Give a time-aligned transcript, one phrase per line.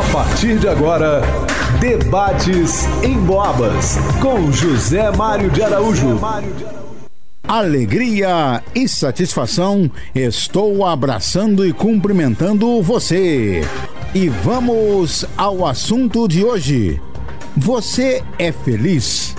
[0.00, 1.20] A partir de agora,
[1.78, 6.18] debates em Boabas com José Mário de Araújo.
[7.46, 13.60] Alegria e satisfação, estou abraçando e cumprimentando você.
[14.14, 16.98] E vamos ao assunto de hoje.
[17.54, 19.36] Você é feliz?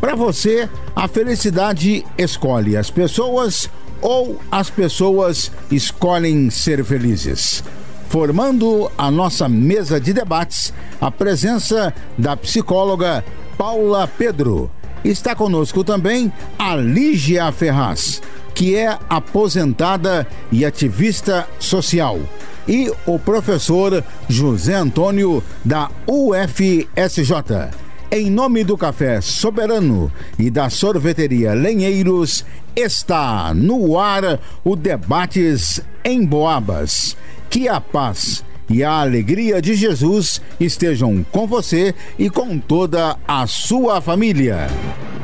[0.00, 3.70] Para você, a felicidade escolhe as pessoas
[4.02, 7.62] ou as pessoas escolhem ser felizes?
[8.08, 13.24] Formando a nossa mesa de debates, a presença da psicóloga
[13.58, 14.70] Paula Pedro.
[15.04, 18.22] Está conosco também a Lígia Ferraz,
[18.54, 22.18] que é aposentada e ativista social,
[22.66, 27.84] e o professor José Antônio da UFSJ.
[28.10, 32.44] Em nome do Café Soberano e da Sorveteria Lenheiros,
[32.76, 37.16] está no ar o Debates em Boabas.
[37.54, 43.46] Que a paz e a alegria de Jesus estejam com você e com toda a
[43.46, 44.66] sua família.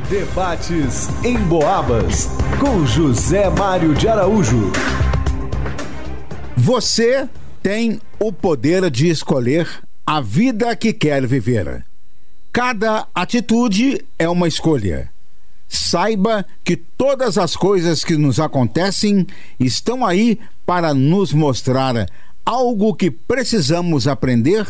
[0.09, 4.71] Debates em Boabas com José Mário de Araújo.
[6.55, 7.27] Você
[7.61, 9.67] tem o poder de escolher
[10.07, 11.85] a vida que quer viver.
[12.49, 15.11] Cada atitude é uma escolha.
[15.73, 19.25] Saiba que todas as coisas que nos acontecem
[19.57, 22.05] estão aí para nos mostrar
[22.45, 24.67] algo que precisamos aprender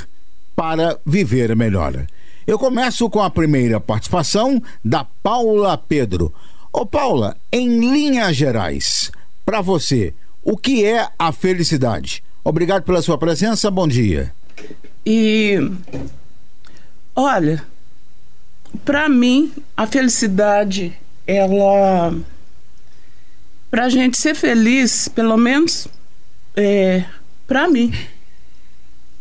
[0.56, 2.06] para viver melhor.
[2.46, 6.32] Eu começo com a primeira participação da Paula Pedro.
[6.72, 9.12] Ô Paula, em linhas gerais,
[9.44, 10.14] para você,
[10.44, 12.24] o que é a felicidade?
[12.44, 14.32] Obrigado pela sua presença, bom dia.
[15.04, 15.58] E
[17.16, 17.66] olha,
[18.84, 22.16] para mim, a felicidade, ela.
[23.70, 25.88] Para a gente ser feliz, pelo menos
[26.56, 27.06] é,
[27.48, 27.94] para mim,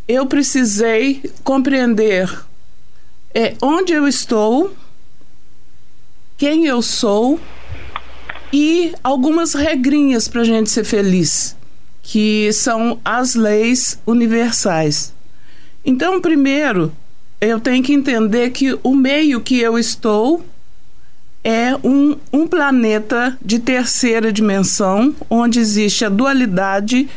[0.08, 2.28] eu precisei compreender
[3.32, 4.74] é, onde eu estou,
[6.36, 7.38] quem eu sou
[8.52, 11.56] e algumas regrinhas para a gente ser feliz,
[12.02, 15.14] que são as leis universais.
[15.84, 16.92] Então, primeiro,
[17.40, 20.44] eu tenho que entender que o meio que eu estou
[21.42, 27.08] é um, um planeta de terceira dimensão, onde existe a dualidade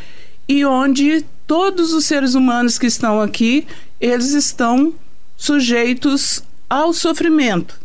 [0.48, 3.66] e onde todos os seres humanos que estão aqui,
[4.00, 4.94] eles estão
[5.36, 7.78] sujeitos ao sofrimento.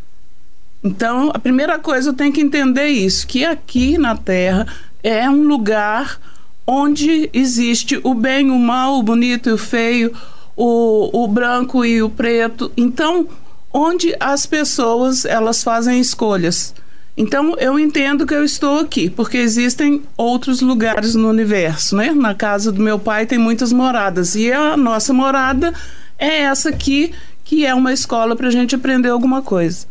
[0.82, 4.66] Então, a primeira coisa eu tenho que entender isso, que aqui na Terra
[5.04, 6.20] é um lugar
[6.66, 10.14] onde existe o bem, o mal, o bonito e o feio,
[10.60, 12.70] o, o branco e o preto.
[12.76, 13.26] Então,
[13.74, 16.74] onde as pessoas elas fazem escolhas.
[17.16, 22.12] Então, eu entendo que eu estou aqui, porque existem outros lugares no universo, né?
[22.12, 25.74] Na casa do meu pai tem muitas moradas, e a nossa morada
[26.18, 27.14] é essa aqui,
[27.46, 29.88] que é uma escola para a gente aprender alguma coisa.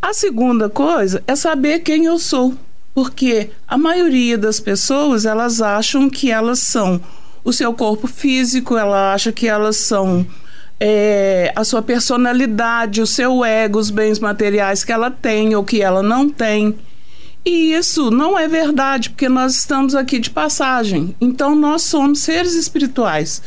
[0.00, 2.54] A segunda coisa é saber quem eu sou,
[2.94, 7.00] porque a maioria das pessoas, elas acham que elas são
[7.44, 10.26] o seu corpo físico, ela acha que elas são
[10.80, 15.82] é, a sua personalidade, o seu ego, os bens materiais que ela tem ou que
[15.82, 16.74] ela não tem.
[17.44, 21.14] E isso não é verdade, porque nós estamos aqui de passagem.
[21.20, 23.42] Então, nós somos seres espirituais.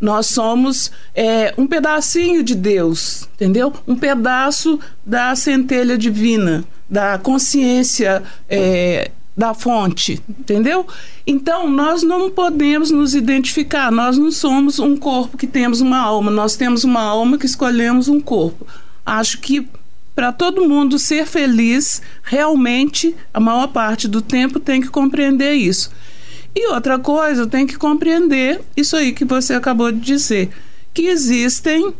[0.00, 3.72] Nós somos é, um pedacinho de Deus, entendeu?
[3.86, 10.84] Um pedaço da centelha divina, da consciência é, da fonte, entendeu?
[11.24, 16.28] Então, nós não podemos nos identificar, nós não somos um corpo que temos uma alma,
[16.28, 18.66] nós temos uma alma que escolhemos um corpo.
[19.06, 19.68] Acho que
[20.12, 25.92] para todo mundo ser feliz, realmente, a maior parte do tempo tem que compreender isso.
[26.52, 30.50] E outra coisa, tem que compreender isso aí que você acabou de dizer,
[30.92, 31.94] que existem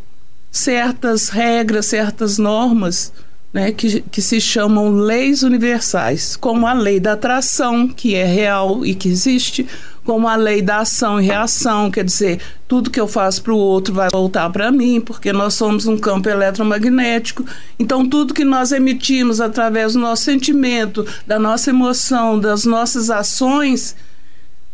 [0.51, 3.13] certas regras, certas normas
[3.51, 8.85] né, que, que se chamam leis universais, como a lei da atração, que é real
[8.85, 9.67] e que existe,
[10.05, 13.57] como a lei da ação e reação, quer dizer, tudo que eu faço para o
[13.57, 17.45] outro vai voltar para mim, porque nós somos um campo eletromagnético.
[17.77, 23.95] Então, tudo que nós emitimos através do nosso sentimento, da nossa emoção, das nossas ações,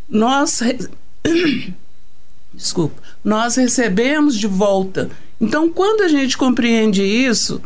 [0.10, 0.62] nós.
[2.54, 5.10] Desculpa, nós recebemos de volta.
[5.42, 7.62] Então, quando a gente compreende isso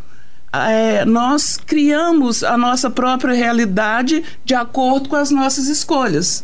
[0.51, 6.43] é, nós criamos a nossa própria realidade de acordo com as nossas escolhas.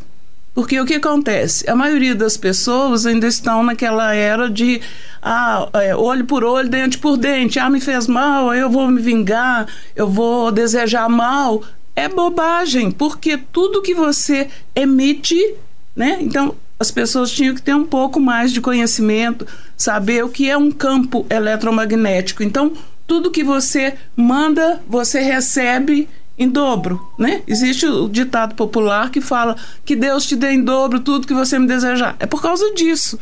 [0.53, 1.69] Porque o que acontece?
[1.69, 4.79] A maioria das pessoas ainda estão naquela era de
[5.21, 7.59] ah, é, olho por olho, dente por dente.
[7.59, 11.61] Ah, me fez mal, eu vou me vingar, eu vou desejar mal.
[11.93, 15.55] É bobagem, porque tudo que você emite,
[15.93, 16.19] né?
[16.21, 20.57] Então, as pessoas tinham que ter um pouco mais de conhecimento, saber o que é
[20.57, 22.43] um campo eletromagnético.
[22.43, 22.71] Então,
[23.07, 26.07] tudo que você manda, você recebe
[26.37, 27.41] em dobro, né?
[27.47, 29.55] Existe o ditado popular que fala
[29.85, 32.15] que Deus te dê em dobro tudo que você me desejar.
[32.19, 33.17] É por causa disso,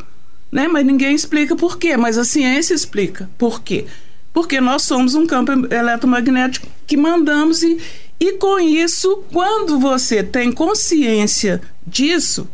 [0.52, 0.68] né?
[0.68, 3.86] Mas ninguém explica por quê, mas a ciência explica por quê.
[4.34, 7.78] Porque nós somos um campo eletromagnético que mandamos e,
[8.20, 12.50] e com isso, quando você tem consciência disso,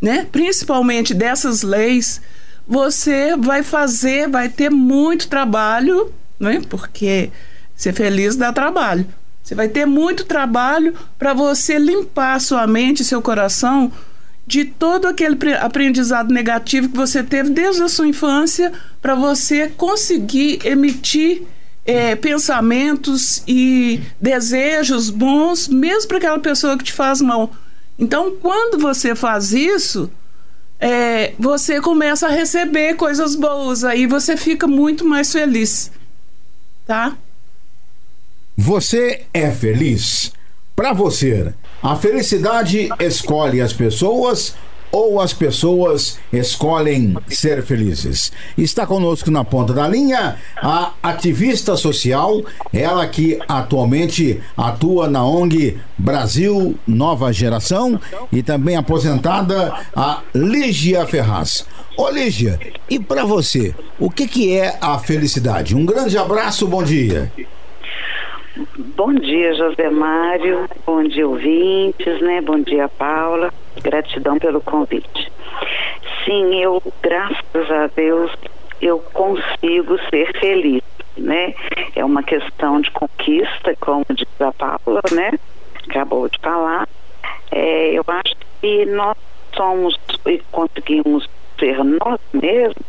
[0.00, 0.28] né?
[0.30, 2.20] Principalmente dessas leis,
[2.68, 6.62] você vai fazer, vai ter muito trabalho, né?
[6.68, 7.30] Porque
[7.74, 9.06] ser feliz dá trabalho
[9.44, 13.92] você vai ter muito trabalho para você limpar sua mente, seu coração
[14.46, 18.72] de todo aquele aprendizado negativo que você teve desde a sua infância
[19.02, 21.42] para você conseguir emitir
[21.84, 27.52] é, pensamentos e desejos bons, mesmo para aquela pessoa que te faz mal.
[27.98, 30.10] Então, quando você faz isso,
[30.80, 35.90] é, você começa a receber coisas boas, aí você fica muito mais feliz,
[36.86, 37.16] tá?
[38.56, 40.32] Você é feliz?
[40.76, 41.52] Para você,
[41.82, 44.54] a felicidade escolhe as pessoas
[44.90, 48.32] ou as pessoas escolhem ser felizes.
[48.56, 52.42] Está conosco na ponta da linha a ativista social,
[52.72, 58.00] ela que atualmente atua na ONG Brasil Nova Geração
[58.30, 61.66] e também aposentada a Lígia Ferraz.
[61.96, 62.58] Ô Lígia,
[62.90, 65.76] e para você, o que, que é a felicidade?
[65.76, 67.32] Um grande abraço, bom dia.
[68.56, 70.68] Bom dia, José Mário.
[70.86, 72.40] Bom dia, ouvintes, né?
[72.40, 73.52] Bom dia, Paula.
[73.82, 75.32] Gratidão pelo convite.
[76.24, 78.30] Sim, eu, graças a Deus,
[78.80, 80.82] eu consigo ser feliz,
[81.16, 81.52] né?
[81.96, 85.32] É uma questão de conquista, como diz a Paula, né?
[85.90, 86.88] Acabou de falar.
[87.50, 89.16] É, eu acho que nós
[89.56, 91.28] somos e conseguimos
[91.58, 92.86] ser nós mesmos,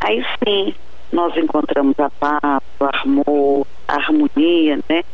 [0.00, 0.74] aí sim
[1.12, 5.04] nós encontramos a paz, o amor, a harmonia, né?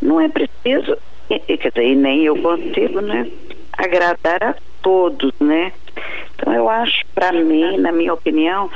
[0.00, 0.96] Não é preciso,
[1.28, 3.28] quer dizer, e nem eu consigo, né?
[3.76, 5.72] Agradar a todos, né?
[6.34, 8.70] Então eu acho, para mim, na minha opinião,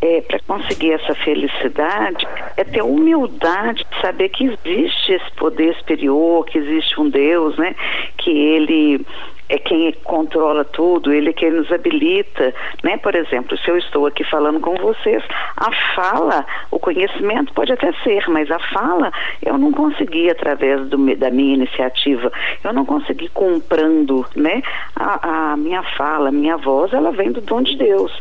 [0.00, 2.26] é, para conseguir essa felicidade,
[2.56, 7.74] é ter humildade de saber que existe esse poder superior, que existe um Deus, né?
[8.18, 9.06] Que ele
[9.48, 12.96] é quem controla tudo, ele é quem nos habilita, né?
[12.96, 15.22] Por exemplo, se eu estou aqui falando com vocês,
[15.56, 19.12] a fala, o conhecimento pode até ser, mas a fala
[19.44, 22.32] eu não consegui através do, da minha iniciativa,
[22.62, 24.62] eu não consegui comprando, né?
[24.96, 28.16] A, a, minha fala, a minha voz, ela vem do dom de Deus.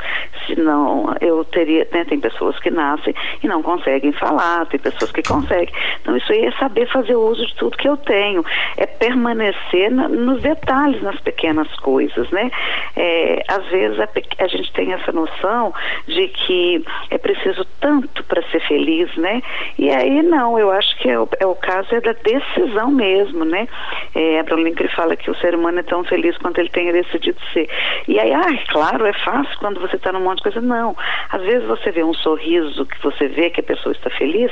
[0.45, 2.03] Senão eu teria, né?
[2.03, 5.73] Tem pessoas que nascem e não conseguem falar, tem pessoas que conseguem.
[6.01, 8.43] Então isso aí é saber fazer uso de tudo que eu tenho,
[8.75, 12.51] é permanecer na, nos detalhes, nas pequenas coisas, né?
[12.95, 14.07] É, às vezes a,
[14.39, 15.73] a, gente tem essa noção
[16.07, 19.41] de que é preciso tanto para ser feliz, né?
[19.77, 23.45] E aí não, eu acho que é o, é o caso é da decisão mesmo,
[23.45, 23.67] né?
[24.15, 27.39] É, Abraham Lincoln fala que o ser humano é tão feliz quanto ele tenha decidido
[27.53, 27.69] ser.
[28.07, 30.61] E aí, ah, claro, é fácil quando você está num monte de coisa.
[30.61, 30.95] Não.
[31.29, 34.51] Às vezes você vê um sorriso que você vê que a pessoa está feliz,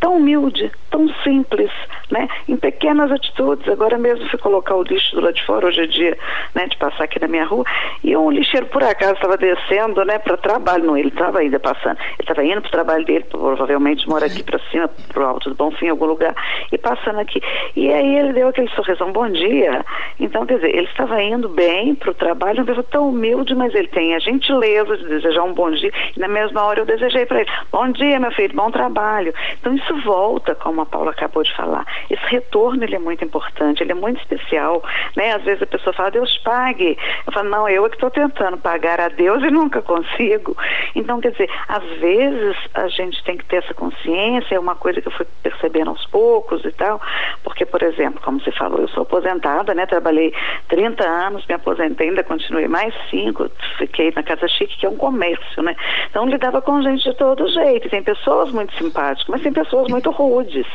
[0.00, 1.70] tão humilde, tão simples,
[2.10, 2.28] né?
[2.48, 3.68] Em pequenas atitudes.
[3.68, 6.18] Agora mesmo fui colocar o lixo do lado de fora, hoje é dia,
[6.54, 7.64] né, de passar aqui na minha rua,
[8.02, 11.98] e um lixeiro por acaso estava descendo, né, para trabalho, não, ele estava ainda passando.
[11.98, 15.50] Ele estava indo para o trabalho dele, provavelmente mora aqui para cima, para o Alto
[15.50, 16.34] do Bonfim, em algum lugar,
[16.72, 17.40] e passando aqui.
[17.76, 19.84] E aí ele deu aquele sorrisão, bom dia.
[20.18, 23.74] Então, quer dizer, ele estava indo bem para o trabalho, uma pessoa tão humilde, mas
[23.74, 27.26] ele tem a gentileza de desejar um bom dia, e na mesma hora eu desejei
[27.26, 29.34] para ele, bom dia, meu filho, bom trabalho.
[29.60, 31.86] Então, isso isso volta, como a Paula acabou de falar.
[32.10, 34.82] Esse retorno ele é muito importante, ele é muito especial.
[35.16, 35.32] Né?
[35.32, 36.98] Às vezes a pessoa fala, Deus pague.
[37.26, 40.56] Eu falo, não, eu é que estou tentando pagar a Deus e nunca consigo.
[40.94, 45.00] Então, quer dizer, às vezes a gente tem que ter essa consciência, é uma coisa
[45.00, 47.00] que eu fui percebendo aos poucos e tal,
[47.42, 49.86] porque, por exemplo, como você falou, eu sou aposentada, né?
[49.86, 50.34] Trabalhei
[50.68, 54.96] 30 anos, me aposentei, ainda continuei mais cinco, fiquei na Casa Chique, que é um
[54.96, 55.74] comércio, né?
[56.10, 57.88] Então lidava com gente de todo jeito.
[57.88, 60.66] Tem pessoas muito simpáticas, mas tem pessoas pessoas muito rudes.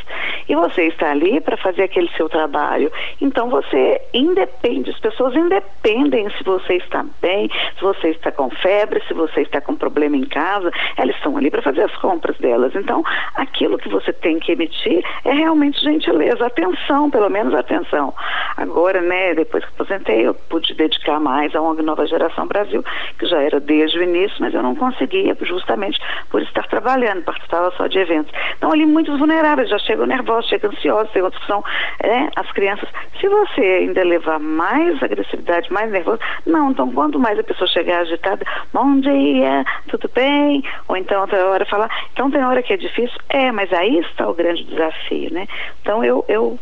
[0.48, 2.90] E você está ali para fazer aquele seu trabalho.
[3.20, 9.02] Então você independe, as pessoas independem se você está bem, se você está com febre,
[9.06, 12.74] se você está com problema em casa, elas estão ali para fazer as compras delas.
[12.74, 13.02] Então,
[13.34, 18.14] aquilo que você tem que emitir é realmente gentileza, atenção, pelo menos atenção.
[18.56, 22.84] Agora, né, depois que aposentei, eu pude dedicar mais a uma nova geração Brasil,
[23.18, 25.98] que já era desde o início, mas eu não conseguia justamente
[26.30, 28.32] por estar trabalhando, participava só de eventos.
[28.56, 31.62] Então, ali muitos vulneráveis, já chegam nervosos, chegam ansiosos, tem outros que são
[32.02, 32.88] né, as crianças.
[33.20, 38.00] Se você ainda levar mais agressividade, mais nervoso, não, então quanto mais a pessoa chegar
[38.00, 40.62] agitada, bom dia, tudo bem?
[40.88, 44.28] Ou então outra hora falar, então tem hora que é difícil, é, mas aí está
[44.28, 45.46] o grande desafio, né?
[45.82, 46.58] Então eu, eu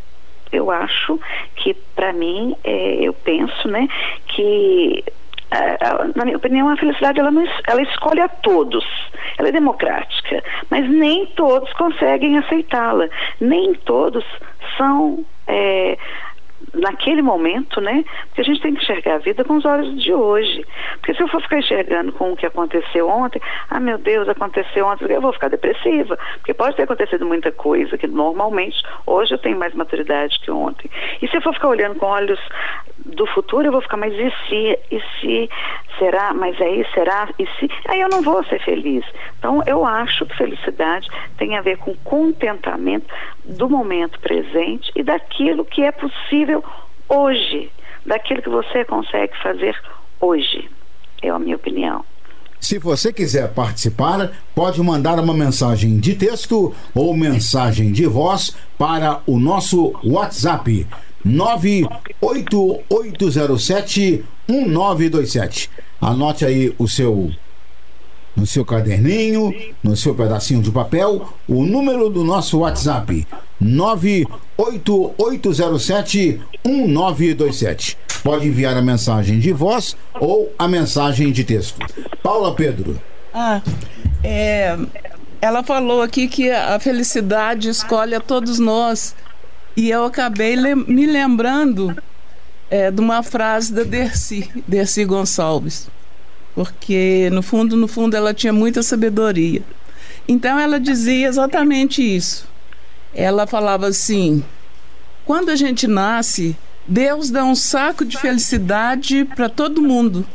[0.50, 1.18] eu acho
[1.56, 3.88] que para mim é, eu penso né
[4.26, 5.02] que
[6.14, 8.84] na minha opinião, a felicidade ela, não, ela escolhe a todos.
[9.38, 13.08] Ela é democrática, mas nem todos conseguem aceitá-la.
[13.40, 14.24] Nem todos
[14.76, 15.98] são é,
[16.74, 18.04] naquele momento, né?
[18.26, 20.64] Porque a gente tem que enxergar a vida com os olhos de hoje.
[20.94, 23.40] Porque se eu for ficar enxergando com o que aconteceu ontem,
[23.70, 26.18] ah, meu Deus, aconteceu ontem, eu vou ficar depressiva.
[26.36, 30.90] Porque pode ter acontecido muita coisa, que normalmente hoje eu tenho mais maturidade que ontem.
[31.20, 32.40] E se eu for ficar olhando com olhos
[33.04, 35.50] do futuro, eu vou ficar, mas e se, e se,
[35.98, 39.04] será, mas aí será, e se, aí eu não vou ser feliz.
[39.38, 43.06] Então, eu acho que felicidade tem a ver com contentamento
[43.44, 46.64] do momento presente e daquilo que é possível
[47.08, 47.70] hoje,
[48.06, 49.76] daquilo que você consegue fazer
[50.20, 50.68] hoje.
[51.22, 52.04] É a minha opinião.
[52.62, 59.20] Se você quiser participar, pode mandar uma mensagem de texto ou mensagem de voz para
[59.26, 60.86] o nosso WhatsApp
[61.24, 65.70] 98807 1927.
[66.00, 67.30] Anote aí o seu
[68.34, 69.52] no seu caderninho,
[69.82, 73.26] no seu pedacinho de papel, o número do nosso WhatsApp
[73.60, 77.98] 98807 1927.
[78.22, 81.78] Pode enviar a mensagem de voz ou a mensagem de texto.
[82.22, 82.98] Paula Pedro.
[83.34, 83.60] Ah,
[84.22, 84.78] é,
[85.40, 89.14] ela falou aqui que a felicidade escolhe a todos nós.
[89.76, 91.96] E eu acabei me lembrando
[92.70, 95.88] é, de uma frase da Dercy, Dercy Gonçalves.
[96.54, 99.62] Porque, no fundo, no fundo, ela tinha muita sabedoria.
[100.28, 102.46] Então, ela dizia exatamente isso.
[103.14, 104.44] Ela falava assim:
[105.24, 110.26] quando a gente nasce, Deus dá um saco de felicidade para todo mundo.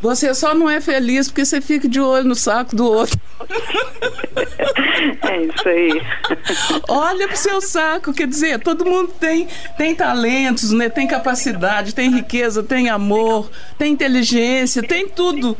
[0.00, 3.18] Você só não é feliz porque você fica de olho no saco do outro.
[5.22, 6.02] É isso aí.
[6.88, 10.88] Olha pro seu saco, quer dizer, todo mundo tem, tem talentos, né?
[10.88, 15.56] tem capacidade, tem riqueza, tem amor, tem inteligência, tem tudo.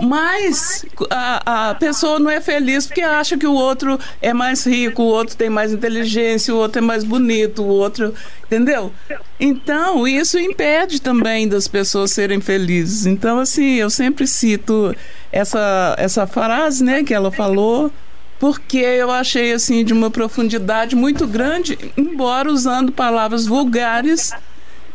[0.00, 5.02] Mas a, a pessoa não é feliz porque acha que o outro é mais rico,
[5.02, 8.14] o outro tem mais inteligência, o outro é mais bonito, o outro.
[8.46, 8.92] Entendeu?
[9.38, 13.06] Então, isso impede também das pessoas serem felizes.
[13.06, 14.94] Então, assim, eu sempre cito
[15.32, 17.92] essa, essa frase, né, que ela falou,
[18.38, 24.32] porque eu achei, assim, de uma profundidade muito grande, embora usando palavras vulgares,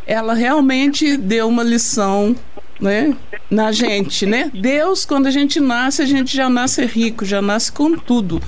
[0.07, 2.35] ela realmente deu uma lição
[2.83, 3.15] né?
[3.49, 4.51] Na gente, né?
[4.53, 8.41] Deus, quando a gente nasce, a gente já nasce rico, já nasce com tudo,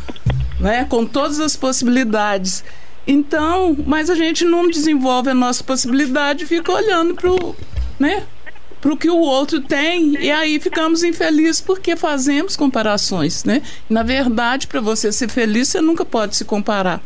[0.60, 0.86] né?
[0.90, 2.64] Com todas as possibilidades.
[3.08, 7.56] Então, mas a gente não desenvolve a nossa possibilidade, fica olhando pro,
[7.98, 8.24] né?
[8.82, 13.62] Pro que o outro tem e aí ficamos infelizes porque fazemos comparações, né?
[13.90, 17.02] Na verdade, para você ser feliz, você nunca pode se comparar.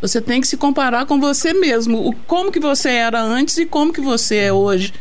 [0.00, 3.66] Você tem que se comparar com você mesmo, o como que você era antes e
[3.66, 4.92] como que você é hoje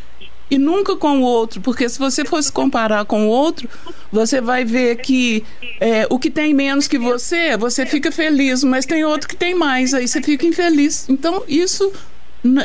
[0.49, 3.69] e nunca com o outro, porque se você fosse comparar com o outro,
[4.11, 5.43] você vai ver que
[5.79, 9.53] é, o que tem menos que você, você fica feliz, mas tem outro que tem
[9.53, 11.07] mais, aí você fica infeliz.
[11.07, 11.91] Então isso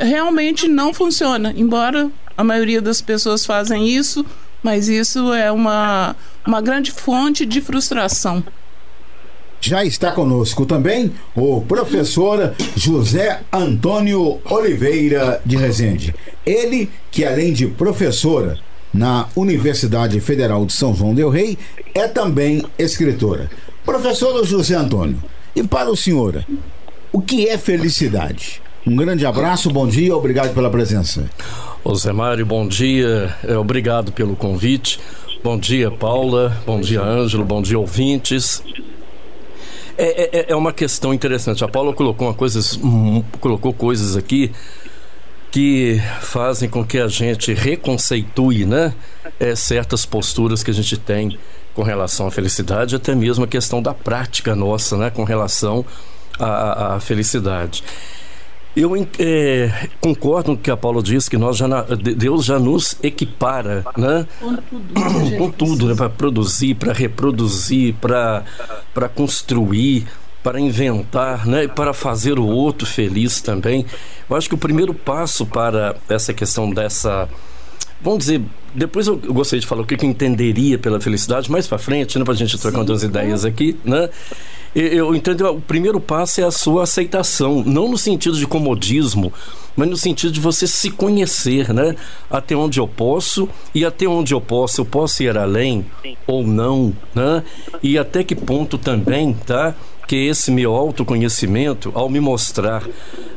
[0.01, 4.25] realmente não funciona, embora a maioria das pessoas fazem isso,
[4.63, 8.43] mas isso é uma, uma grande fonte de frustração.
[9.61, 16.15] Já está conosco também o professor José Antônio Oliveira de Rezende.
[16.47, 18.59] Ele que além de professora
[18.93, 21.59] na Universidade Federal de São João del Rei,
[21.93, 23.51] é também escritora.
[23.85, 25.23] Professor José Antônio,
[25.55, 26.45] e para o senhor,
[27.13, 28.63] o que é felicidade?
[28.87, 31.29] Um grande abraço, bom dia, obrigado pela presença.
[31.97, 35.01] Zé Mário, bom dia, é, obrigado pelo convite.
[35.43, 38.63] Bom dia, Paula, bom dia, Ângelo, bom dia, ouvintes.
[39.97, 41.63] É, é, é uma questão interessante.
[41.65, 44.51] A Paula colocou, uma coisas, hum, colocou coisas aqui
[45.55, 48.93] que fazem com que a gente reconceitue né,
[49.39, 51.39] é, certas posturas que a gente tem
[51.73, 55.87] com relação à felicidade, até mesmo a questão da prática nossa né, com relação
[56.41, 57.85] à, à felicidade.
[58.75, 61.69] Eu é, concordo com o que a Paula disse, que nós já
[62.17, 64.27] Deus já nos equipara, né?
[64.41, 65.95] Com tudo, com tudo né?
[65.95, 70.09] para produzir, para reproduzir, para construir,
[70.45, 71.67] para inventar, né?
[71.67, 73.87] para fazer o outro feliz também.
[74.31, 77.29] Eu acho que o primeiro passo para essa questão dessa
[78.05, 78.43] vamos dizer,
[78.75, 82.25] depois eu gostaria de falar o que eu entenderia pela felicidade mais para frente, né,
[82.25, 84.11] para a gente trocar umas ideias aqui, né?
[84.75, 89.33] Eu entendo, o primeiro passo é a sua aceitação, não no sentido de comodismo,
[89.77, 91.95] mas no sentido de você se conhecer, né?
[92.29, 95.87] Até onde eu posso e até onde eu posso, eu posso ir além
[96.27, 97.43] ou não, né?
[97.83, 99.75] E até que ponto também, tá?
[100.07, 102.83] Que esse meu autoconhecimento, ao me mostrar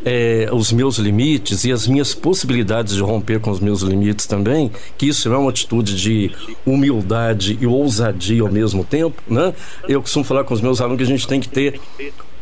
[0.06, 4.72] é, os meus limites e as minhas possibilidades de romper com os meus limites também,
[4.98, 6.32] que isso é uma atitude de
[6.66, 9.54] humildade e ousadia ao mesmo tempo, né?
[9.88, 11.80] Eu costumo falar com os meus alunos que a gente tem que ter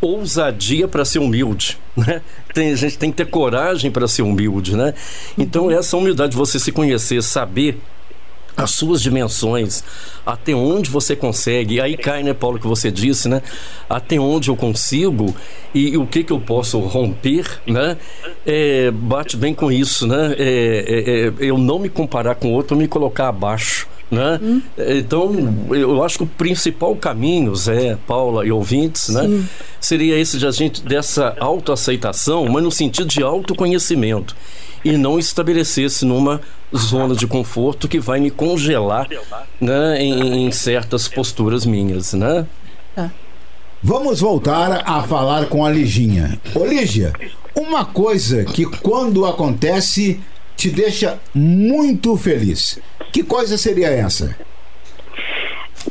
[0.01, 2.21] ousadia para ser humilde, né?
[2.53, 4.93] Tem, a gente tem que ter coragem para ser humilde, né?
[5.37, 7.79] Então essa humildade, você se conhecer, saber
[8.55, 9.83] as suas dimensões,
[10.25, 11.75] até onde você consegue.
[11.75, 13.41] E aí cai, né, Paulo, que você disse, né?
[13.89, 15.35] Até onde eu consigo
[15.73, 17.97] e, e o que que eu posso romper, né?
[18.45, 20.35] É, bate bem com isso, né?
[20.37, 23.87] É, é, é eu não me comparar com outro, me colocar abaixo.
[24.09, 24.39] Né?
[24.41, 24.61] Hum.
[24.77, 25.33] Então,
[25.71, 29.43] eu acho que o principal caminho, Zé, Paula e ouvintes, né,
[29.81, 34.35] seria esse de a gente dessa autoaceitação, mas no sentido de autoconhecimento
[34.85, 36.39] e não estabelecer-se numa
[36.73, 39.09] zona de conforto que vai me congelar
[39.59, 42.45] né, em, em certas posturas minhas, né?
[42.95, 43.11] Tá.
[43.81, 46.39] Vamos voltar a falar com a Liginha.
[46.53, 47.13] Ô Lígia,
[47.55, 50.19] uma coisa que quando acontece
[50.55, 52.79] te deixa muito feliz.
[53.11, 54.37] Que coisa seria essa?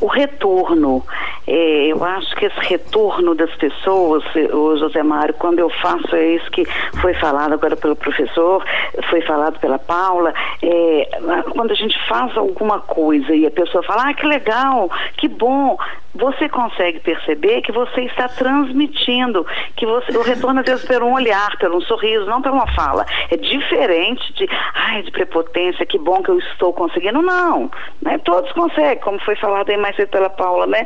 [0.01, 1.03] O retorno
[1.47, 6.35] é, eu acho que esse retorno das pessoas, o José Mário, quando eu faço é
[6.35, 6.65] isso que
[6.99, 8.63] foi falado agora pelo professor,
[9.09, 11.09] foi falado pela Paula, é,
[11.51, 15.77] quando a gente faz alguma coisa e a pessoa fala, ah, que legal, que bom,
[16.15, 21.13] você consegue perceber que você está transmitindo, que você, o retorno às vezes pelo um
[21.13, 23.05] olhar, pelo um sorriso, não pela uma fala.
[23.29, 27.21] É diferente de, ai, de prepotência, que bom que eu estou conseguindo.
[27.21, 27.69] Não,
[28.01, 28.17] né?
[28.19, 30.83] todos conseguem, como foi falado aí mais cedo pela Paula, né?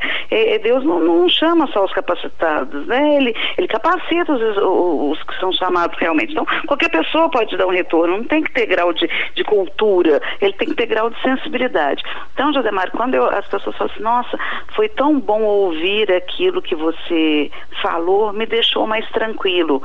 [0.62, 3.16] Deus não, não, chama só os capacitados, né?
[3.16, 6.34] Ele, ele capacita os, os, os, que são chamados realmente.
[6.34, 10.22] Então, qualquer pessoa pode dar um retorno, não tem que ter grau de, de cultura,
[10.42, 12.04] ele tem que ter grau de sensibilidade.
[12.34, 14.38] Então, José quando eu, as pessoas falam assim, nossa,
[14.76, 17.50] foi tão bom ouvir aquilo que você
[17.82, 19.82] falou, me deixou mais tranquilo.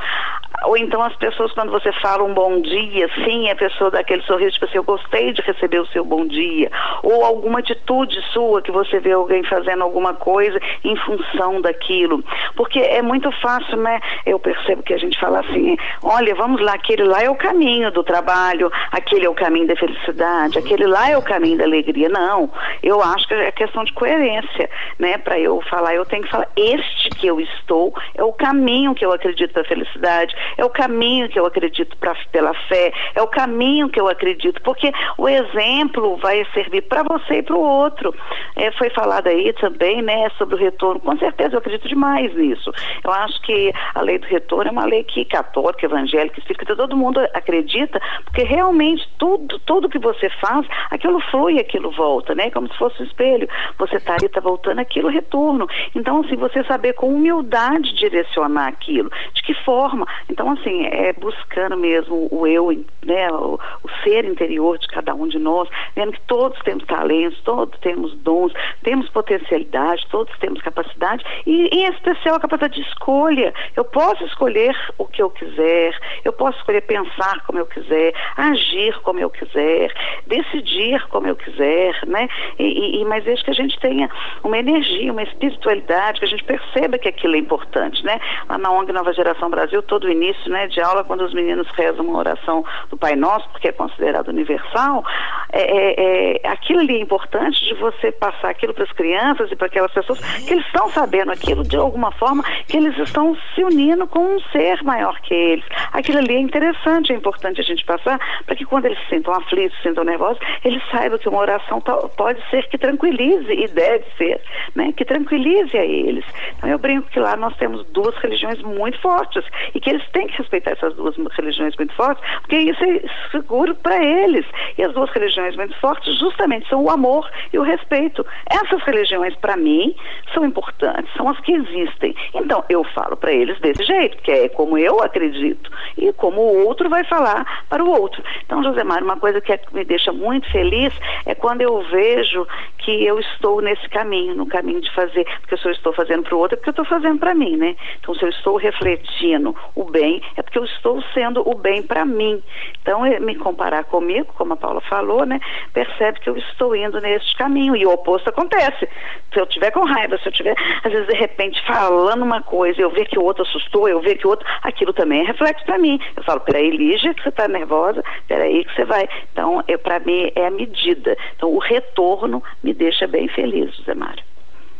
[0.62, 4.22] Ou então as pessoas, quando você fala um bom dia, sim, a pessoa dá aquele
[4.22, 6.70] sorriso, tipo assim, eu gostei de receber o seu bom dia.
[7.02, 12.24] Ou alguma atitude sua que você vê alguém fazendo alguma coisa em função daquilo.
[12.56, 14.00] Porque é muito fácil, né?
[14.24, 17.90] Eu percebo que a gente fala assim, olha, vamos lá, aquele lá é o caminho
[17.90, 22.08] do trabalho, aquele é o caminho da felicidade, aquele lá é o caminho da alegria.
[22.08, 22.50] Não,
[22.82, 25.18] eu acho que é questão de coerência, né?
[25.18, 29.04] Para eu falar, eu tenho que falar, este que eu estou é o caminho que
[29.04, 33.26] eu acredito da felicidade, é o caminho que eu acredito pra, pela fé, é o
[33.26, 38.14] caminho que eu acredito, porque o exemplo vai servir para você e para o outro.
[38.56, 41.00] É, foi falado aí também, né, sobre o retorno.
[41.00, 42.72] Com certeza eu acredito demais nisso.
[43.02, 46.96] Eu acho que a lei do retorno é uma lei que católica, evangélica, espírita, todo
[46.96, 52.50] mundo acredita, porque realmente tudo, tudo que você faz, aquilo flui, aquilo volta, né?
[52.50, 53.48] Como se fosse um espelho.
[53.78, 55.66] Você está ali, está voltando, aquilo retorno.
[55.94, 59.10] Então, assim, você saber com humildade direcionar aquilo.
[59.32, 60.06] De que forma?
[60.34, 62.66] Então, assim, é buscando mesmo o eu,
[63.06, 67.40] né, o, o ser interior de cada um de nós, vendo que todos temos talentos,
[67.42, 73.54] todos temos dons, temos potencialidade, todos temos capacidade e, em especial, a capacidade de escolha.
[73.76, 78.98] Eu posso escolher o que eu quiser, eu posso escolher pensar como eu quiser, agir
[79.02, 79.94] como eu quiser,
[80.26, 82.28] decidir como eu quiser, né?
[82.58, 84.10] E, e, mas desde que a gente tenha
[84.42, 88.18] uma energia, uma espiritualidade, que a gente perceba que aquilo é importante, né?
[88.48, 91.66] Lá na ONG Nova Geração Brasil, todo o início né, de aula, quando os meninos
[91.76, 95.04] rezam uma oração do Pai Nosso, porque é considerado universal,
[95.52, 99.56] é, é, é aquilo ali é importante de você passar aquilo para as crianças e
[99.56, 103.62] para aquelas pessoas que eles estão sabendo aquilo de alguma forma, que eles estão se
[103.62, 105.64] unindo com um ser maior que eles.
[105.92, 109.34] Aquilo ali é interessante, é importante a gente passar para que quando eles se sintam
[109.34, 114.04] aflitos, se sintam nervosos, eles saibam que uma oração pode ser que tranquilize e deve
[114.16, 114.40] ser,
[114.74, 114.92] né?
[114.96, 116.24] Que tranquilize a eles.
[116.56, 120.28] Então eu brinco que lá nós temos duas religiões muito fortes e que eles têm
[120.28, 124.46] que respeitar essas duas religiões muito fortes, porque isso é seguro para eles.
[124.78, 128.24] E as duas religiões muito fortes justamente são o amor e o respeito.
[128.48, 129.94] Essas religiões para mim
[130.32, 132.14] são importantes, são as que existem.
[132.32, 136.66] Então eu falo para eles desse jeito, que é como eu acredito e como o
[136.66, 138.22] outro vai falar para o outro.
[138.46, 140.94] Então, José Mário, uma coisa que é, me deixa muito feliz
[141.26, 142.46] é quando eu vejo
[142.78, 146.36] que eu estou nesse caminho, no caminho de fazer, porque se eu estou fazendo para
[146.36, 147.74] o outro, é porque eu estou fazendo para mim, né?
[148.00, 151.82] Então, se eu estou refletindo o bem bem, é porque eu estou sendo o bem
[151.82, 152.42] para mim.
[152.82, 155.40] Então, é me comparar comigo, como a Paula falou, né,
[155.72, 158.88] percebe que eu estou indo neste caminho e o oposto acontece.
[159.32, 162.80] Se eu tiver com raiva, se eu tiver, às vezes, de repente, falando uma coisa,
[162.80, 165.64] eu ver que o outro assustou, eu ver que o outro, aquilo também é reflexo
[165.64, 165.98] para mim.
[166.16, 169.08] Eu falo, peraí, Lígia, que você está nervosa, peraí que você vai.
[169.32, 171.16] Então, para mim, é a medida.
[171.36, 174.22] Então, o retorno me deixa bem feliz, Zé Mário.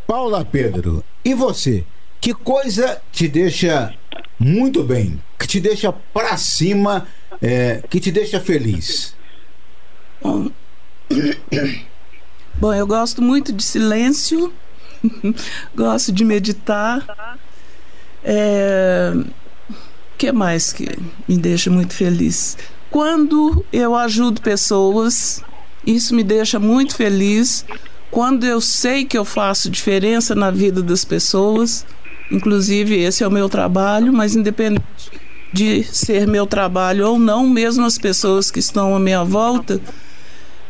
[0.06, 1.84] Paula Pedro, e você?
[2.20, 3.94] Que coisa te deixa
[4.38, 7.07] muito bem, que te deixa para cima,
[7.40, 9.14] é, que te deixa feliz?
[10.23, 10.51] Bom,
[12.55, 14.53] bom, eu gosto muito de silêncio,
[15.75, 17.38] gosto de meditar.
[18.23, 19.12] É,
[20.16, 20.88] que mais que
[21.29, 22.57] me deixa muito feliz?
[22.90, 25.42] Quando eu ajudo pessoas,
[25.87, 27.64] isso me deixa muito feliz.
[28.11, 31.85] Quando eu sei que eu faço diferença na vida das pessoas,
[32.30, 34.84] inclusive esse é o meu trabalho, mas independente
[35.52, 39.80] de ser meu trabalho ou não, mesmo as pessoas que estão à minha volta,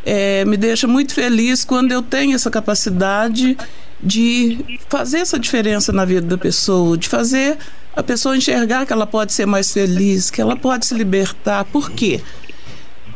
[0.05, 3.57] é, me deixa muito feliz quando eu tenho essa capacidade
[4.03, 7.57] de fazer essa diferença na vida da pessoa, de fazer
[7.97, 11.65] a pessoa enxergar que ela pode ser mais feliz, que ela pode se libertar.
[11.65, 12.21] Por quê?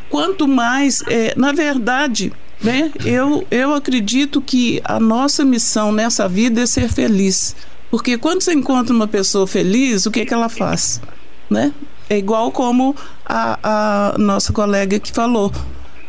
[0.09, 6.63] Quanto mais, é, na verdade, né, eu, eu acredito que a nossa missão nessa vida
[6.63, 7.55] é ser feliz.
[7.91, 11.01] Porque quando você encontra uma pessoa feliz, o que, que ela faz?
[11.49, 11.73] Né?
[12.09, 15.53] É igual como a, a nossa colega que falou.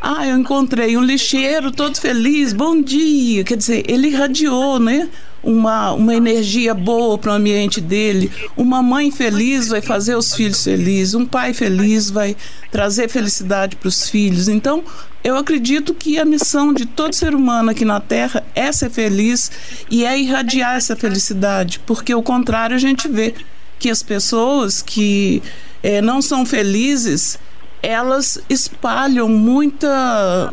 [0.01, 3.43] Ah, eu encontrei um lixeiro todo feliz, bom dia.
[3.43, 5.09] Quer dizer, ele irradiou, né?
[5.41, 8.31] Uma, uma energia boa para o ambiente dele.
[8.57, 11.13] Uma mãe feliz vai fazer os filhos felizes.
[11.13, 12.35] Um pai feliz vai
[12.71, 14.47] trazer felicidade para os filhos.
[14.47, 14.83] Então,
[15.23, 19.51] eu acredito que a missão de todo ser humano aqui na Terra é ser feliz
[19.89, 23.33] e é irradiar essa felicidade, porque o contrário a gente vê
[23.77, 25.41] que as pessoas que
[25.81, 27.39] é, não são felizes
[27.81, 30.51] elas espalham muita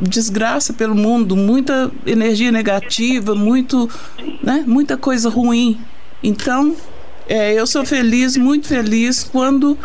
[0.00, 3.88] desgraça pelo mundo, muita energia negativa, muito,
[4.42, 5.78] né, muita coisa ruim.
[6.22, 6.76] Então,
[7.28, 9.78] é, eu sou feliz, muito feliz quando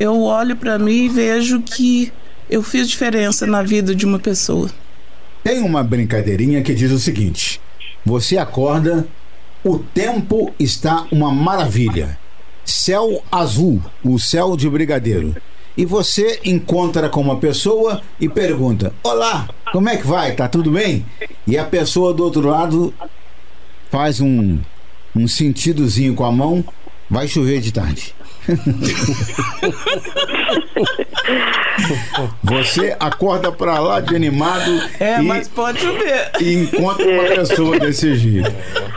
[0.00, 2.12] eu olho para mim e vejo que
[2.48, 4.70] eu fiz diferença na vida de uma pessoa.
[5.44, 7.60] Tem uma brincadeirinha que diz o seguinte:
[8.04, 9.06] você acorda,
[9.62, 12.18] o tempo está uma maravilha,
[12.64, 15.36] céu azul, o céu de brigadeiro
[15.78, 20.32] e você encontra com uma pessoa e pergunta: Olá, como é que vai?
[20.32, 21.06] Tá tudo bem?
[21.46, 22.92] E a pessoa do outro lado
[23.88, 24.58] faz um,
[25.14, 26.64] um sentidozinho com a mão:
[27.08, 28.12] Vai chover de tarde.
[32.42, 34.82] Você acorda pra lá de animado.
[34.98, 36.32] É, e, mas pode chover.
[36.40, 38.50] E encontra uma pessoa desse jeito.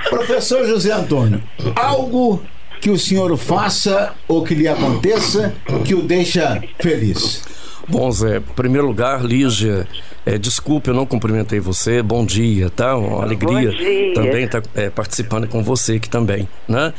[0.09, 1.43] Professor José Antônio,
[1.75, 2.41] algo
[2.81, 5.53] que o senhor faça ou que lhe aconteça
[5.85, 7.43] que o deixa feliz?
[7.87, 9.87] Bom, Zé, em primeiro lugar, Lígia,
[10.25, 12.01] é, desculpe, eu não cumprimentei você.
[12.01, 12.95] Bom dia, tá?
[12.95, 13.71] Uma alegria
[14.13, 16.93] também estar tá, é, participando com você aqui também, né?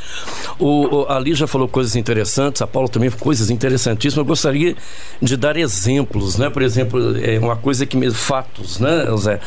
[0.58, 4.18] O, o, a Lígia falou coisas interessantes, a Paula também coisas interessantíssimas.
[4.18, 4.76] Eu gostaria
[5.20, 6.50] de dar exemplos, né?
[6.50, 9.40] Por exemplo, é uma coisa que me fatos, né, Zé,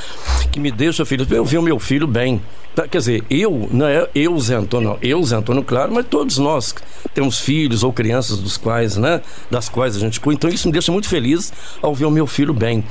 [0.51, 1.29] que me deixa feliz.
[1.29, 2.41] Eu vi o meu filho bem.
[2.75, 2.85] Tá?
[2.87, 6.37] Quer dizer, eu, não é eu, Zé Antônio, não, eu, Zé Antônio, claro, mas todos
[6.37, 6.75] nós
[7.13, 10.39] temos filhos ou crianças dos quais, né, das quais a gente cuida.
[10.39, 12.83] Então isso me deixa muito feliz ao ver o meu filho bem,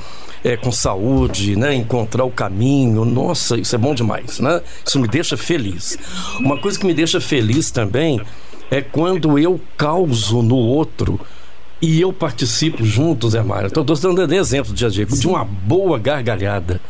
[0.43, 3.05] é, com saúde, né, encontrar o caminho.
[3.05, 4.61] Nossa, isso é bom demais, né?
[4.85, 5.97] Isso me deixa feliz.
[6.39, 8.21] Uma coisa que me deixa feliz também
[8.69, 11.19] é quando eu causo no outro
[11.81, 13.67] e eu participo junto, Zé Mário.
[13.67, 16.81] Estou dando exemplo dia a dia, de uma boa gargalhada.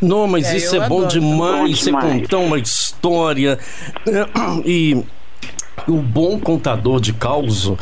[0.00, 3.58] Não, mas é, isso é bom demais, você contar uma história.
[4.06, 4.26] Né?
[4.64, 5.04] E
[5.88, 7.76] o bom contador de causo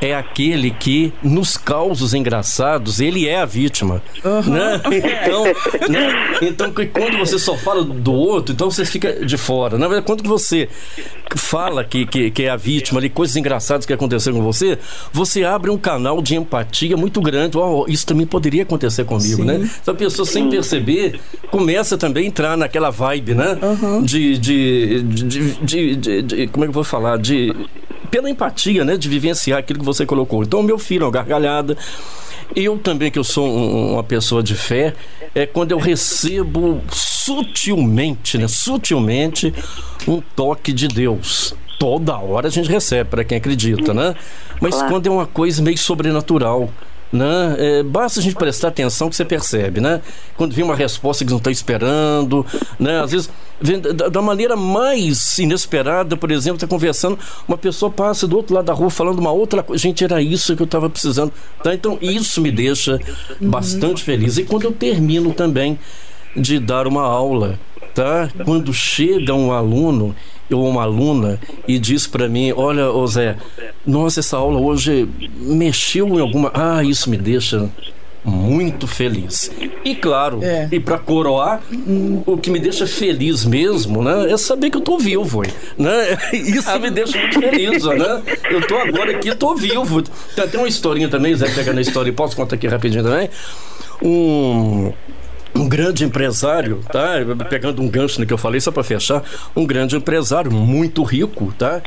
[0.00, 4.02] é aquele que, nos causos engraçados, ele é a vítima.
[4.24, 4.52] Uhum.
[4.52, 4.80] Né?
[5.22, 5.44] Então,
[5.88, 6.38] né?
[6.42, 9.76] então, quando você só fala do outro, então você fica de fora.
[9.76, 10.68] Na verdade, quando você
[11.36, 14.78] fala que, que, que é a vítima ali, coisas engraçadas que aconteceram com você,
[15.12, 17.58] você abre um canal de empatia muito grande.
[17.58, 19.54] Oh, isso também poderia acontecer comigo, né?
[19.54, 19.60] Sim.
[19.60, 19.70] né?
[19.82, 23.58] Então a pessoa, sem perceber, começa também a entrar naquela vibe, né?
[23.60, 24.02] Uhum.
[24.02, 27.18] De, de, de, de, de, Como é que eu vou falar?
[27.18, 27.54] De
[28.10, 30.42] pela empatia, né, de vivenciar aquilo que você colocou.
[30.42, 31.76] Então, meu filho, uma gargalhada.
[32.54, 34.94] Eu também, que eu sou um, uma pessoa de fé,
[35.34, 39.54] é quando eu recebo sutilmente, né, sutilmente,
[40.06, 41.54] um toque de Deus.
[41.78, 44.14] Toda hora a gente recebe, para quem acredita, né?
[44.60, 46.68] Mas quando é uma coisa meio sobrenatural,
[47.12, 47.56] né?
[47.58, 50.00] É, basta a gente prestar atenção que você percebe, né?
[50.36, 52.46] Quando vem uma resposta que não está esperando,
[52.78, 53.00] né?
[53.00, 57.18] Às vezes, vem da, da, maneira mais inesperada, por exemplo, está conversando,
[57.48, 59.82] uma pessoa passa do outro lado da rua falando uma outra coisa.
[59.82, 61.32] Gente, era isso que eu estava precisando.
[61.62, 61.74] Tá?
[61.74, 62.98] Então, isso me deixa
[63.40, 64.38] bastante feliz.
[64.38, 65.78] E quando eu termino também
[66.36, 67.58] de dar uma aula,
[67.92, 68.30] tá?
[68.44, 70.14] Quando chega um aluno
[70.50, 73.36] ou uma aluna e diz para mim, olha, ô Zé,
[73.86, 75.08] nossa, essa aula hoje
[75.38, 76.50] mexeu em alguma...
[76.54, 77.70] Ah, isso me deixa
[78.24, 79.50] muito feliz.
[79.84, 80.68] E claro, é.
[80.70, 81.62] e para coroar,
[82.26, 85.42] o que me deixa feliz mesmo, né, é saber que eu tô vivo,
[85.78, 86.18] né?
[86.32, 88.22] Isso me deixa muito feliz, né?
[88.50, 90.02] Eu tô agora aqui, tô vivo.
[90.34, 93.30] Tem até uma historinha também, Zé, pegando a história, posso contar aqui rapidinho também?
[94.02, 94.92] Um
[95.60, 97.14] um grande empresário, tá?
[97.48, 99.22] Pegando um gancho no que eu falei, só para fechar,
[99.54, 101.82] um grande empresário muito rico, tá?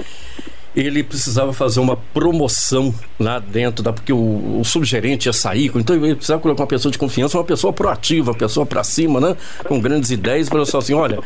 [0.76, 5.96] Ele precisava fazer uma promoção lá dentro, da, porque o, o subgerente ia sair, então
[5.96, 9.36] ele precisava colocar uma pessoa de confiança, uma pessoa proativa, uma pessoa para cima, né?
[9.66, 11.20] Com grandes ideias, para só assim, olha,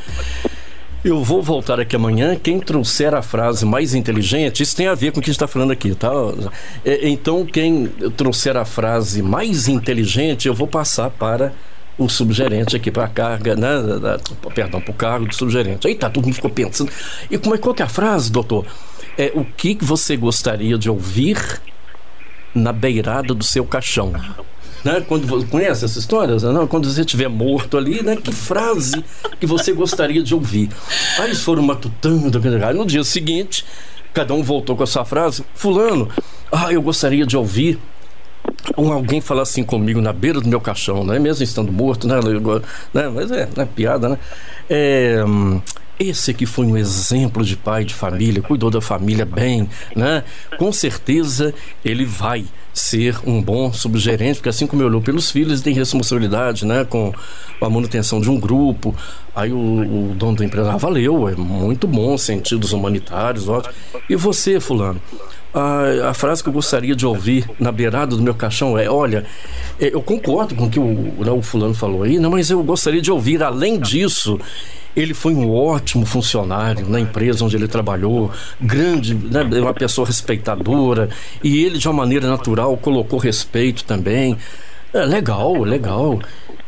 [1.03, 2.35] eu vou voltar aqui amanhã.
[2.35, 5.37] Quem trouxer a frase mais inteligente, isso tem a ver com o que a gente
[5.37, 6.11] está falando aqui, tá?
[6.83, 11.53] É, então, quem trouxer a frase mais inteligente, eu vou passar para
[11.97, 13.99] o subgerente aqui para a carga, né?
[13.99, 14.19] Da,
[14.53, 15.87] perdão, para o cargo do subgerente.
[15.87, 16.91] Aí tá, todo mundo ficou pensando.
[17.29, 18.65] E como é, qual que é a frase, doutor?
[19.17, 21.61] É, o que você gostaria de ouvir
[22.53, 24.13] na beirada do seu caixão?
[24.83, 25.03] Né?
[25.07, 26.35] Quando conhece essa história?
[26.35, 26.67] Não?
[26.67, 28.15] Quando você estiver morto ali, né?
[28.15, 29.03] Que frase
[29.39, 30.69] que você gostaria de ouvir?
[31.17, 32.39] Aí eles foram matutando.
[32.75, 33.65] No dia seguinte,
[34.13, 35.43] cada um voltou com a sua frase.
[35.55, 36.09] Fulano,
[36.51, 37.79] ah, eu gostaria de ouvir
[38.77, 41.19] um alguém falar assim comigo na beira do meu caixão, né?
[41.19, 42.15] Mesmo estando morto, né?
[42.93, 43.09] né?
[43.09, 43.67] Mas é, né?
[43.75, 44.17] piada, né?
[44.69, 45.23] É,
[45.99, 50.23] esse que foi um exemplo de pai de família, cuidou da família bem, né?
[50.57, 55.53] Com certeza ele vai ser um bom subgerente, porque assim como eu olhou pelos filhos,
[55.53, 56.85] ele tem responsabilidade, né?
[56.85, 57.11] Com
[57.59, 58.93] a manutenção de um grupo.
[59.35, 59.57] Aí o,
[60.11, 63.73] o dono da empresa, ah, valeu, é muito bom, sentidos humanitários, ótimo.
[64.07, 65.01] E você, fulano?
[65.57, 69.25] A, a, frase que eu gostaria de ouvir na beirada do meu caixão é: olha,
[69.79, 72.61] é, eu concordo com o que o, né, o fulano falou aí, não, mas eu
[72.63, 74.39] gostaria de ouvir, além disso,
[74.95, 81.09] ele foi um ótimo funcionário na empresa onde ele trabalhou, grande, né, uma pessoa respeitadora,
[81.43, 84.37] e ele, de uma maneira natural, colocou respeito também.
[84.93, 86.19] É, legal, legal.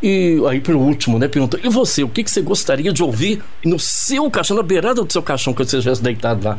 [0.01, 3.41] E aí, pelo último, né, perguntou: e você, o que, que você gostaria de ouvir
[3.63, 6.57] no seu caixão, na beirada do seu caixão, que você estivesse deitado lá?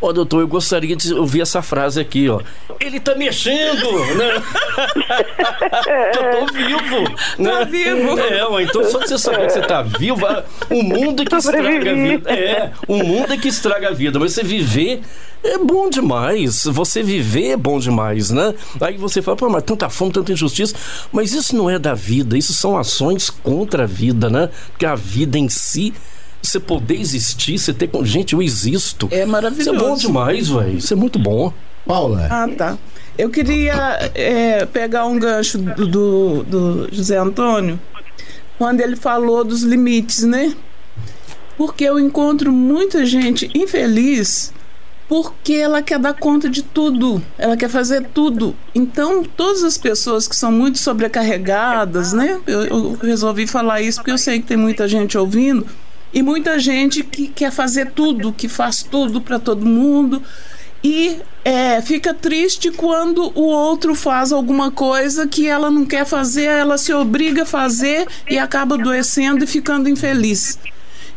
[0.00, 2.40] Ó, oh, doutor, eu gostaria de ouvir essa frase aqui, ó.
[2.80, 4.42] Ele tá mexendo, né?
[6.12, 7.00] eu tô vivo,
[7.38, 7.50] né?
[7.50, 8.18] Tá vivo.
[8.18, 10.26] É, ó, então só de você saber que você tá vivo,
[10.70, 12.30] o mundo é que estraga a vida.
[12.30, 15.00] É, o mundo é que estraga a vida, mas você viver
[15.44, 16.64] é bom demais.
[16.64, 18.54] Você viver é bom demais, né?
[18.80, 20.74] Aí você fala, pô, mas tanta fome, tanta injustiça.
[21.12, 24.48] Mas isso não é da vida, isso são ações contra a vida, né?
[24.70, 25.92] Porque a vida em si
[26.46, 27.90] você poder existir, você ter.
[28.02, 29.08] Gente, eu existo.
[29.10, 29.70] É maravilhoso.
[29.70, 30.78] Isso é bom demais, velho.
[30.78, 31.52] Isso é muito bom.
[31.86, 32.28] Paula.
[32.30, 32.78] Ah, tá.
[33.16, 37.78] Eu queria é, pegar um gancho do, do, do José Antônio,
[38.58, 40.54] quando ele falou dos limites, né?
[41.56, 44.52] Porque eu encontro muita gente infeliz
[45.06, 48.56] porque ela quer dar conta de tudo, ela quer fazer tudo.
[48.74, 52.40] Então, todas as pessoas que são muito sobrecarregadas, né?
[52.46, 55.66] Eu, eu resolvi falar isso porque eu sei que tem muita gente ouvindo
[56.14, 60.22] e muita gente que quer fazer tudo, que faz tudo para todo mundo
[60.82, 66.44] e é, fica triste quando o outro faz alguma coisa que ela não quer fazer,
[66.44, 70.58] ela se obriga a fazer e acaba adoecendo e ficando infeliz.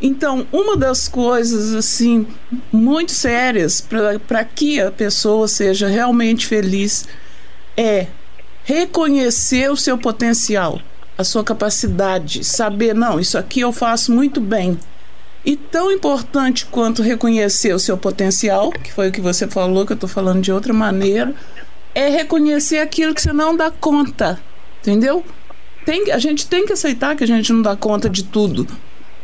[0.02, 2.26] Então, uma das coisas assim
[2.72, 3.86] muito sérias
[4.28, 7.06] para que a pessoa seja realmente feliz
[7.76, 8.08] é
[8.64, 10.82] reconhecer o seu potencial
[11.18, 14.80] a sua capacidade, saber, não, isso aqui eu faço muito bem.
[15.44, 19.94] E tão importante quanto reconhecer o seu potencial, que foi o que você falou, que
[19.94, 21.34] eu estou falando de outra maneira,
[21.96, 24.40] é reconhecer aquilo que você não dá conta,
[24.82, 25.24] entendeu?
[25.86, 28.68] Tem, a gente tem que aceitar que a gente não dá conta de tudo.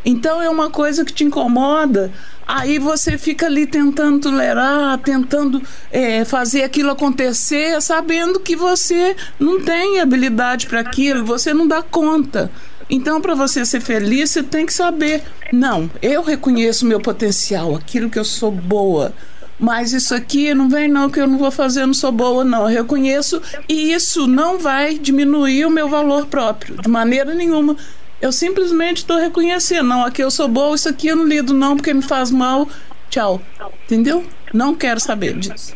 [0.05, 2.11] Então é uma coisa que te incomoda,
[2.45, 5.61] aí você fica ali tentando tolerar, tentando
[5.91, 11.81] é, fazer aquilo acontecer, sabendo que você não tem habilidade para aquilo, você não dá
[11.81, 12.51] conta.
[12.89, 18.09] Então, para você ser feliz, você tem que saber: não, eu reconheço meu potencial, aquilo
[18.09, 19.13] que eu sou boa.
[19.59, 22.61] Mas isso aqui não vem, não, que eu não vou fazer, não sou boa, não.
[22.69, 27.77] Eu reconheço e isso não vai diminuir o meu valor próprio, de maneira nenhuma.
[28.23, 31.75] Eu simplesmente estou reconhecendo, não, aqui eu sou boa, isso aqui eu não lido não
[31.75, 32.69] porque me faz mal.
[33.09, 33.41] Tchau.
[33.83, 34.23] Entendeu?
[34.53, 35.75] Não quero saber disso.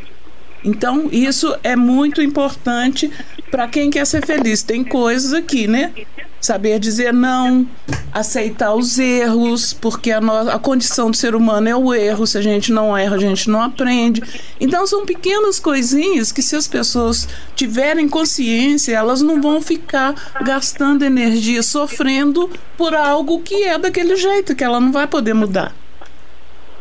[0.63, 3.11] Então, isso é muito importante
[3.51, 4.63] para quem quer ser feliz.
[4.63, 5.91] Tem coisas aqui, né?
[6.39, 7.67] Saber dizer não,
[8.13, 12.27] aceitar os erros, porque a, no, a condição do ser humano é o erro.
[12.27, 14.21] Se a gente não erra, a gente não aprende.
[14.59, 21.03] Então, são pequenas coisinhas que, se as pessoas tiverem consciência, elas não vão ficar gastando
[21.03, 25.73] energia, sofrendo por algo que é daquele jeito, que ela não vai poder mudar.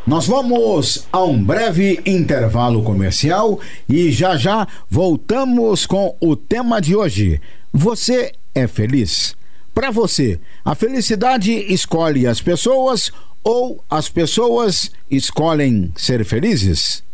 [0.06, 6.94] Nós vamos a um breve intervalo comercial e já já voltamos com o tema de
[6.94, 7.40] hoje.
[7.72, 9.34] Você é feliz?
[9.76, 13.12] Para você, a felicidade escolhe as pessoas
[13.44, 17.04] ou as pessoas escolhem ser felizes?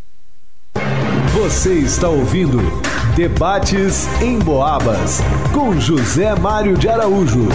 [1.35, 2.61] Você está ouvindo
[3.17, 5.19] Debates em Boabas
[5.53, 7.49] com José Mário de Araújo.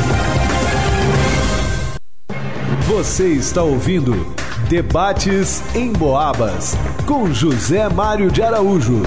[2.85, 4.35] Você está ouvindo
[4.67, 9.03] Debates em Boabas, com José Mário de Araújo.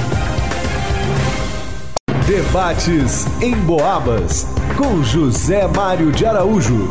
[2.30, 4.46] Debates em Boabas,
[4.78, 6.88] com José Mário de Araújo.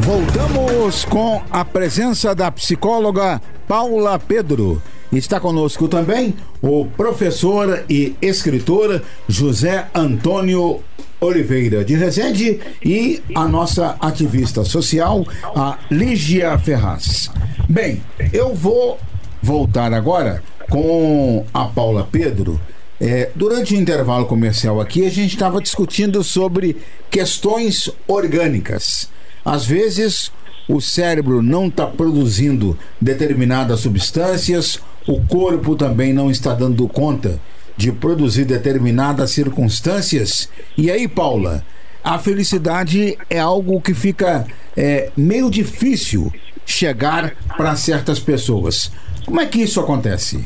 [0.00, 4.82] Voltamos com a presença da psicóloga Paula Pedro.
[5.12, 10.80] Está conosco também o professor e escritor José Antônio
[11.20, 17.30] Oliveira de Rezende e a nossa ativista social, a Lígia Ferraz.
[17.68, 18.98] Bem, eu vou
[19.40, 22.60] voltar agora com a Paula Pedro.
[23.00, 26.76] É, durante o intervalo comercial aqui, a gente estava discutindo sobre
[27.10, 29.10] questões orgânicas.
[29.44, 30.32] Às vezes,
[30.68, 37.38] o cérebro não está produzindo determinadas substâncias, o corpo também não está dando conta
[37.76, 40.48] de produzir determinadas circunstâncias.
[40.76, 41.64] E aí, Paula,
[42.02, 46.32] a felicidade é algo que fica é, meio difícil
[46.64, 48.90] chegar para certas pessoas.
[49.24, 50.44] Como é que isso acontece?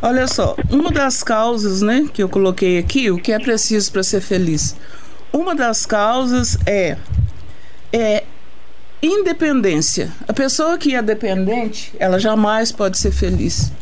[0.00, 4.02] Olha só, uma das causas, né, que eu coloquei aqui, o que é preciso para
[4.02, 4.76] ser feliz.
[5.32, 6.96] Uma das causas é
[7.92, 8.24] é
[9.02, 10.12] independência.
[10.26, 13.72] A pessoa que é dependente, ela jamais pode ser feliz.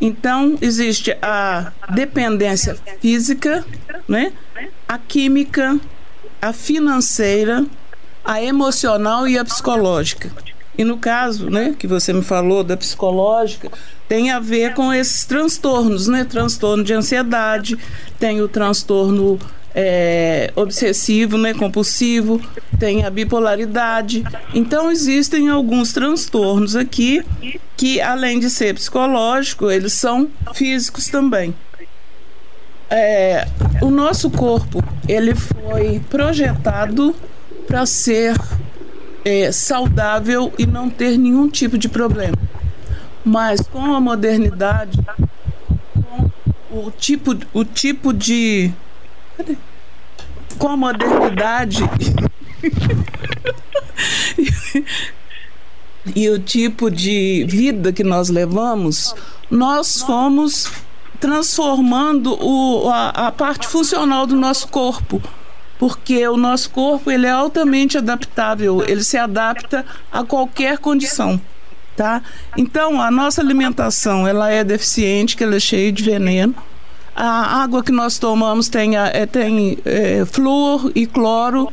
[0.00, 3.64] Então, existe a dependência física,
[4.06, 4.32] né?
[4.86, 5.78] a química,
[6.40, 7.64] a financeira,
[8.24, 10.30] a emocional e a psicológica.
[10.78, 13.70] E no caso, né, que você me falou da psicológica,
[14.08, 16.24] tem a ver com esses transtornos, né?
[16.24, 17.78] Transtorno de ansiedade,
[18.18, 19.38] tem o transtorno
[19.74, 22.40] é, obsessivo, né, compulsivo,
[22.78, 24.24] tem a bipolaridade.
[24.54, 27.22] Então existem alguns transtornos aqui
[27.76, 31.54] que, além de ser psicológico, eles são físicos também.
[32.88, 33.46] É,
[33.82, 37.14] o nosso corpo ele foi projetado
[37.66, 38.34] para ser
[39.26, 42.38] é, saudável e não ter nenhum tipo de problema.
[43.24, 45.00] Mas com a modernidade,
[46.70, 48.72] com o tipo, o tipo de
[50.58, 51.82] com a modernidade
[56.14, 59.12] e o tipo de vida que nós levamos,
[59.50, 60.70] nós fomos
[61.18, 65.20] transformando o, a, a parte funcional do nosso corpo
[65.78, 71.40] porque o nosso corpo ele é altamente adaptável, ele se adapta a qualquer condição,
[71.96, 72.22] tá?
[72.56, 76.54] Então a nossa alimentação ela é deficiente, que ela é cheia de veneno
[77.16, 81.72] a água que nós tomamos tem, é, tem é, flúor e cloro.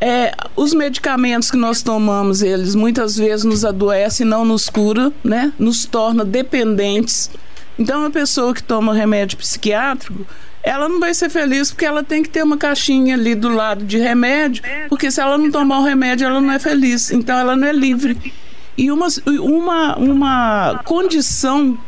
[0.00, 5.52] É, os medicamentos que nós tomamos, eles muitas vezes nos adoecem, não nos cura, né?
[5.58, 7.30] Nos torna dependentes.
[7.78, 10.26] Então, uma pessoa que toma remédio psiquiátrico,
[10.62, 13.84] ela não vai ser feliz porque ela tem que ter uma caixinha ali do lado
[13.84, 17.10] de remédio, porque se ela não tomar o remédio, ela não é feliz.
[17.10, 18.16] Então, ela não é livre.
[18.76, 21.78] E uma, uma, uma condição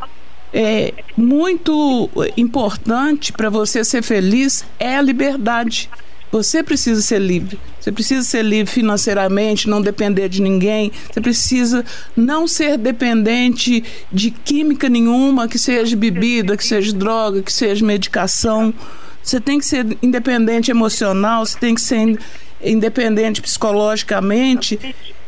[0.53, 5.89] é, muito importante para você ser feliz é a liberdade.
[6.31, 7.59] Você precisa ser livre.
[7.85, 10.91] Você precisa ser livre financeiramente, não depender de ninguém.
[11.13, 11.85] Você precisa
[12.17, 18.73] não ser dependente de química nenhuma, que seja bebida, que seja droga, que seja medicação.
[19.21, 22.17] Você tem que ser independente emocional, você tem que ser
[22.59, 24.79] independente psicologicamente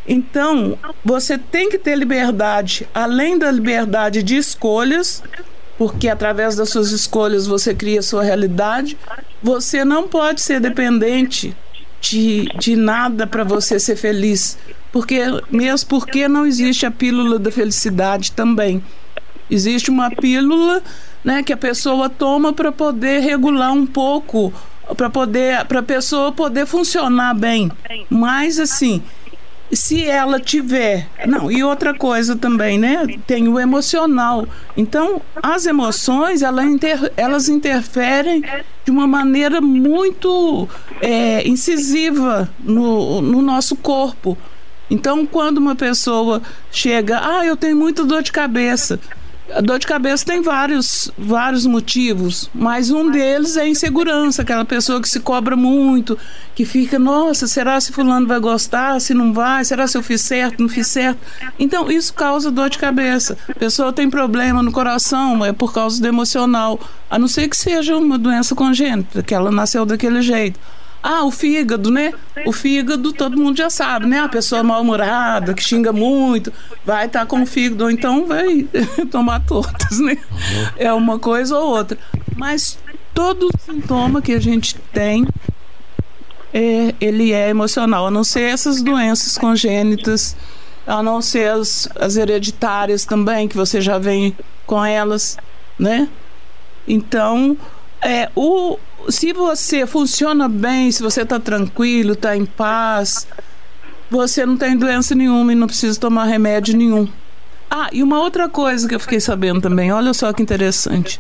[0.07, 5.21] então, você tem que ter liberdade, além da liberdade de escolhas,
[5.77, 8.97] porque através das suas escolhas você cria a sua realidade.
[9.43, 11.53] Você não pode ser dependente
[12.01, 14.57] de, de nada para você ser feliz,
[14.91, 18.83] porque mesmo porque não existe a pílula da felicidade também.
[19.49, 20.81] Existe uma pílula,
[21.23, 24.53] né, que a pessoa toma para poder regular um pouco,
[24.95, 27.71] para poder para a pessoa poder funcionar bem.
[28.09, 29.01] Mas assim,
[29.71, 31.07] se ela tiver.
[31.25, 33.05] Não, e outra coisa também, né?
[33.25, 34.47] Tem o emocional.
[34.75, 38.43] Então, as emoções, elas, inter, elas interferem
[38.85, 40.67] de uma maneira muito
[41.01, 44.37] é, incisiva no, no nosso corpo.
[44.89, 46.41] Então, quando uma pessoa
[46.71, 48.99] chega, ah, eu tenho muita dor de cabeça.
[49.53, 54.65] A dor de cabeça tem vários, vários motivos, mas um deles é a insegurança, aquela
[54.65, 56.17] pessoa que se cobra muito,
[56.53, 60.21] que fica, nossa, será se fulano vai gostar, se não vai, será se eu fiz
[60.21, 61.19] certo, não fiz certo.
[61.57, 63.37] Então, isso causa dor de cabeça.
[63.47, 66.79] A pessoa tem problema no coração, é por causa do emocional,
[67.09, 70.59] a não ser que seja uma doença congênita, que ela nasceu daquele jeito.
[71.01, 72.13] Ah, o fígado, né?
[72.45, 74.19] O fígado todo mundo já sabe, né?
[74.19, 76.51] A pessoa mal-humorada, que xinga muito,
[76.85, 78.67] vai estar tá com o fígado, ou então vai
[79.11, 80.17] tomar tortas, né?
[80.75, 81.97] É uma coisa ou outra.
[82.35, 82.77] Mas
[83.13, 85.25] todo sintoma que a gente tem,
[86.53, 90.35] é, ele é emocional, a não ser essas doenças congênitas,
[90.85, 94.35] a não ser as, as hereditárias também, que você já vem
[94.65, 95.37] com elas,
[95.77, 96.07] né?
[96.87, 97.57] Então,
[98.01, 98.77] é, o,
[99.09, 103.27] se você funciona bem, se você está tranquilo, está em paz,
[104.09, 107.07] você não tem doença nenhuma e não precisa tomar remédio nenhum.
[107.69, 111.19] Ah, e uma outra coisa que eu fiquei sabendo também, olha só que interessante.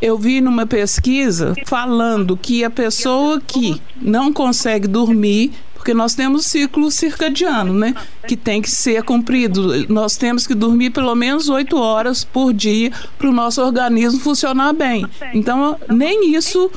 [0.00, 6.46] Eu vi numa pesquisa falando que a pessoa que não consegue dormir porque nós temos
[6.46, 7.94] ciclo circadiano, né?
[8.26, 9.86] Que tem que ser cumprido.
[9.88, 14.72] Nós temos que dormir pelo menos oito horas por dia para o nosso organismo funcionar
[14.72, 15.06] bem.
[15.32, 16.68] Então, nem isso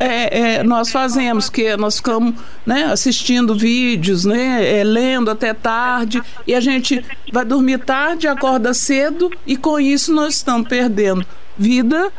[0.00, 6.22] é, é, nós fazemos, que nós ficamos né, assistindo vídeos, né, é, lendo até tarde,
[6.46, 11.26] e a gente vai dormir tarde, acorda cedo, e com isso nós estamos perdendo
[11.58, 12.12] vida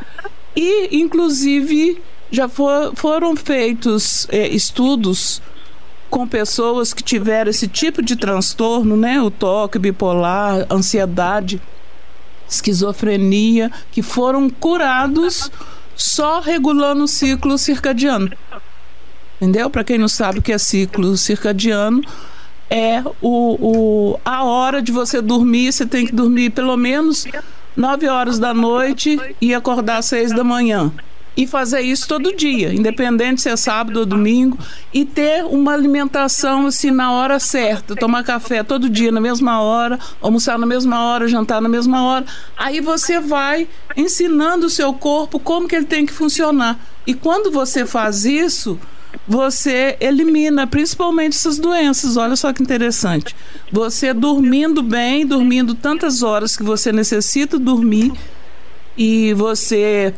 [0.55, 5.41] e, inclusive, já for, foram feitos é, estudos
[6.09, 9.21] com pessoas que tiveram esse tipo de transtorno, né?
[9.21, 11.61] O toque bipolar, ansiedade,
[12.49, 15.51] esquizofrenia, que foram curados
[15.95, 18.31] só regulando o ciclo circadiano.
[19.39, 19.69] Entendeu?
[19.69, 22.01] Para quem não sabe o que é ciclo circadiano,
[22.69, 23.57] é o,
[24.11, 27.25] o, a hora de você dormir, você tem que dormir pelo menos
[27.77, 30.91] 9 horas da noite e acordar às 6 da manhã
[31.37, 34.57] e fazer isso todo dia, independente se é sábado ou domingo,
[34.91, 39.99] e ter uma alimentação assim na hora certa, tomar café todo dia na mesma hora,
[40.19, 42.25] almoçar na mesma hora, jantar na mesma hora.
[42.57, 46.79] Aí você vai ensinando o seu corpo como que ele tem que funcionar.
[47.05, 48.79] E quando você faz isso,
[49.27, 52.17] você elimina principalmente essas doenças.
[52.17, 53.35] Olha só que interessante.
[53.71, 58.11] Você dormindo bem, dormindo tantas horas que você necessita dormir
[58.97, 60.13] e você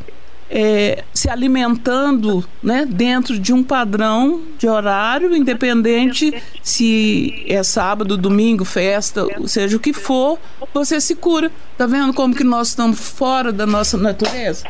[0.49, 6.33] é, se alimentando né, dentro de um padrão de horário, independente
[6.63, 10.39] se é sábado, domingo, festa, seja o que for,
[10.73, 11.51] você se cura.
[11.77, 14.65] Tá vendo como que nós estamos fora da nossa natureza?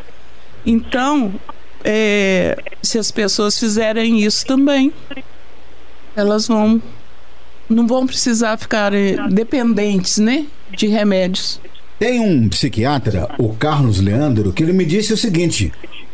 [0.66, 1.34] Então,
[1.84, 4.92] é, se as pessoas fizerem isso também,
[6.16, 6.82] elas vão
[7.70, 8.92] não vão precisar ficar
[9.30, 11.62] dependentes, né, de remédios.
[12.00, 15.72] Tem um psiquiatra, o Carlos Leandro, que ele me disse o seguinte: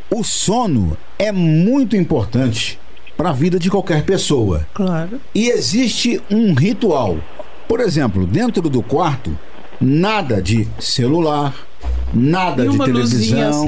[0.09, 2.79] o sono é muito importante
[3.15, 4.67] para a vida de qualquer pessoa.
[4.73, 5.21] Claro.
[5.33, 7.17] E existe um ritual.
[7.67, 9.37] Por exemplo, dentro do quarto,
[9.79, 11.55] nada de celular,
[12.13, 13.65] nada de televisão,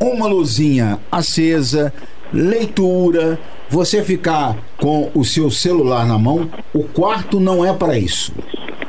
[0.00, 1.92] uma luzinha acesa,
[2.32, 8.32] leitura, você ficar com o seu celular na mão, o quarto não é para isso.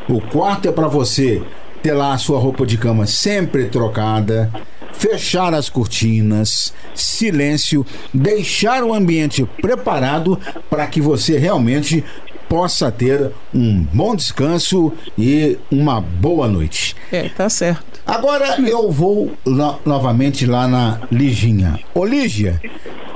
[0.07, 1.41] O quarto é para você
[1.81, 4.51] ter lá a sua roupa de cama sempre trocada,
[4.93, 12.03] fechar as cortinas, silêncio, deixar o ambiente preparado para que você realmente
[12.47, 16.95] possa ter um bom descanso e uma boa noite.
[17.11, 17.94] É, tá certo.
[18.05, 21.79] Agora eu vou no, novamente lá na Liginha.
[21.93, 22.61] Ô Lígia,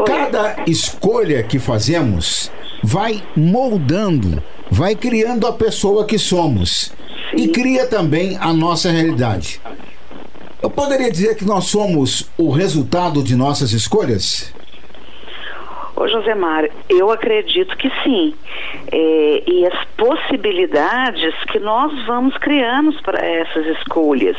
[0.05, 2.51] cada escolha que fazemos
[2.83, 6.91] vai moldando, vai criando a pessoa que somos
[7.35, 9.61] e cria também a nossa realidade.
[10.61, 14.51] Eu poderia dizer que nós somos o resultado de nossas escolhas?
[15.99, 18.33] Ô Josemar, eu acredito que sim.
[18.89, 24.37] É, e as possibilidades que nós vamos criando para essas escolhas.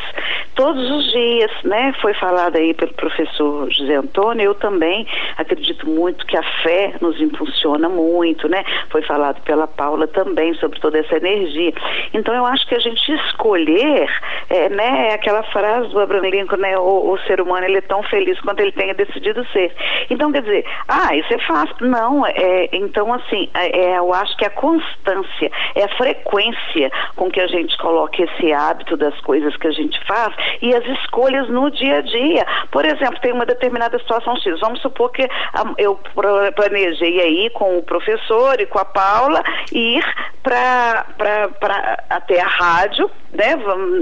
[0.55, 1.93] Todos os dias, né?
[2.01, 5.05] Foi falado aí pelo professor José Antônio, eu também
[5.37, 8.63] acredito muito que a fé nos impulsiona muito, né?
[8.89, 11.73] Foi falado pela Paula também sobre toda essa energia.
[12.11, 14.09] Então eu acho que a gente escolher,
[14.49, 15.09] é, né?
[15.09, 16.75] É aquela frase do Abraham Lincoln, né?
[16.79, 19.71] O, o ser humano ele é tão feliz quanto ele tenha decidido ser.
[20.09, 21.87] Então quer dizer, ah, isso é fácil.
[21.87, 27.29] Não, é, então assim, é, é, eu acho que a constância, é a frequência com
[27.29, 31.49] que a gente coloca esse hábito das coisas que a gente faz e as escolhas
[31.49, 32.45] no dia a dia.
[32.71, 34.59] Por exemplo, tem uma determinada situação X.
[34.59, 35.27] Vamos supor que
[35.77, 35.99] eu
[36.55, 40.03] planejei aí com o professor e com a Paula ir
[40.43, 41.05] para
[42.09, 43.55] até a rádio, né?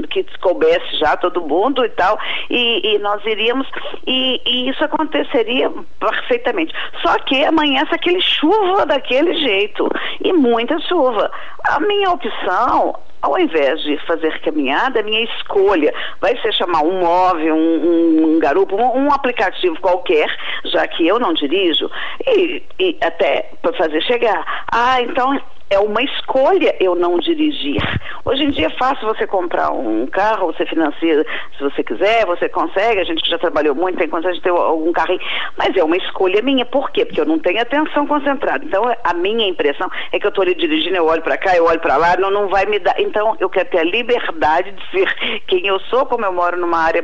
[0.10, 2.18] Que coubesse já todo mundo e tal,
[2.50, 3.68] e, e nós iríamos,
[4.06, 6.74] e, e, isso aconteceria perfeitamente.
[7.02, 9.90] Só que amanhece aquele chuva daquele jeito,
[10.24, 11.32] e muita chuva.
[11.68, 17.00] A minha opção ao invés de fazer caminhada, a minha escolha vai ser chamar um
[17.00, 20.28] móvel, um, um garupa, um, um, aplicativo qualquer,
[20.66, 21.90] já que eu não dirijo,
[22.26, 24.66] e, e até para fazer chegar.
[24.72, 25.38] Ah, então
[25.70, 27.82] é uma escolha eu não dirigir.
[28.26, 31.26] Hoje em dia é fácil você comprar um carro, você financia
[31.58, 34.92] se você quiser, você consegue, a gente já trabalhou muito, tem condições de ter algum
[34.92, 35.22] carrinho,
[35.58, 36.66] mas é uma escolha minha.
[36.66, 37.06] Por quê?
[37.06, 38.66] Porque eu não tenho atenção concentrada.
[38.66, 41.66] Então, a minha impressão é que eu estou ali dirigindo, eu olho para cá, eu
[41.66, 43.00] olho para lá, não, não vai me dar.
[43.00, 46.80] Então, eu quero ter a liberdade de ser quem eu sou, como eu moro numa
[46.80, 47.04] área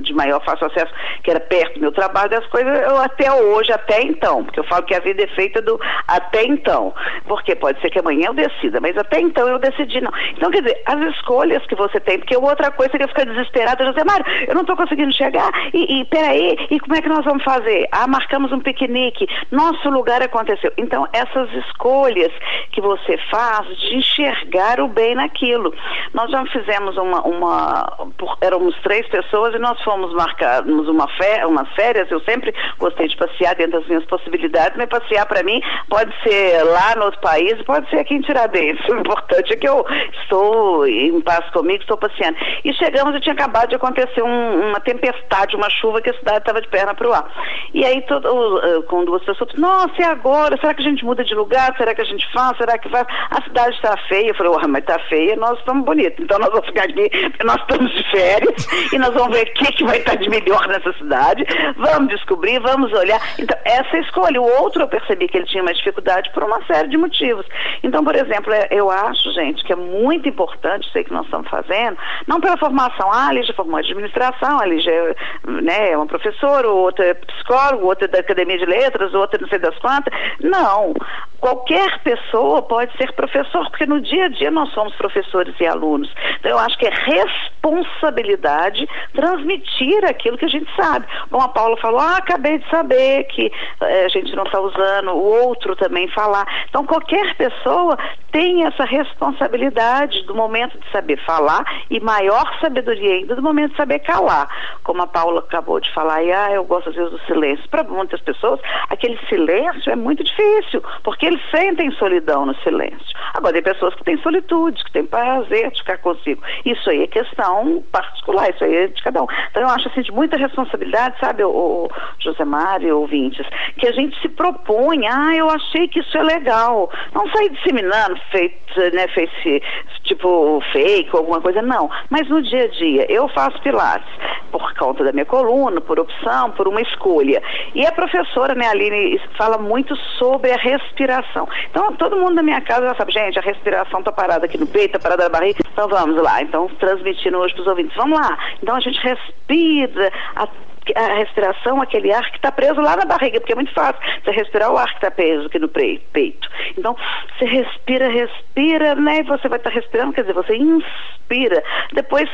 [0.00, 0.92] de maior fácil acesso,
[1.22, 4.64] que era perto do meu trabalho, as coisas, eu até hoje, até então, porque eu
[4.64, 6.94] falo que a vida é feita do até então.
[7.26, 10.12] Porque pode ser que amanhã eu decida, mas até então eu decidi não.
[10.36, 14.04] Então, quer dizer, as escolhas que você tem, porque outra coisa seria ficar desesperada, dizer,
[14.04, 17.42] Mário, eu não estou conseguindo chegar, e, e peraí, e como é que nós vamos
[17.44, 17.88] fazer?
[17.92, 20.72] Ah, marcamos um piquenique, nosso lugar aconteceu.
[20.76, 22.32] Então, essas escolhas
[22.72, 25.74] que você faz de enxergar o bem naquilo.
[26.12, 28.08] Nós já fizemos uma, uma
[28.40, 33.16] éramos três pessoas e nós fomos marcarmos uma fé, umas férias, eu sempre gostei de
[33.16, 37.60] passear dentro das minhas possibilidades, mas passear para mim pode ser lá no outro país,
[37.62, 38.88] pode ser aqui em Tiradentes.
[38.88, 39.84] O importante é que eu
[40.22, 42.36] estou em paz comigo, estou passeando.
[42.64, 46.38] E chegamos e tinha acabado de acontecer um, uma tempestade, uma chuva que a cidade
[46.38, 47.30] estava de perna para o ar.
[47.74, 50.56] E aí, todo, com duas pessoas, nossa, e agora?
[50.56, 51.74] Será que a gente muda de lugar?
[51.76, 52.56] Será que a gente faz?
[52.56, 53.06] Será que faz?
[53.30, 54.28] A cidade está feia.
[54.28, 56.24] Eu falei, mas está feia, nós estamos bonitos.
[56.24, 57.10] Então nós vamos ficar aqui,
[57.44, 60.66] nós estamos de férias e nós vamos ver o que, que vai estar de melhor
[60.68, 61.44] nessa cidade.
[61.76, 63.20] Vamos descobrir, vamos olhar.
[63.38, 64.40] Então, essa escolha.
[64.40, 67.46] O outro eu percebi que ele tinha mais dificuldade por uma série de motivos.
[67.82, 71.48] Então, por exemplo, é, eu acho, gente, que é muito importante isso que nós estamos
[71.48, 75.14] fazendo, não pela formação, ah, a Lígia formou administração, a Lígia é,
[75.50, 79.48] né, é uma professora, outra é psicólogo, outra é da Academia de Letras, outra não
[79.48, 80.12] sei das quantas.
[80.40, 80.94] Não.
[81.40, 86.12] Qualquer pessoa pode ser professor, porque no dia a dia nós somos professores e alunos.
[86.38, 91.04] Então, eu acho que é responsabilidade transmitir aquilo que a gente sabe.
[91.30, 95.10] Bom, a Paula falou, ah, acabei de saber que eh, a gente não está usando,
[95.10, 96.46] o outro também falar.
[96.68, 97.96] Então, qualquer pessoa школа,
[98.32, 103.76] tem essa responsabilidade do momento de saber falar e maior sabedoria ainda do momento de
[103.76, 104.48] saber calar.
[104.82, 107.68] Como a Paula acabou de falar, e ah, eu gosto às vezes do silêncio.
[107.68, 108.58] Para muitas pessoas,
[108.88, 113.12] aquele silêncio é muito difícil, porque eles sentem solidão no silêncio.
[113.34, 116.42] Agora, tem pessoas que têm solitude, que têm prazer de ficar consigo.
[116.64, 119.26] Isso aí é questão particular, isso aí é de cada um.
[119.50, 123.92] Então, eu acho assim, de muita responsabilidade, sabe, o, o José Mário, ouvintes, que a
[123.92, 126.90] gente se propõe, ah, eu achei que isso é legal.
[127.12, 129.62] Não sair disseminando, feito, né, face,
[130.04, 131.90] tipo fake alguma coisa, não.
[132.10, 134.08] Mas no dia a dia, eu faço pilates
[134.50, 137.42] por conta da minha coluna, por opção, por uma escolha.
[137.74, 141.48] E a professora, né, Aline, fala muito sobre a respiração.
[141.70, 144.66] Então, todo mundo da minha casa já sabe, gente, a respiração está parada aqui no
[144.66, 145.60] peito, está parada na barriga.
[145.72, 146.42] Então, vamos lá.
[146.42, 147.96] Então, transmitindo hoje para os ouvintes.
[147.96, 148.38] Vamos lá.
[148.62, 150.46] Então, a gente respira a
[150.94, 154.30] a respiração, aquele ar que está preso lá na barriga, porque é muito fácil você
[154.32, 156.48] respirar o ar que está preso aqui no peito.
[156.76, 156.96] Então,
[157.38, 159.18] você respira, respira, né?
[159.18, 161.62] E você vai estar tá respirando, quer dizer, você inspira.
[161.92, 162.28] Depois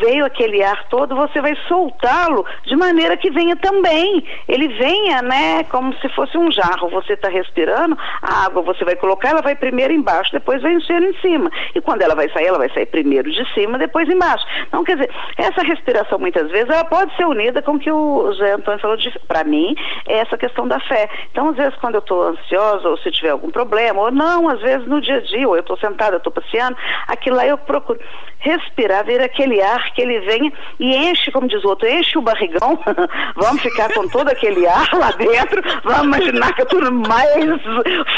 [0.00, 4.24] veio aquele ar todo, você vai soltá-lo de maneira que venha também.
[4.48, 5.64] Ele venha, né?
[5.64, 6.88] Como se fosse um jarro.
[6.90, 11.06] Você está respirando, a água você vai colocar, ela vai primeiro embaixo, depois vai enchendo
[11.06, 11.50] em cima.
[11.74, 14.44] E quando ela vai sair, ela vai sair primeiro de cima, depois embaixo.
[14.66, 18.52] Então, quer dizer, essa respiração muitas vezes ela pode ser unida com que o Zé
[18.52, 18.96] Antônio falou
[19.26, 19.74] para mim,
[20.06, 21.08] é essa questão da fé.
[21.30, 24.60] Então, às vezes, quando eu estou ansiosa, ou se tiver algum problema, ou não, às
[24.60, 26.76] vezes no dia a dia, ou eu estou sentada, eu estou passeando,
[27.08, 27.98] aquilo lá eu procuro
[28.38, 32.22] respirar, ver aquele ar que ele venha e enche, como diz o outro, enche o
[32.22, 32.78] barrigão,
[33.34, 37.62] vamos ficar com todo aquele ar lá dentro, vamos imaginar que eu estou mais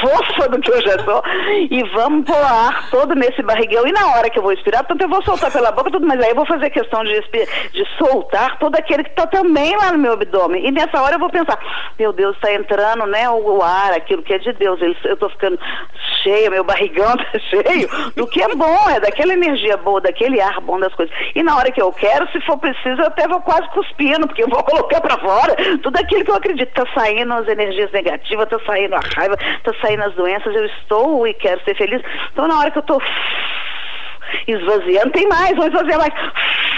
[0.01, 1.23] fofa do que eu já sou,
[1.71, 5.03] e vamos pôr ar todo nesse barrigão, e na hora que eu vou expirar, tanto
[5.03, 7.21] eu vou soltar pela boca, tudo, mas aí eu vou fazer questão de,
[7.73, 10.67] de soltar todo aquele que está também lá no meu abdômen.
[10.67, 11.59] E nessa hora eu vou pensar,
[11.99, 14.79] meu Deus, está entrando, né, o ar, aquilo que é de Deus.
[15.05, 15.59] Eu estou ficando
[16.23, 20.61] cheia, meu barrigão tá cheio, do que é bom, é daquela energia boa, daquele ar
[20.61, 21.15] bom das coisas.
[21.35, 24.45] E na hora que eu quero, se for preciso, eu até vou quase cuspindo, porque
[24.45, 26.69] eu vou colocar para fora tudo aquilo que eu acredito.
[26.69, 31.27] Tá saindo as energias negativas, tá saindo a raiva, tá saindo as doenças, eu estou
[31.27, 32.03] e quero ser feliz.
[32.33, 33.01] Então na hora que eu tô
[34.47, 36.13] esvaziando, tem mais, vou esvaziar mais.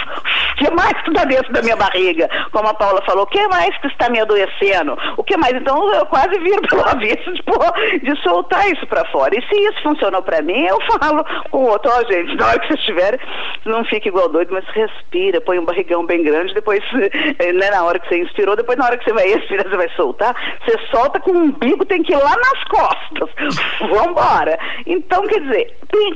[0.01, 2.29] O que mais que está dentro da minha barriga?
[2.51, 4.97] Como a Paula falou, o que mais que está me adoecendo?
[5.17, 5.53] O que mais?
[5.53, 9.35] Então eu quase viro pelo avesso de, de soltar isso para fora.
[9.37, 12.47] E se isso funcionou para mim, eu falo com o outro, ó, oh, gente, na
[12.47, 13.19] hora que vocês estiverem,
[13.65, 17.99] não fique igual doido, mas respira, põe um barrigão bem grande, depois, né, na hora
[17.99, 20.35] que você inspirou, depois na hora que você vai expirar, você vai soltar,
[20.65, 23.29] você solta com o umbigo, tem que ir lá nas costas.
[23.89, 24.57] Vambora.
[24.85, 26.15] Então, quer dizer, tem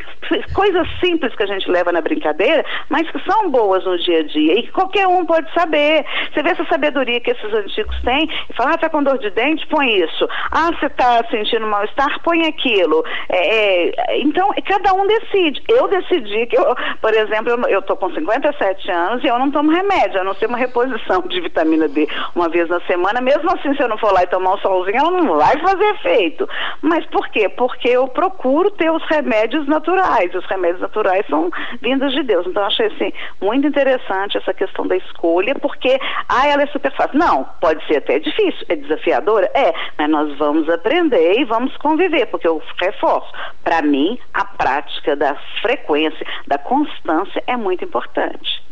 [0.54, 4.24] coisas simples que a gente leva na brincadeira, mas que são boas no dia a
[4.24, 6.06] dia e que qualquer um pode saber.
[6.34, 9.30] Você vê essa sabedoria que esses antigos têm e fala, ah, tá com dor de
[9.32, 10.28] dente, põe isso.
[10.52, 13.04] Ah, você tá sentindo mal-estar, põe aquilo.
[13.30, 15.64] É, é, então, cada um decide.
[15.68, 19.52] Eu decidi que, eu, por exemplo, eu, eu tô com 57 anos e eu não
[19.52, 23.22] tomo remédio, a não ser uma reposição de vitamina D uma vez na semana.
[23.22, 25.86] Mesmo assim, se eu não for lá e tomar um solzinho, ela não vai fazer
[25.96, 26.48] efeito.
[26.82, 27.50] Mas por quê?
[27.50, 30.34] Porque eu procuro ter os remédios naturais.
[30.34, 31.50] Os remédios naturais são
[31.82, 32.46] vindos de Deus.
[32.48, 33.12] Então, achei assim,
[33.42, 36.00] muito interessante essa questão da escolha, porque,
[36.30, 37.18] ah, ela é super fácil.
[37.18, 38.66] Não, pode ser até difícil.
[38.70, 39.50] É desafiadora?
[39.54, 43.32] É, mas nós vamos aprender e vamos conviver, porque eu reforço.
[43.64, 48.64] Para mim, a prática da frequência, da constância é muito importante.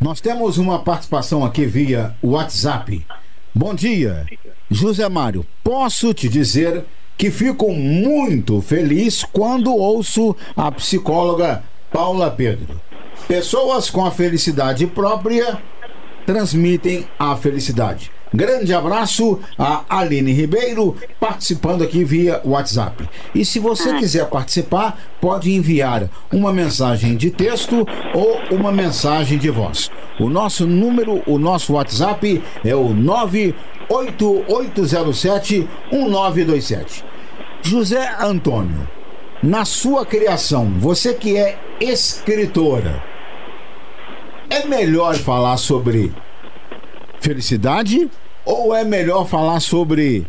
[0.00, 3.06] Nós temos uma participação aqui via WhatsApp.
[3.54, 4.24] Bom dia,
[4.70, 5.44] José Mário.
[5.62, 6.84] Posso te dizer
[7.18, 11.62] que fico muito feliz quando ouço a psicóloga
[11.92, 12.80] Paula Pedro.
[13.26, 15.58] Pessoas com a felicidade própria
[16.26, 18.10] transmitem a felicidade.
[18.32, 23.08] Grande abraço a Aline Ribeiro, participando aqui via WhatsApp.
[23.34, 29.50] E se você quiser participar, pode enviar uma mensagem de texto ou uma mensagem de
[29.50, 29.90] voz.
[30.20, 37.04] O nosso número, o nosso WhatsApp é o 98807 1927.
[37.62, 38.88] José Antônio,
[39.42, 43.02] na sua criação, você que é escritora,
[44.50, 46.12] é melhor falar sobre
[47.20, 48.10] felicidade
[48.44, 50.26] ou é melhor falar sobre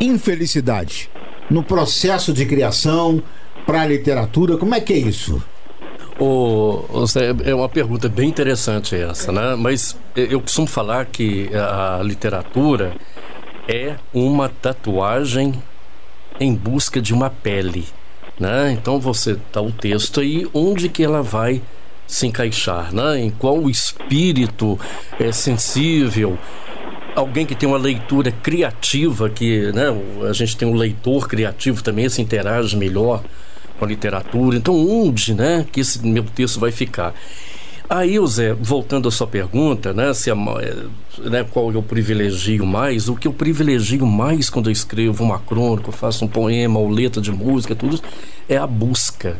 [0.00, 1.10] infelicidade?
[1.50, 3.22] No processo de criação,
[3.66, 5.42] para a literatura, como é que é isso?
[6.18, 6.84] Oh,
[7.44, 9.54] é uma pergunta bem interessante essa, né?
[9.56, 12.94] Mas eu costumo falar que a literatura
[13.68, 15.60] é uma tatuagem
[16.40, 17.86] em busca de uma pele,
[18.38, 18.72] né?
[18.72, 21.60] Então você tá o texto aí, onde que ela vai
[22.06, 23.20] se encaixar, né?
[23.20, 24.78] Em qual espírito
[25.18, 26.38] é sensível,
[27.16, 29.86] alguém que tem uma leitura criativa, que né,
[30.28, 33.24] a gente tem um leitor criativo também, se interage melhor
[33.78, 34.56] com a literatura.
[34.56, 37.14] Então, onde né, que esse meu texto vai ficar?
[37.88, 40.34] Aí, Zé, voltando à sua pergunta, né, se é,
[41.30, 45.92] né, qual eu privilegio mais, o que eu privilegio mais quando eu escrevo uma crônica,
[45.92, 48.00] faço um poema ou letra de música, tudo,
[48.48, 49.36] é a busca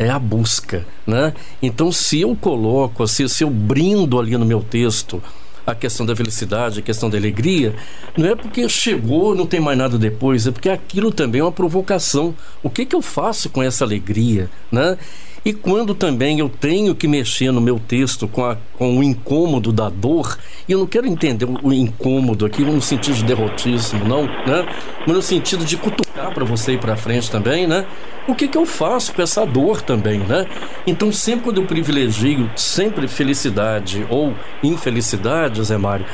[0.00, 1.34] é a busca, né?
[1.60, 5.22] Então, se eu coloco, se, se eu brindo ali no meu texto
[5.66, 7.74] a questão da felicidade, a questão da alegria,
[8.16, 11.52] não é porque chegou, não tem mais nada depois, é porque aquilo também é uma
[11.52, 12.34] provocação.
[12.62, 14.96] O que, que eu faço com essa alegria, né?
[15.44, 19.72] E quando também eu tenho que mexer no meu texto com, a, com o incômodo
[19.72, 20.38] da dor,
[20.68, 24.68] e eu não quero entender o incômodo aqui no sentido de derrotismo, não, né?
[25.06, 27.86] Mas no sentido de cutucar para você ir para frente também, né?
[28.28, 30.46] O que, que eu faço com essa dor também, né?
[30.86, 36.04] Então, sempre quando eu privilegio sempre felicidade ou infelicidade, Zé Mário,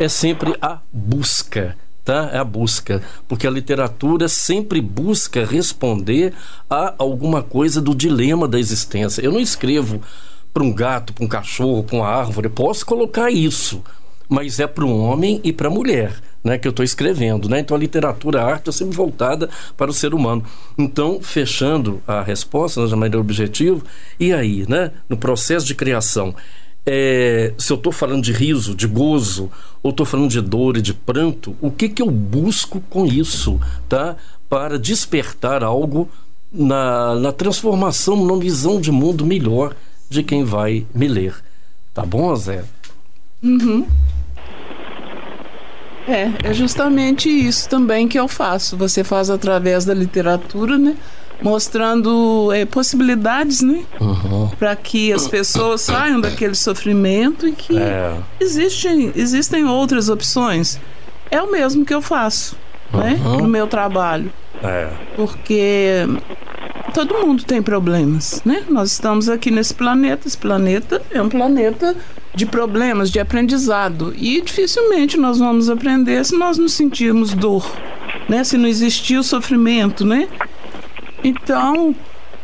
[0.00, 2.30] é sempre a busca tá?
[2.32, 6.34] É a busca, porque a literatura sempre busca responder
[6.68, 9.22] a alguma coisa do dilema da existência.
[9.22, 10.02] Eu não escrevo
[10.52, 13.82] para um gato, para um cachorro, para uma árvore, posso colocar isso,
[14.28, 16.14] mas é para um homem e para a mulher.
[16.44, 17.60] Né, que eu estou escrevendo, né?
[17.60, 20.44] Então a literatura, a arte é sempre voltada para o ser humano.
[20.76, 23.80] Então, fechando a resposta de maneira objetiva,
[24.18, 24.90] e aí, né?
[25.08, 26.34] No processo de criação,
[26.84, 29.50] é, se eu estou falando de riso, de gozo,
[29.82, 33.60] ou estou falando de dor e de pranto, o que, que eu busco com isso,
[33.88, 34.16] tá?
[34.48, 36.08] Para despertar algo
[36.52, 39.74] na, na transformação, numa visão de mundo melhor
[40.08, 41.34] de quem vai me ler.
[41.94, 42.64] Tá bom, Zé?
[43.42, 43.86] Uhum.
[46.06, 48.76] É, é justamente isso também que eu faço.
[48.76, 50.96] Você faz através da literatura, né?
[51.42, 53.84] Mostrando é, possibilidades, né?
[54.00, 54.48] Uhum.
[54.58, 58.16] Para que as pessoas saiam daquele sofrimento e que é.
[58.40, 60.80] existem, existem outras opções.
[61.30, 62.56] É o mesmo que eu faço,
[62.92, 63.00] uhum.
[63.00, 63.20] né?
[63.24, 64.32] No meu trabalho.
[64.62, 64.88] É.
[65.16, 66.06] Porque
[66.94, 68.62] todo mundo tem problemas, né?
[68.68, 71.96] Nós estamos aqui nesse planeta, esse planeta é um planeta
[72.34, 74.14] de problemas, de aprendizado.
[74.16, 77.68] E dificilmente nós vamos aprender se nós não sentirmos dor,
[78.28, 78.44] né?
[78.44, 80.28] Se não existir o sofrimento, né?
[81.24, 81.94] Então,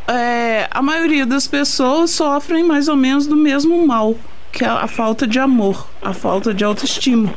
[0.07, 4.15] é, a maioria das pessoas sofrem mais ou menos do mesmo mal,
[4.51, 7.29] que é a falta de amor, a falta de autoestima.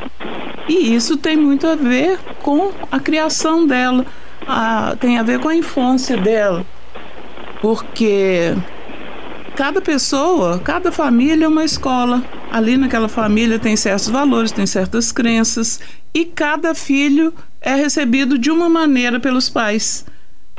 [0.68, 4.06] E isso tem muito a ver com a criação dela,
[4.46, 6.64] a, tem a ver com a infância dela.
[7.60, 8.54] Porque
[9.56, 12.22] cada pessoa, cada família é uma escola.
[12.50, 15.80] Ali naquela família tem certos valores, tem certas crenças,
[16.14, 20.04] e cada filho é recebido de uma maneira pelos pais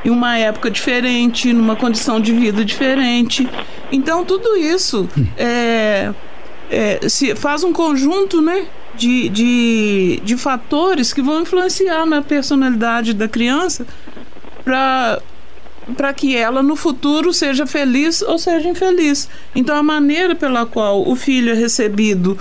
[0.04, 3.48] em uma época diferente, numa condição de vida diferente.
[3.92, 6.14] Então tudo isso é,
[6.70, 8.66] é, se faz um conjunto, né?
[8.96, 13.88] De, de, de fatores que vão influenciar na personalidade da criança
[14.64, 15.20] para
[15.98, 19.28] para que ela no futuro seja feliz ou seja infeliz.
[19.54, 22.38] Então a maneira pela qual o filho é recebido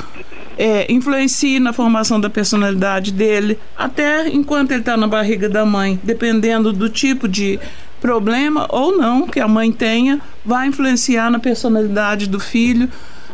[0.59, 5.99] é, influencia na formação da personalidade dele, até enquanto ele está na barriga da mãe,
[6.03, 7.59] dependendo do tipo de
[8.01, 12.89] problema ou não que a mãe tenha, vai influenciar na personalidade do filho.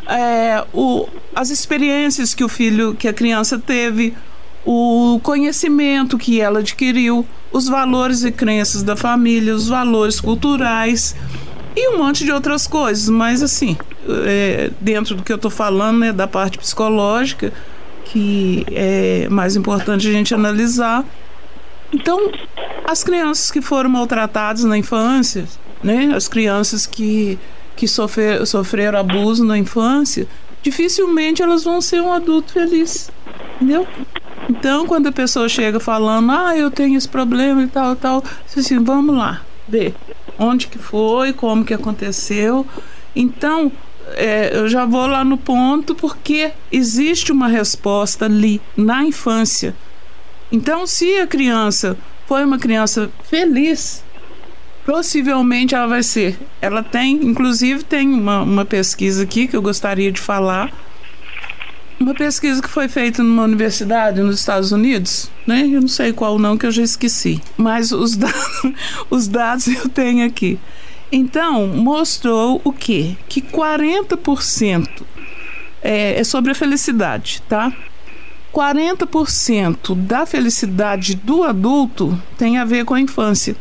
[0.07, 4.13] É, o, as experiências que o filho, que a criança teve,
[4.65, 11.15] o conhecimento que ela adquiriu, os valores e crenças da família, os valores culturais
[11.75, 13.09] e um monte de outras coisas.
[13.09, 13.77] Mas assim,
[14.25, 17.51] é, dentro do que eu estou falando, né, da parte psicológica,
[18.05, 21.05] que é mais importante a gente analisar.
[21.91, 22.31] Então,
[22.85, 25.45] as crianças que foram maltratadas na infância,
[25.83, 27.37] né, as crianças que,
[27.75, 30.27] que sofrer, sofreram abuso na infância,
[30.61, 33.11] dificilmente elas vão ser um adulto feliz,
[33.55, 33.87] entendeu?
[34.49, 38.23] Então, quando a pessoa chega falando, ah, eu tenho esse problema e tal, tal,
[38.57, 39.93] assim, vamos lá, ver
[40.39, 42.65] onde que foi, como que aconteceu.
[43.15, 43.71] Então,
[44.15, 49.75] é, eu já vou lá no ponto porque existe uma resposta ali na infância.
[50.51, 51.97] Então, se a criança
[52.27, 54.03] foi uma criança feliz,
[54.85, 56.39] possivelmente ela vai ser.
[56.61, 60.71] Ela tem, inclusive, tem uma, uma pesquisa aqui que eu gostaria de falar.
[61.99, 65.67] Uma pesquisa que foi feita numa universidade nos Estados Unidos, né?
[65.69, 67.41] Eu não sei qual não, que eu já esqueci.
[67.57, 68.17] Mas os
[69.11, 70.57] os dados eu tenho aqui.
[71.11, 73.15] Então, mostrou o quê?
[73.27, 74.87] Que 40%
[75.81, 77.73] é, é sobre a felicidade, tá?
[78.53, 83.55] 40% da felicidade do adulto tem a ver com a infância.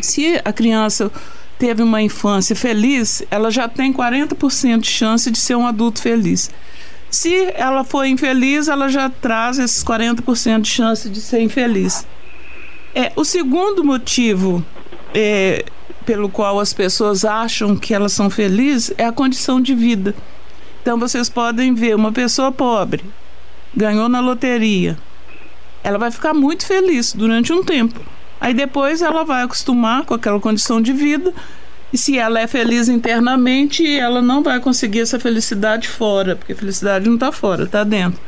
[0.00, 1.10] Se a criança
[1.58, 6.50] teve uma infância feliz, ela já tem 40% de chance de ser um adulto feliz.
[7.10, 12.06] Se ela foi infeliz, ela já traz esses 40% de chance de ser infeliz.
[12.94, 14.64] É, o segundo motivo
[15.12, 15.64] é,
[16.10, 20.12] pelo qual as pessoas acham que elas são felizes é a condição de vida.
[20.82, 23.04] Então vocês podem ver uma pessoa pobre
[23.72, 24.98] ganhou na loteria.
[25.84, 28.00] Ela vai ficar muito feliz durante um tempo.
[28.40, 31.32] Aí depois ela vai acostumar com aquela condição de vida.
[31.92, 37.06] E se ela é feliz internamente, ela não vai conseguir essa felicidade fora, porque felicidade
[37.06, 38.20] não está fora, está dentro.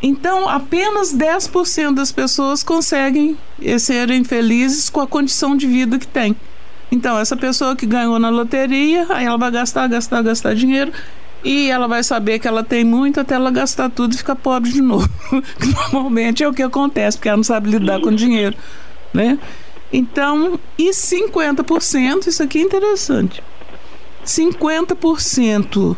[0.00, 3.36] Então, apenas 10% das pessoas conseguem
[3.80, 6.36] serem felizes com a condição de vida que tem.
[6.92, 10.92] Então, essa pessoa que ganhou na loteria, aí ela vai gastar, gastar, gastar dinheiro
[11.42, 14.70] e ela vai saber que ela tem muito até ela gastar tudo e ficar pobre
[14.70, 15.08] de novo.
[15.90, 18.54] Normalmente é o que acontece, porque ela não sabe lidar com dinheiro,
[19.12, 19.38] né?
[19.90, 23.42] Então, e 50%, isso aqui é interessante.
[24.24, 25.96] 50%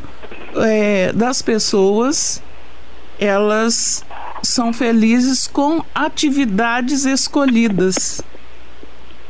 [0.57, 2.41] é, das pessoas
[3.19, 4.05] elas
[4.45, 8.23] são felizes com atividades escolhidas.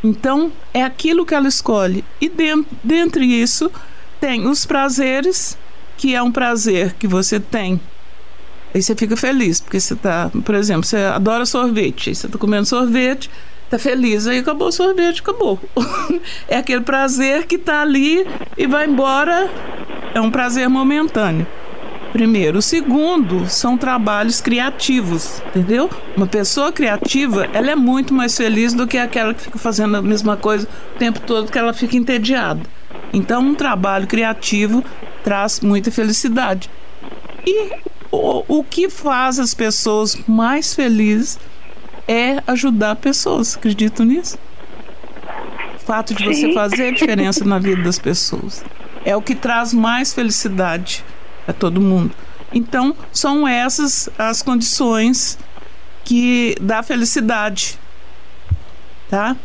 [0.05, 2.05] Então, é aquilo que ela escolhe.
[2.21, 3.73] E dentro, dentre isso,
[4.21, 5.57] tem os prazeres,
[5.97, 7.81] que é um prazer que você tem.
[8.75, 12.67] Aí você fica feliz, porque você está, por exemplo, você adora sorvete, você está comendo
[12.67, 13.31] sorvete,
[13.65, 15.59] está feliz, aí acabou o sorvete, acabou.
[16.49, 18.27] é aquele prazer que está ali
[18.59, 19.51] e vai embora,
[20.13, 21.47] é um prazer momentâneo.
[22.15, 22.59] Primeiro.
[22.59, 25.91] O segundo são trabalhos criativos, entendeu?
[26.17, 30.01] Uma pessoa criativa, ela é muito mais feliz do que aquela que fica fazendo a
[30.01, 32.61] mesma coisa o tempo todo, que ela fica entediada.
[33.13, 34.85] Então, um trabalho criativo
[35.25, 36.71] traz muita felicidade.
[37.45, 37.73] E
[38.13, 41.37] o, o que faz as pessoas mais felizes
[42.07, 43.57] é ajudar pessoas.
[43.57, 44.39] Acredito nisso?
[45.85, 48.65] fato de você fazer diferença na vida das pessoas.
[49.05, 51.05] É o que traz mais felicidade
[51.47, 52.15] a todo mundo.
[52.53, 55.39] Então, são essas as condições
[56.05, 57.79] que dá felicidade.
[59.09, 59.37] Tá?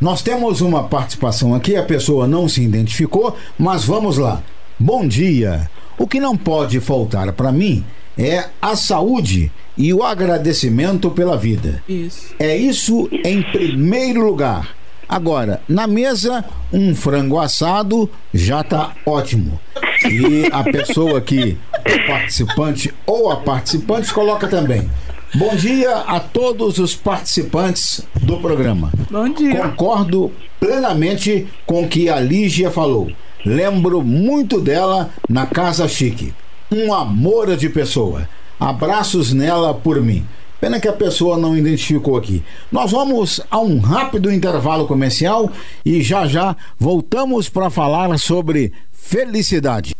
[0.00, 4.42] Nós temos uma participação aqui, a pessoa não se identificou, mas vamos lá.
[4.78, 5.68] Bom dia.
[5.98, 7.84] O que não pode faltar para mim
[8.16, 11.82] é a saúde e o agradecimento pela vida.
[11.88, 12.34] Isso.
[12.38, 14.76] É isso em primeiro lugar.
[15.08, 19.58] Agora, na mesa, um frango assado já tá ótimo.
[20.04, 24.88] E a pessoa que, o participante ou a participante, coloca também.
[25.34, 28.90] Bom dia a todos os participantes do programa.
[29.10, 29.60] Bom dia.
[29.60, 33.10] Concordo plenamente com o que a Lígia falou.
[33.44, 36.32] Lembro muito dela na Casa Chique.
[36.72, 38.28] Um amor de pessoa.
[38.58, 40.24] Abraços nela por mim.
[40.60, 42.42] Pena que a pessoa não identificou aqui.
[42.70, 45.50] Nós vamos a um rápido intervalo comercial
[45.84, 49.94] e já já voltamos para falar sobre felicidade.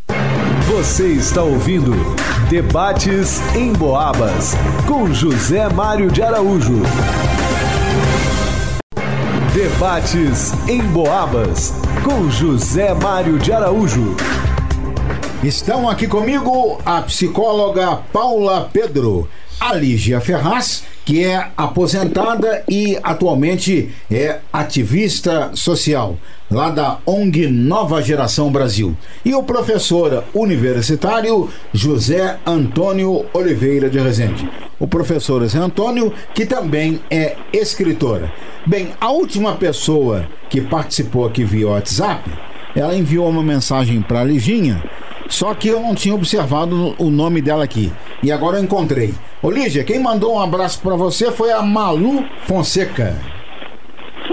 [0.67, 1.93] Você está ouvindo
[2.49, 4.53] Debates em Boabas
[4.87, 6.81] com José Mário de Araújo.
[9.53, 14.15] Debates em Boabas com José Mário de Araújo.
[15.43, 19.27] Estão aqui comigo a psicóloga Paula Pedro,
[19.59, 26.17] a Ferraz, que é aposentada e atualmente é ativista social,
[26.49, 28.95] lá da ONG Nova Geração Brasil,
[29.25, 34.49] e o professor universitário José Antônio Oliveira de Rezende.
[34.79, 38.31] O professor José Antônio, que também é escritora.
[38.65, 42.31] Bem, a última pessoa que participou aqui via WhatsApp,
[42.75, 44.81] ela enviou uma mensagem para a Liginha
[45.29, 47.93] só que eu não tinha observado o nome dela aqui.
[48.21, 49.13] E agora eu encontrei.
[49.41, 53.15] Ô Lígia, quem mandou um abraço para você foi a Malu Fonseca.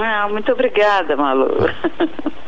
[0.02, 1.48] Ah, muito obrigada, Malu.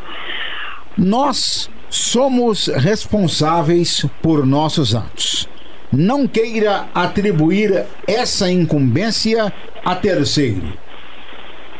[0.97, 5.47] Nós somos responsáveis por nossos atos.
[5.91, 9.53] Não queira atribuir essa incumbência
[9.85, 10.73] a terceiro.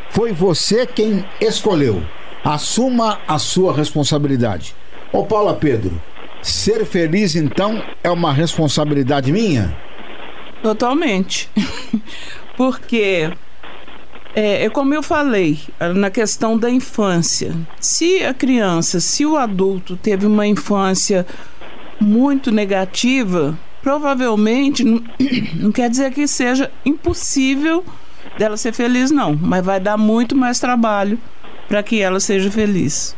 [0.10, 2.02] Foi você quem escolheu.
[2.44, 4.76] Assuma a sua responsabilidade.
[5.12, 6.02] Ô Paula Pedro,
[6.42, 9.76] Ser feliz, então, é uma responsabilidade minha?
[10.64, 11.50] Totalmente.
[12.56, 13.30] Porque,
[14.36, 15.60] é, é, como eu falei,
[15.96, 17.56] na questão da infância.
[17.80, 21.26] Se a criança, se o adulto teve uma infância
[22.00, 25.04] muito negativa, provavelmente não,
[25.56, 27.84] não quer dizer que seja impossível
[28.38, 29.36] dela ser feliz, não.
[29.36, 31.20] Mas vai dar muito mais trabalho
[31.68, 33.16] para que ela seja feliz.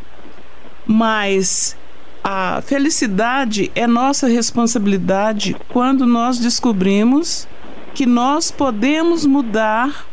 [0.85, 1.75] Mas
[2.23, 7.47] a felicidade é nossa responsabilidade quando nós descobrimos
[7.93, 10.05] que nós podemos mudar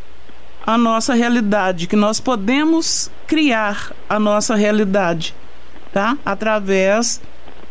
[0.67, 5.35] a nossa realidade, que nós podemos criar a nossa realidade,
[5.93, 6.17] tá?
[6.25, 7.21] Através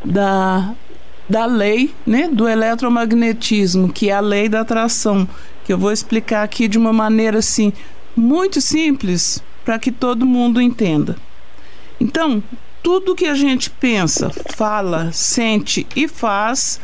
[0.03, 0.73] da
[1.29, 5.27] da lei, né, do eletromagnetismo, que é a lei da atração,
[5.65, 7.73] que eu vou explicar aqui de uma maneira assim
[8.15, 11.17] muito simples para que todo mundo entenda.
[11.99, 12.41] Então,
[12.87, 16.79] tudo que a gente pensa, fala, sente e faz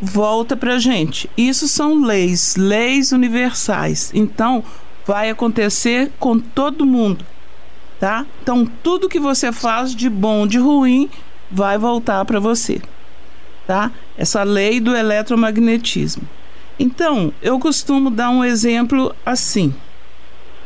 [0.00, 1.28] volta para gente.
[1.36, 4.12] Isso são leis, leis universais.
[4.14, 4.62] Então,
[5.04, 7.26] vai acontecer com todo mundo,
[7.98, 8.24] tá?
[8.40, 11.10] Então, tudo que você faz de bom, de ruim,
[11.50, 12.80] vai voltar para você,
[13.66, 13.90] tá?
[14.16, 16.22] Essa lei do eletromagnetismo.
[16.78, 19.74] Então, eu costumo dar um exemplo assim: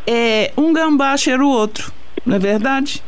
[0.07, 1.91] é um gambá cheira o outro,
[2.27, 3.03] não é verdade?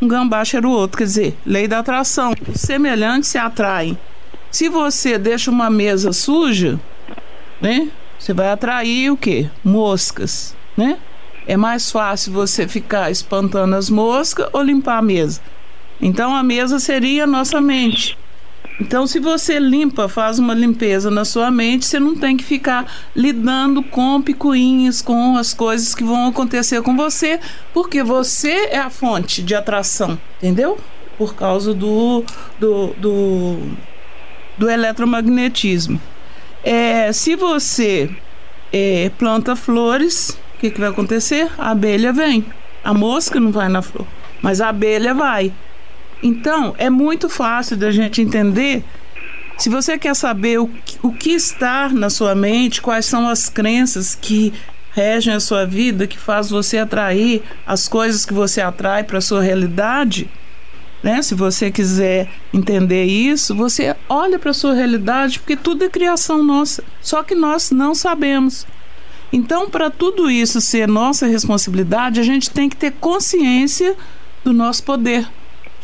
[0.00, 0.98] Um gambá cheira o outro.
[0.98, 2.34] Quer dizer, lei da atração.
[2.48, 3.98] Os semelhantes se atraem.
[4.50, 6.78] Se você deixa uma mesa suja,
[7.60, 7.88] né?
[8.18, 9.50] Você vai atrair o quê?
[9.62, 10.98] Moscas, né?
[11.46, 15.40] É mais fácil você ficar espantando as moscas ou limpar a mesa.
[16.00, 18.16] Então a mesa seria a nossa mente.
[18.80, 22.90] Então, se você limpa, faz uma limpeza na sua mente, você não tem que ficar
[23.14, 27.38] lidando com picuinhas, com as coisas que vão acontecer com você,
[27.72, 30.76] porque você é a fonte de atração, entendeu?
[31.16, 32.24] Por causa do,
[32.58, 33.58] do, do,
[34.58, 36.00] do eletromagnetismo.
[36.64, 38.10] É, se você
[38.72, 41.48] é, planta flores, o que, que vai acontecer?
[41.56, 42.44] A abelha vem.
[42.82, 44.06] A mosca não vai na flor,
[44.42, 45.52] mas a abelha vai.
[46.22, 48.84] Então, é muito fácil da gente entender.
[49.58, 53.48] Se você quer saber o que, o que está na sua mente, quais são as
[53.48, 54.52] crenças que
[54.92, 59.20] regem a sua vida, que faz você atrair as coisas que você atrai para a
[59.20, 60.28] sua realidade,
[61.02, 61.20] né?
[61.20, 66.42] Se você quiser entender isso, você olha para a sua realidade, porque tudo é criação
[66.42, 66.82] nossa.
[67.02, 68.66] Só que nós não sabemos.
[69.30, 73.94] Então, para tudo isso ser nossa responsabilidade, a gente tem que ter consciência
[74.44, 75.28] do nosso poder.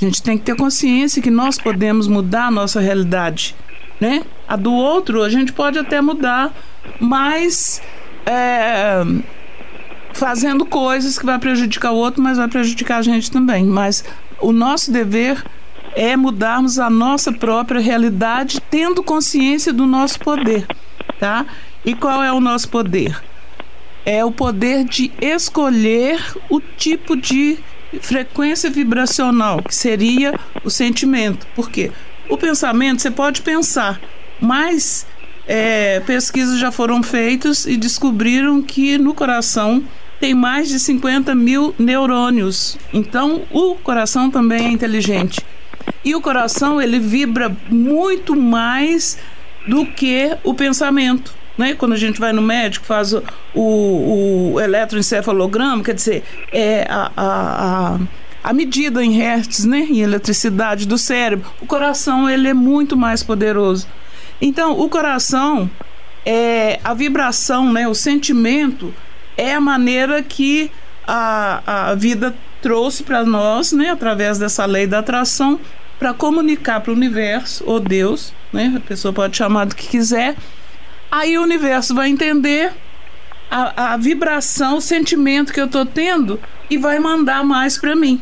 [0.01, 3.55] A gente tem que ter consciência que nós podemos mudar a nossa realidade,
[4.01, 4.22] né?
[4.48, 6.55] A do outro a gente pode até mudar,
[6.98, 7.82] mas
[8.24, 9.03] é,
[10.14, 13.64] fazendo coisas que vai prejudicar o outro, mas vai prejudicar a gente também.
[13.64, 14.03] Mas
[14.40, 15.44] o nosso dever
[15.94, 20.66] é mudarmos a nossa própria realidade, tendo consciência do nosso poder,
[21.18, 21.44] tá?
[21.84, 23.22] E qual é o nosso poder?
[24.07, 27.59] É o poder de escolher o tipo de
[28.01, 31.47] frequência vibracional, que seria o sentimento.
[31.55, 31.91] Por quê?
[32.28, 34.01] O pensamento você pode pensar,
[34.41, 35.07] mas
[35.47, 39.82] é, pesquisas já foram feitas e descobriram que no coração
[40.20, 42.78] tem mais de 50 mil neurônios.
[42.93, 45.41] Então, o coração também é inteligente.
[46.05, 49.18] E o coração, ele vibra muito mais
[49.66, 51.39] do que o pensamento.
[51.61, 51.74] Né?
[51.74, 53.22] Quando a gente vai no médico, faz o,
[53.54, 57.98] o, o eletroencefalograma, quer dizer, é a, a, a,
[58.42, 59.80] a medida em hertz, né?
[59.80, 61.50] em eletricidade do cérebro.
[61.61, 63.86] O coração, ele é muito mais poderoso.
[64.40, 65.70] Então, o coração,
[66.24, 67.86] é a vibração, né?
[67.86, 68.94] o sentimento
[69.36, 70.70] é a maneira que
[71.06, 75.58] a, a vida trouxe para nós, né, através dessa lei da atração,
[75.98, 80.36] para comunicar para o universo, ou Deus, né, a pessoa pode chamar do que quiser.
[81.11, 82.72] Aí o universo vai entender
[83.50, 88.20] a, a vibração, o sentimento que eu estou tendo e vai mandar mais para mim.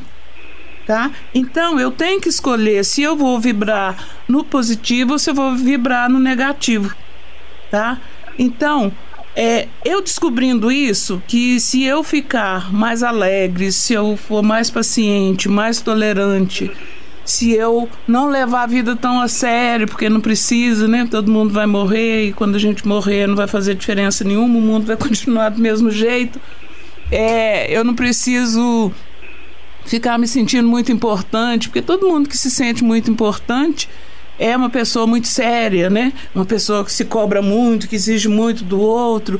[0.86, 1.10] Tá?
[1.34, 5.54] Então eu tenho que escolher se eu vou vibrar no positivo ou se eu vou
[5.54, 6.94] vibrar no negativo,
[7.70, 8.00] tá?
[8.38, 8.90] Então
[9.36, 15.46] é, eu descobrindo isso, que se eu ficar mais alegre, se eu for mais paciente,
[15.46, 16.72] mais tolerante,
[17.30, 21.06] se eu não levar a vida tão a sério, porque não precisa, né?
[21.10, 24.62] Todo mundo vai morrer e quando a gente morrer não vai fazer diferença nenhuma, o
[24.62, 26.40] mundo vai continuar do mesmo jeito.
[27.10, 28.90] É, eu não preciso
[29.84, 33.88] ficar me sentindo muito importante, porque todo mundo que se sente muito importante
[34.38, 36.14] é uma pessoa muito séria, né?
[36.34, 39.38] Uma pessoa que se cobra muito, que exige muito do outro.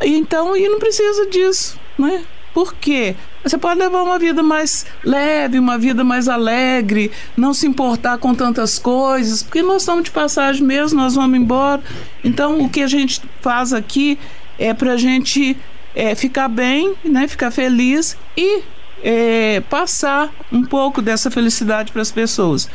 [0.00, 2.24] Então, e não precisa disso, né?
[2.52, 3.14] Por quê?
[3.42, 8.34] Você pode levar uma vida mais leve, uma vida mais alegre, não se importar com
[8.34, 11.82] tantas coisas, porque nós estamos de passagem mesmo, nós vamos embora.
[12.22, 14.18] Então, o que a gente faz aqui
[14.58, 15.56] é para a gente
[15.94, 18.62] é, ficar bem, né, ficar feliz e
[19.02, 22.68] é, passar um pouco dessa felicidade para as pessoas.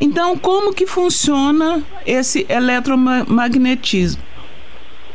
[0.00, 4.31] Então, como que funciona esse eletromagnetismo?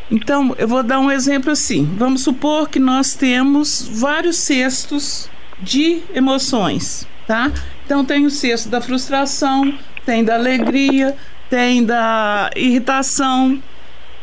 [0.09, 1.83] Então, eu vou dar um exemplo assim.
[1.97, 5.29] Vamos supor que nós temos vários cestos
[5.59, 7.51] de emoções, tá?
[7.85, 9.73] Então, tem o cesto da frustração,
[10.05, 11.15] tem da alegria,
[11.49, 13.61] tem da irritação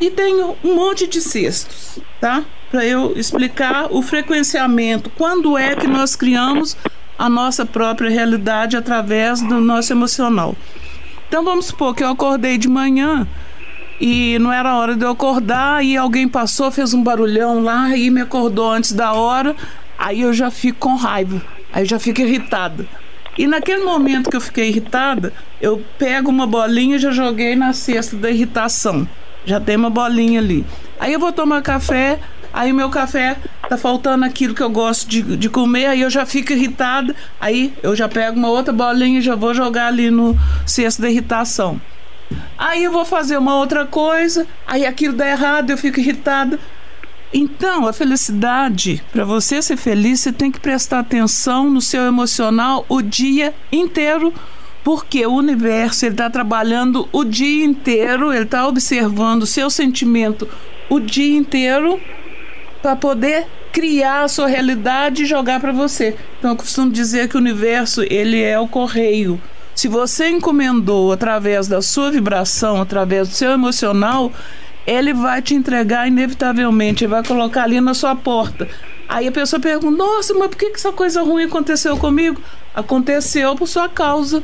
[0.01, 2.43] e tem um monte de cestos, tá?
[2.71, 6.77] Para eu explicar o frequenciamento, quando é que nós criamos
[7.19, 10.57] a nossa própria realidade através do nosso emocional.
[11.29, 13.27] Então vamos supor que eu acordei de manhã
[14.01, 18.11] e não era hora de eu acordar e alguém passou, fez um barulhão lá e
[18.11, 19.55] me acordou antes da hora,
[19.99, 21.41] aí eu já fico com raiva,
[21.73, 22.87] aí eu já fico irritada.
[23.37, 27.73] E naquele momento que eu fiquei irritada, eu pego uma bolinha e já joguei na
[27.73, 29.09] cesta da irritação.
[29.45, 30.65] Já tem uma bolinha ali.
[31.01, 32.21] Aí eu vou tomar café,
[32.53, 33.37] aí meu café
[33.69, 37.75] tá faltando aquilo que eu gosto de, de comer, aí eu já fico irritada, aí
[37.83, 41.81] eu já pego uma outra bolinha e já vou jogar ali no cesto da irritação.
[42.57, 46.59] Aí eu vou fazer uma outra coisa, aí aquilo dá errado, eu fico irritada.
[47.33, 52.87] Então, a felicidade, para você ser feliz, você tem que prestar atenção no seu emocional
[52.89, 54.33] o dia inteiro,
[54.85, 60.49] porque o universo está trabalhando o dia inteiro, ele está observando o seu sentimento
[60.89, 62.01] o dia inteiro
[62.81, 66.17] para poder criar a sua realidade e jogar para você.
[66.39, 69.41] Então eu costumo dizer que o universo ele é o correio.
[69.75, 74.33] Se você encomendou através da sua vibração, através do seu emocional,
[74.87, 78.69] ele vai te entregar inevitavelmente, ele vai colocar ali na sua porta.
[79.09, 82.41] Aí a pessoa pergunta: Nossa, mas por que essa coisa ruim aconteceu comigo?
[82.75, 84.43] Aconteceu por sua causa.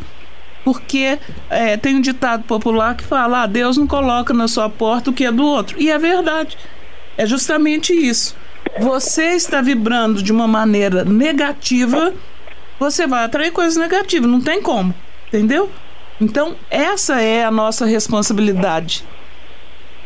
[0.63, 1.19] Porque
[1.49, 5.13] é, tem um ditado popular que fala: ah, Deus não coloca na sua porta o
[5.13, 5.81] que é do outro.
[5.81, 6.59] E é verdade.
[7.17, 8.37] É justamente isso.
[8.79, 12.13] Você está vibrando de uma maneira negativa,
[12.79, 14.95] você vai atrair coisas negativas, não tem como,
[15.33, 15.71] entendeu?
[16.21, 19.05] Então, essa é a nossa responsabilidade.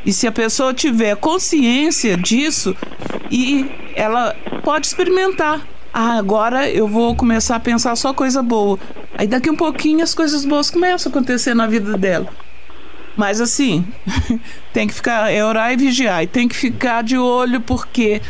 [0.07, 2.77] E se a pessoa tiver consciência disso,
[3.31, 5.67] e ela pode experimentar.
[5.93, 8.79] Ah, agora eu vou começar a pensar só coisa boa.
[9.17, 12.29] Aí daqui um pouquinho as coisas boas começam a acontecer na vida dela.
[13.17, 13.87] Mas assim,
[14.73, 16.23] tem que ficar, é orar e vigiar.
[16.23, 18.21] E tem que ficar de olho porque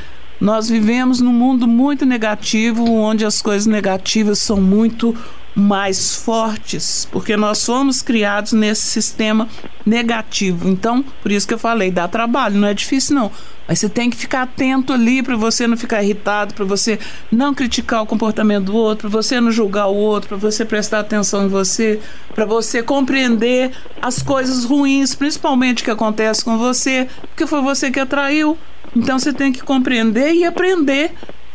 [0.40, 5.16] nós vivemos num mundo muito negativo, onde as coisas negativas são muito
[5.54, 9.48] mais fortes, porque nós fomos criados nesse sistema
[9.86, 10.68] negativo.
[10.68, 13.30] Então, por isso que eu falei, dá trabalho, não é difícil não.
[13.66, 16.98] Mas você tem que ficar atento ali para você não ficar irritado, para você
[17.30, 21.00] não criticar o comportamento do outro, para você não julgar o outro, para você prestar
[21.00, 22.00] atenção em você,
[22.34, 23.70] para você compreender
[24.02, 28.58] as coisas ruins, principalmente que acontecem com você, porque foi você que atraiu.
[28.94, 31.12] Então você tem que compreender e aprender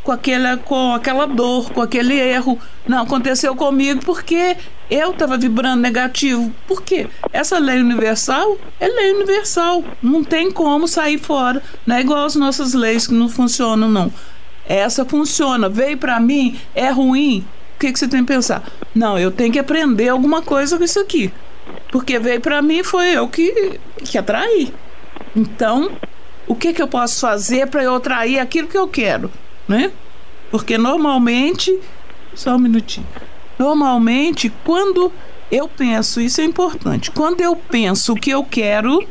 [0.10, 2.58] com aquela, com aquela dor, com aquele erro.
[2.88, 4.58] Não, aconteceu comigo porque
[4.90, 6.52] eu estava vibrando negativo.
[6.68, 7.08] Por quê?
[7.32, 9.84] Essa lei universal é lei universal.
[10.02, 11.62] Não tem como sair fora.
[11.86, 14.12] Não é igual as nossas leis que não funcionam, não.
[14.66, 15.70] Essa funciona.
[15.70, 17.46] Veio para mim, é ruim.
[17.76, 18.64] O que, que você tem que pensar?
[18.96, 21.32] Não, eu tenho que aprender alguma coisa com isso aqui.
[21.92, 24.74] Porque veio para mim, foi eu que, que atraí.
[25.36, 25.92] Então,
[26.48, 29.32] o que, que eu posso fazer para eu atrair aquilo que eu quero?
[29.70, 29.92] Né?
[30.50, 31.80] Porque normalmente,
[32.34, 33.06] só um minutinho.
[33.58, 35.12] Normalmente, quando
[35.52, 37.12] eu penso, isso é importante.
[37.12, 39.06] Quando eu penso o que eu quero,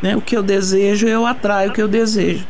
[0.00, 2.46] né, o que eu desejo, eu atraio o que eu desejo.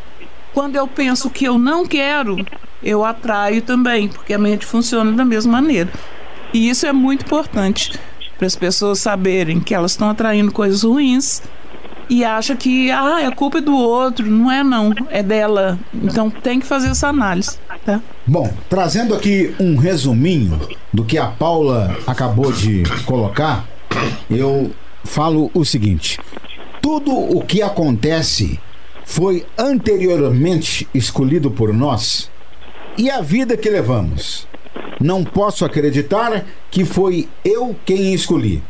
[0.54, 2.36] Quando eu penso o que eu não quero,
[2.82, 5.90] eu atraio também, porque a mente funciona da mesma maneira.
[6.52, 7.98] E isso é muito importante
[8.36, 11.42] para as pessoas saberem que elas estão atraindo coisas ruins
[12.12, 14.30] e acha que ah, é culpa do outro.
[14.30, 15.78] Não é não, é dela.
[15.94, 18.02] Então tem que fazer essa análise, tá?
[18.26, 20.60] Bom, trazendo aqui um resuminho
[20.92, 23.66] do que a Paula acabou de colocar,
[24.28, 24.70] eu
[25.04, 26.20] falo o seguinte:
[26.82, 28.60] tudo o que acontece
[29.06, 32.30] foi anteriormente escolhido por nós
[32.98, 34.46] e a vida que levamos.
[35.00, 38.62] Não posso acreditar que foi eu quem escolhi.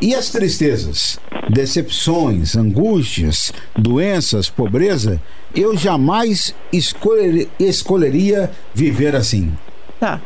[0.00, 1.18] E as tristezas,
[1.50, 5.20] decepções, angústias, doenças, pobreza,
[5.54, 9.52] eu jamais escolher, escolheria viver assim.
[9.98, 10.20] Tá.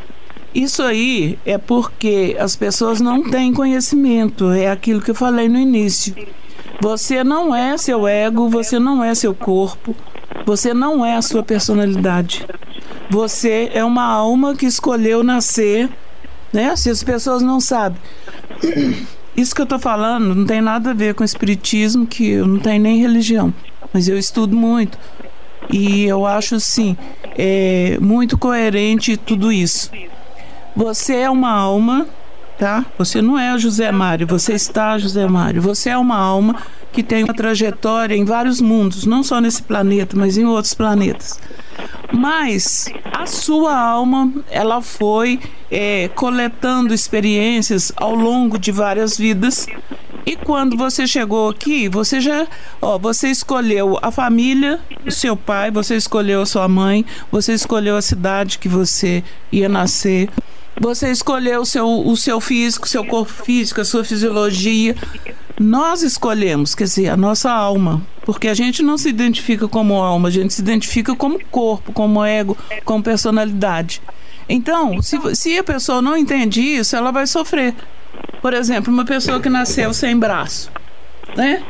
[0.55, 5.59] Isso aí é porque as pessoas não têm conhecimento, é aquilo que eu falei no
[5.59, 6.15] início.
[6.79, 9.97] Você não é seu ego, você não é seu corpo,
[10.45, 12.47] você não é a sua personalidade.
[13.09, 15.89] Você é uma alma que escolheu nascer,
[16.53, 16.77] né?
[16.77, 18.01] Se as pessoas não sabem.
[19.37, 22.59] Isso que eu estou falando não tem nada a ver com espiritismo, que eu não
[22.59, 23.53] tenho nem religião,
[23.93, 24.99] mas eu estudo muito.
[25.71, 26.97] E eu acho, assim,
[27.37, 29.91] é, muito coerente tudo isso.
[30.77, 32.07] Você é uma alma,
[32.59, 32.85] tá?
[32.99, 35.61] Você não é José Mário, você está José Mário.
[35.63, 36.57] Você é uma alma
[36.93, 41.41] que tem uma trajetória em vários mundos, não só nesse planeta, mas em outros planetas.
[42.13, 45.41] Mas a sua alma, ela foi
[45.71, 49.67] é, coletando experiências ao longo de várias vidas.
[50.25, 52.47] E quando você chegou aqui, você já,
[52.81, 57.97] ó, você escolheu a família, o seu pai, você escolheu a sua mãe, você escolheu
[57.97, 60.29] a cidade que você ia nascer,
[60.81, 64.97] você escolheu o seu, o seu físico, seu corpo físico, a sua fisiologia.
[65.61, 68.03] Nós escolhemos, quer dizer, a nossa alma.
[68.25, 72.25] Porque a gente não se identifica como alma, a gente se identifica como corpo, como
[72.25, 74.01] ego, como personalidade.
[74.49, 77.75] Então, se, se a pessoa não entende isso, ela vai sofrer.
[78.41, 80.71] Por exemplo, uma pessoa que nasceu sem braço,
[81.37, 81.63] né?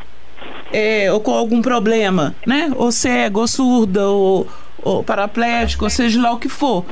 [0.73, 2.73] É, ou com algum problema, né?
[2.77, 4.49] Ou cego, ou surda, ou,
[4.83, 6.85] ou paraplégico, ou seja lá o que for.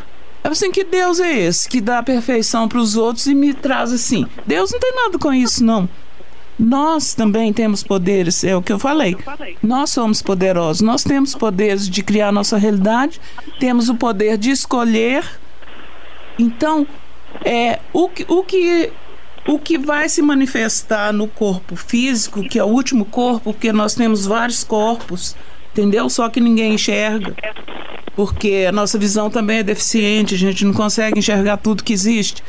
[0.42, 3.92] É assim, que Deus é esse que dá perfeição para os outros e me traz
[3.92, 4.26] assim?
[4.46, 5.88] Deus não tem nada com isso, não.
[6.58, 9.16] Nós também temos poderes, é o que eu falei.
[9.62, 13.20] Nós somos poderosos, nós temos poderes de criar nossa realidade,
[13.58, 15.24] temos o poder de escolher.
[16.38, 16.86] Então,
[17.44, 18.92] é o que, o que
[19.46, 23.94] o que vai se manifestar no corpo físico, que é o último corpo, porque nós
[23.94, 25.34] temos vários corpos,
[25.72, 26.08] entendeu?
[26.08, 27.34] Só que ninguém enxerga
[28.14, 32.42] porque a nossa visão também é deficiente, a gente não consegue enxergar tudo que existe.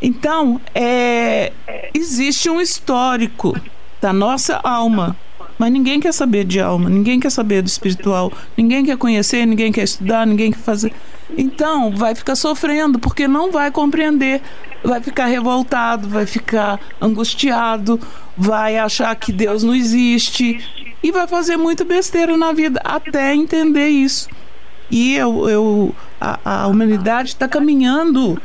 [0.00, 1.52] Então, é,
[1.92, 3.54] existe um histórico
[4.00, 5.14] da nossa alma,
[5.58, 9.70] mas ninguém quer saber de alma, ninguém quer saber do espiritual, ninguém quer conhecer, ninguém
[9.70, 10.94] quer estudar, ninguém quer fazer.
[11.36, 14.40] Então, vai ficar sofrendo porque não vai compreender,
[14.82, 18.00] vai ficar revoltado, vai ficar angustiado,
[18.34, 20.58] vai achar que Deus não existe
[21.02, 24.28] e vai fazer muita besteira na vida até entender isso.
[24.90, 28.40] E eu, eu a, a humanidade está caminhando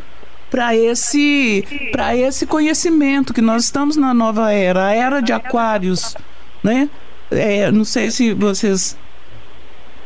[0.49, 6.16] para esse para esse conhecimento que nós estamos na nova era, a era de Aquários,
[6.64, 6.89] né?
[7.32, 8.96] É, não sei se vocês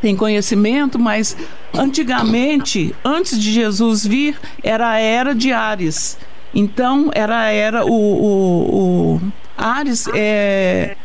[0.02, 1.36] têm conhecimento, mas
[1.74, 6.18] antigamente, antes de Jesus vir, era a era de Ares.
[6.56, 9.22] Então era era o, o, o
[9.58, 10.96] Ares é,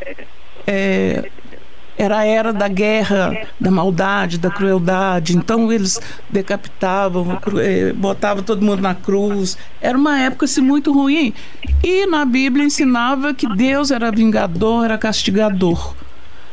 [0.67, 1.29] é
[1.97, 5.37] era a era da guerra, da maldade, da crueldade.
[5.37, 9.57] Então eles decapitavam, eh, botavam todo mundo na cruz.
[9.79, 11.33] Era uma época assim, muito ruim.
[11.83, 15.95] E na Bíblia ensinava que Deus era vingador, era castigador.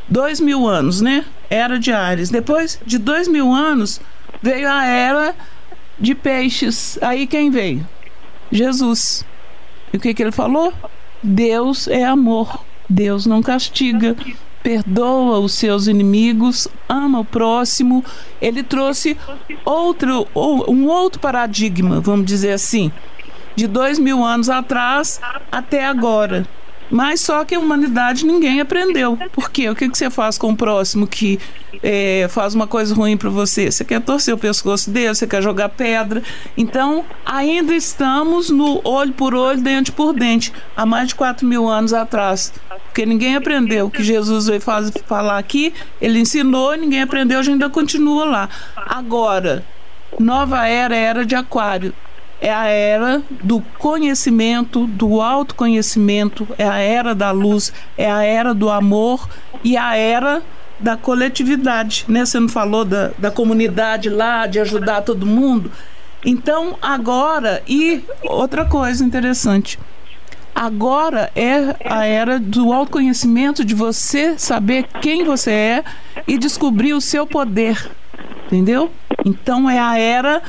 [0.07, 1.25] Dois mil anos, né?
[1.49, 2.29] Era de Ares.
[2.29, 3.99] Depois de dois mil anos
[4.41, 5.35] veio a era
[5.99, 6.97] de peixes.
[7.01, 7.85] Aí quem veio?
[8.51, 9.25] Jesus.
[9.91, 10.73] E o que, que ele falou?
[11.21, 12.63] Deus é amor.
[12.93, 14.15] Deus não castiga
[14.61, 18.03] perdoa os seus inimigos, ama o próximo.
[18.41, 19.17] Ele trouxe
[19.65, 22.91] outro, um outro paradigma, vamos dizer assim,
[23.55, 25.19] de dois mil anos atrás
[25.51, 26.47] até agora.
[26.89, 29.17] Mas só que a humanidade ninguém aprendeu.
[29.31, 29.69] Por quê?
[29.69, 31.39] O que, que você faz com o próximo que
[31.81, 33.71] é, faz uma coisa ruim para você?
[33.71, 36.21] Você quer torcer o pescoço dele, você quer jogar pedra.
[36.57, 41.67] Então, ainda estamos no olho por olho, dente por dente, há mais de 4 mil
[41.67, 42.53] anos atrás.
[42.85, 47.41] Porque ninguém aprendeu o que Jesus veio faz, falar aqui, ele ensinou, ninguém aprendeu, a
[47.41, 48.49] gente ainda continua lá.
[48.75, 49.65] Agora,
[50.19, 51.93] nova era, era de Aquário
[52.43, 58.53] é a era do conhecimento, do autoconhecimento, é a era da luz, é a era
[58.53, 59.29] do amor
[59.63, 60.41] e a era
[60.77, 62.03] da coletividade.
[62.05, 62.25] Né?
[62.25, 65.71] Você não falou da, da comunidade lá, de ajudar todo mundo?
[66.25, 69.79] Então, agora, e outra coisa interessante.
[70.53, 75.83] Agora é a era do autoconhecimento, de você saber quem você é
[76.27, 77.89] e descobrir o seu poder.
[78.47, 78.91] Entendeu?
[79.25, 80.41] Então é a era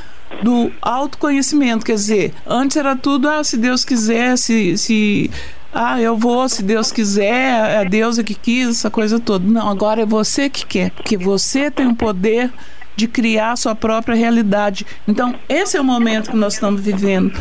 [0.43, 1.85] do autoconhecimento.
[1.85, 5.31] Quer dizer, antes era tudo, ah, se Deus quiser, se, se
[5.73, 9.47] ah, eu vou, se Deus quiser, é Deus é que quis, essa coisa toda.
[9.47, 12.53] Não, agora é você que quer, porque você tem o poder
[12.97, 14.87] de criar a sua própria realidade.
[15.07, 17.33] Então, esse é o momento que nós estamos vivendo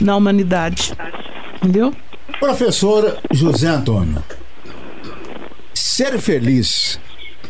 [0.00, 0.94] na humanidade.
[1.56, 1.94] Entendeu?
[2.40, 4.22] Professor José Antônio,
[5.74, 6.98] ser feliz,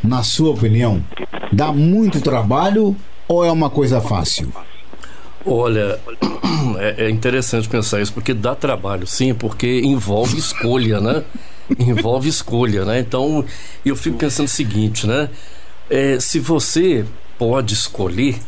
[0.02, 1.02] na sua opinião,
[1.52, 2.96] dá muito trabalho
[3.28, 4.52] ou é uma coisa fácil?
[5.44, 5.98] Olha,
[6.78, 11.22] é, é, interessante pensar isso, porque dá trabalho, sim, porque envolve escolha, né?
[11.78, 13.00] Envolve escolha, né?
[13.00, 13.44] Então,
[13.84, 15.28] eu fico pensando o seguinte, né?
[15.88, 17.04] É, se você
[17.38, 18.38] pode escolher,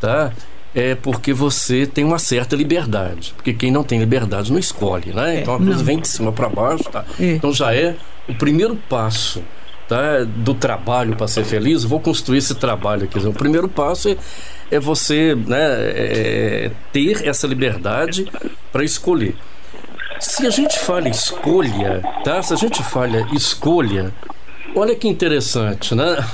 [0.00, 0.32] tá?
[0.74, 3.32] É porque você tem uma certa liberdade.
[3.34, 5.36] Porque quem não tem liberdade não escolhe, né?
[5.36, 7.04] É, então a coisa vem de cima para baixo, tá?
[7.18, 7.32] É.
[7.32, 7.96] Então já é
[8.28, 9.42] o primeiro passo
[9.88, 11.82] tá, do trabalho para ser feliz.
[11.84, 13.18] vou construir esse trabalho aqui.
[13.18, 14.16] O primeiro passo é
[14.70, 18.26] é você né, é, ter essa liberdade
[18.72, 19.34] para escolher.
[20.18, 22.42] Se a gente fala escolha, tá?
[22.42, 24.12] Se a gente fala escolha,
[24.74, 26.24] olha que interessante, né?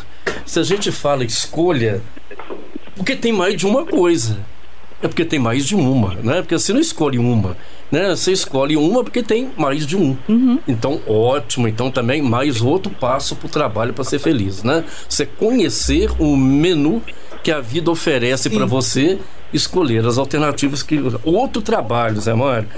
[0.47, 2.01] Se a gente fala escolha,
[2.97, 4.39] porque tem mais de uma coisa.
[5.03, 6.43] É porque tem mais de uma, né?
[6.43, 7.57] Porque você não escolhe uma,
[7.91, 8.11] né?
[8.11, 10.17] Você escolhe uma porque tem mais de um.
[10.29, 10.61] Uhum.
[10.69, 11.67] Então, ótimo.
[11.67, 14.85] Então, também mais outro passo para o trabalho para ser feliz, né?
[15.09, 17.03] Você conhecer o menu
[17.43, 19.19] que a vida oferece para você
[19.53, 22.69] escolher as alternativas que outro trabalho, Zé Mário.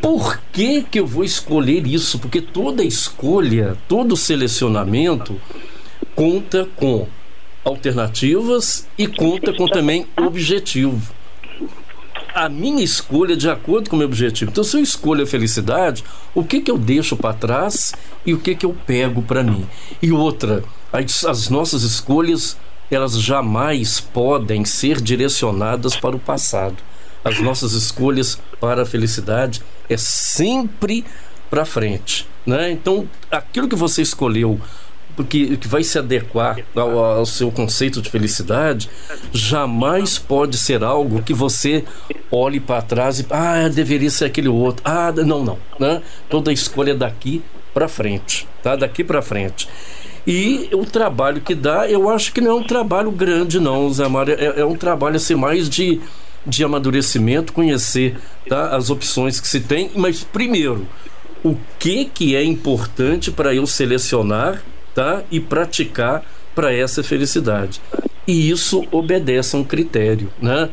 [0.00, 2.18] Por que que eu vou escolher isso?
[2.18, 5.40] Porque toda escolha, todo selecionamento
[6.14, 7.08] conta com
[7.64, 11.14] alternativas e conta com também objetivo.
[12.32, 14.50] A minha escolha é de acordo com o meu objetivo.
[14.50, 17.92] Então, se eu escolho a felicidade, o que que eu deixo para trás
[18.24, 19.66] e o que que eu pego para mim?
[20.00, 20.62] E outra,
[20.92, 22.56] as, as nossas escolhas
[22.90, 26.76] elas jamais podem ser direcionadas para o passado.
[27.24, 31.04] As nossas escolhas para a felicidade é sempre
[31.50, 32.70] para frente, né?
[32.70, 34.60] Então, aquilo que você escolheu
[35.24, 38.90] que, que vai se adequar ao, ao, seu conceito de felicidade,
[39.32, 41.84] jamais pode ser algo que você
[42.30, 44.82] olhe para trás e ah, deveria ser aquele outro.
[44.84, 46.02] Ah, não, não, né?
[46.28, 47.42] Toda escolha é daqui
[47.72, 48.76] para frente, tá?
[48.76, 49.68] Daqui para frente.
[50.26, 54.08] E o trabalho que dá, eu acho que não é um trabalho grande, não, Zé
[54.08, 54.34] Mário.
[54.34, 56.00] É, é um trabalho assim, mais de,
[56.44, 59.90] de amadurecimento, conhecer tá, as opções que se tem.
[59.94, 60.86] Mas, primeiro,
[61.44, 64.62] o que, que é importante para eu selecionar
[64.94, 66.24] tá, e praticar
[66.54, 67.80] para essa felicidade
[68.26, 70.68] e isso obedece a um critério, né?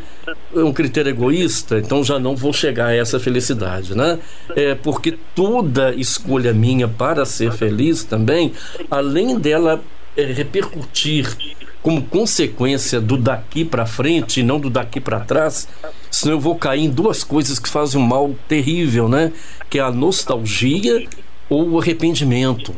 [0.56, 4.20] É um critério egoísta, então já não vou chegar a essa felicidade, né?
[4.56, 8.54] É porque toda escolha minha para ser feliz também,
[8.90, 9.82] além dela
[10.18, 11.38] é, repercutir
[11.82, 15.68] como consequência do daqui para frente e não do daqui para trás,
[16.10, 19.34] senão eu vou cair em duas coisas que fazem um mal terrível, né?
[19.70, 21.06] Que é a nostalgia
[21.49, 22.74] ou o arrependimento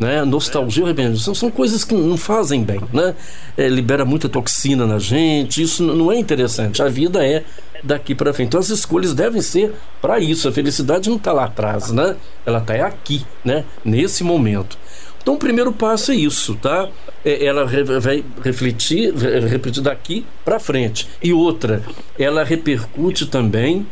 [0.00, 0.24] né?
[0.24, 3.14] Nostalgia, arrependimento, são, são coisas que não fazem bem, né?
[3.54, 6.82] É, libera muita toxina na gente, isso não é interessante.
[6.82, 7.44] A vida é
[7.84, 8.48] daqui para frente.
[8.48, 10.48] Então as escolhas devem ser para isso.
[10.48, 12.16] A felicidade não está lá atrás, né?
[12.46, 13.66] Ela está aqui, né?
[13.84, 14.78] Nesse momento.
[15.22, 16.88] Então o primeiro passo é isso, tá?
[17.22, 17.66] É, ela
[18.00, 21.06] vai refletir, repetir daqui para frente.
[21.22, 21.82] E outra,
[22.18, 23.86] ela repercute também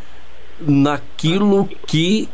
[0.60, 2.28] naquilo que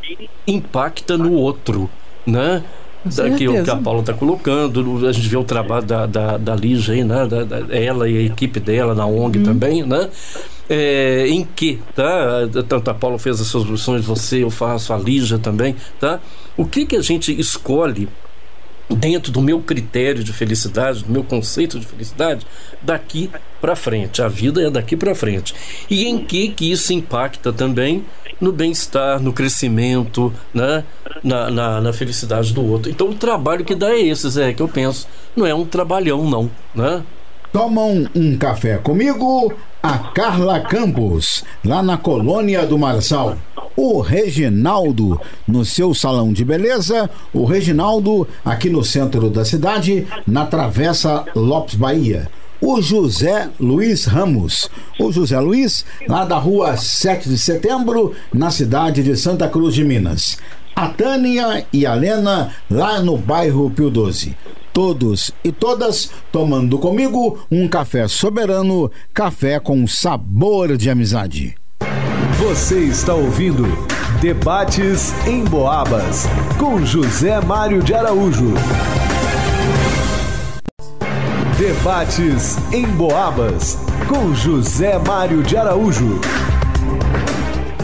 [0.47, 1.89] impacta no outro,
[2.27, 2.63] né?
[3.05, 6.95] Daquilo que a Paula está colocando, a gente vê o trabalho da, da, da Lígia
[6.95, 7.27] aí, né?
[7.27, 9.45] Da, da, ela e a equipe dela na ONG uhum.
[9.45, 10.09] também, né?
[10.71, 12.49] É, em que, tá?
[12.67, 16.19] Tanto a Paula fez as suas opções, você, eu faço, a Lígia também, tá?
[16.57, 18.09] O que que a gente escolhe
[18.89, 22.47] dentro do meu critério de felicidade, do meu conceito de felicidade,
[22.83, 23.31] daqui
[23.61, 24.23] para frente.
[24.23, 25.55] A vida é daqui para frente.
[25.89, 28.05] E em que que isso impacta também
[28.41, 30.85] no bem-estar, no crescimento, né?
[31.23, 32.91] Na, na, na, felicidade do outro.
[32.91, 35.09] Então o trabalho que dá é esse, Zé, que eu penso.
[35.35, 37.03] Não é um trabalhão, não, né?
[37.53, 39.55] Tomam um café comigo
[39.85, 43.37] a Carla Campos, lá na colônia do Marçal.
[43.77, 47.11] O Reginaldo, no seu salão de beleza.
[47.35, 52.31] O Reginaldo, aqui no centro da cidade, na Travessa Lopes Bahia.
[52.63, 54.71] O José Luiz Ramos.
[54.99, 59.85] O José Luiz, lá da rua 7 de setembro, na cidade de Santa Cruz de
[59.85, 60.39] Minas.
[60.75, 64.35] A Tânia e a Lena, lá no bairro Pio 12
[64.75, 71.55] todos e todas tomando comigo um café soberano, café com sabor de amizade.
[72.37, 73.65] Você está ouvindo
[74.21, 76.27] Debates em Boabas
[76.59, 78.53] com José Mário de Araújo.
[81.57, 83.79] Debates em Boabas
[84.09, 86.21] com José Mário de Araújo.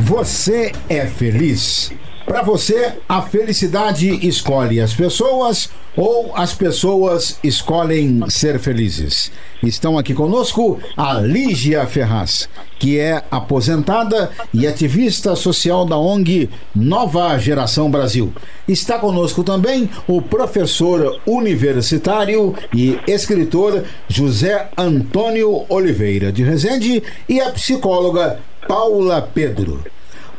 [0.02, 1.92] Você é feliz?
[2.30, 9.32] Para você, a felicidade escolhe as pessoas ou as pessoas escolhem ser felizes?
[9.60, 12.48] Estão aqui conosco a Lígia Ferraz,
[12.78, 18.32] que é aposentada e ativista social da ONG Nova Geração Brasil.
[18.68, 27.50] Está conosco também o professor universitário e escritor José Antônio Oliveira de Rezende e a
[27.50, 28.38] psicóloga
[28.68, 29.82] Paula Pedro.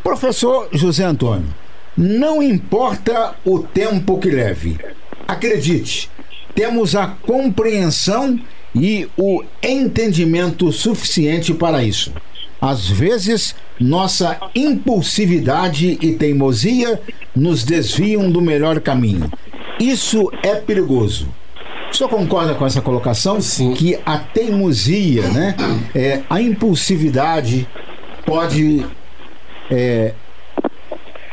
[0.02, 1.61] Professor José Antônio,
[1.98, 4.80] não importa o tempo que leve.
[5.28, 6.10] Acredite,
[6.56, 8.40] temos a compreensão
[8.74, 12.14] e o entendimento suficiente para isso.
[12.62, 17.02] Às vezes, nossa impulsividade e teimosia
[17.36, 19.32] nos desviam do melhor caminho.
[19.80, 21.28] Isso é perigoso.
[21.92, 23.42] O senhor concorda com essa colocação?
[23.42, 23.74] Sim.
[23.74, 25.56] Que a teimosia, né,
[25.94, 27.68] é, a impulsividade
[28.26, 28.86] pode
[29.70, 30.14] é,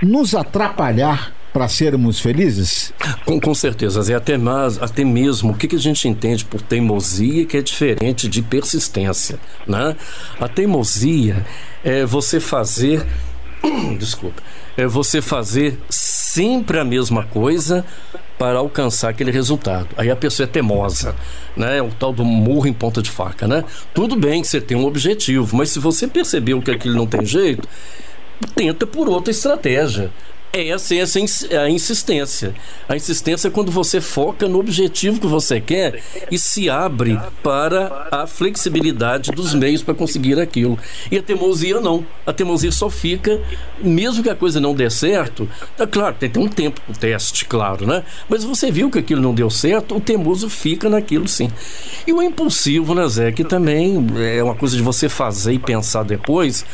[0.03, 2.93] nos atrapalhar para sermos felizes?
[3.25, 4.15] Com, com certeza, Zé.
[4.15, 8.29] Até, mais, até mesmo o que, que a gente entende por teimosia que é diferente
[8.29, 9.39] de persistência.
[9.66, 9.97] Né?
[10.39, 11.45] A teimosia
[11.83, 13.05] é você fazer.
[13.99, 14.43] Desculpa.
[14.77, 17.85] É você fazer sempre a mesma coisa
[18.39, 19.89] para alcançar aquele resultado.
[19.97, 21.16] Aí a pessoa é teimosa,
[21.57, 21.79] né?
[21.79, 23.65] É o tal do murro em ponta de faca, né?
[23.93, 27.27] Tudo bem que você tem um objetivo, mas se você percebeu que aquilo não tem
[27.27, 27.69] jeito,
[28.55, 30.10] tenta por outra estratégia.
[30.53, 32.55] Essa é a insistência.
[32.89, 38.09] A insistência é quando você foca no objetivo que você quer e se abre para
[38.11, 40.79] a flexibilidade dos meios para conseguir aquilo.
[41.11, 42.05] E a teimosia não.
[42.27, 43.41] A teimosia só fica,
[43.83, 45.49] mesmo que a coisa não dê certo,
[45.79, 48.03] é claro, tem, tem um tempo o teste, claro, né?
[48.29, 51.51] Mas você viu que aquilo não deu certo, o teimoso fica naquilo sim.
[52.07, 56.05] E o impulsivo, né, Zé, que também é uma coisa de você fazer e pensar
[56.05, 56.65] depois.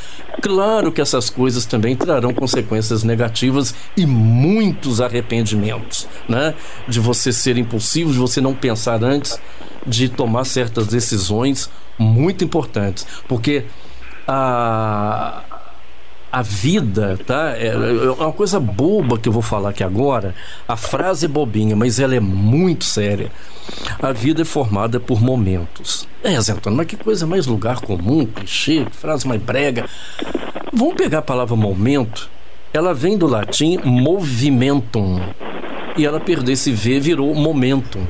[0.41, 3.64] Claro que essas coisas também trarão consequências negativas
[3.97, 6.55] e muitos arrependimentos, né?
[6.89, 9.39] De você ser impulsivo, de você não pensar antes
[9.87, 13.65] de tomar certas decisões muito importantes, porque
[14.27, 15.43] a
[16.35, 17.57] a vida, tá?
[17.57, 20.35] É, é uma coisa boba que eu vou falar aqui agora.
[20.67, 23.31] A frase é bobinha, mas ela é muito séria.
[24.03, 26.09] A vida é formada por momentos.
[26.25, 29.89] É, Zé Antônio, mas que coisa mais lugar comum, clichê, frase mais brega.
[30.73, 32.29] Vamos pegar a palavra momento
[32.75, 35.21] ela vem do latim movimentum.
[35.97, 38.05] E ela perdeu esse V, virou momentum.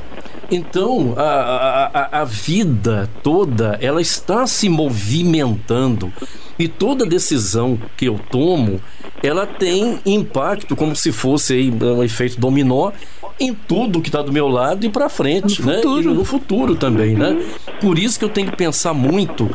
[0.49, 6.11] Então, a, a, a vida toda, ela está se movimentando.
[6.57, 8.81] E toda decisão que eu tomo,
[9.21, 12.91] ela tem impacto, como se fosse aí, um efeito dominó,
[13.39, 15.75] em tudo que está do meu lado e para frente, no né?
[15.77, 16.11] Futuro.
[16.11, 17.45] E no futuro também, né?
[17.81, 19.49] Por isso que eu tenho que pensar muito.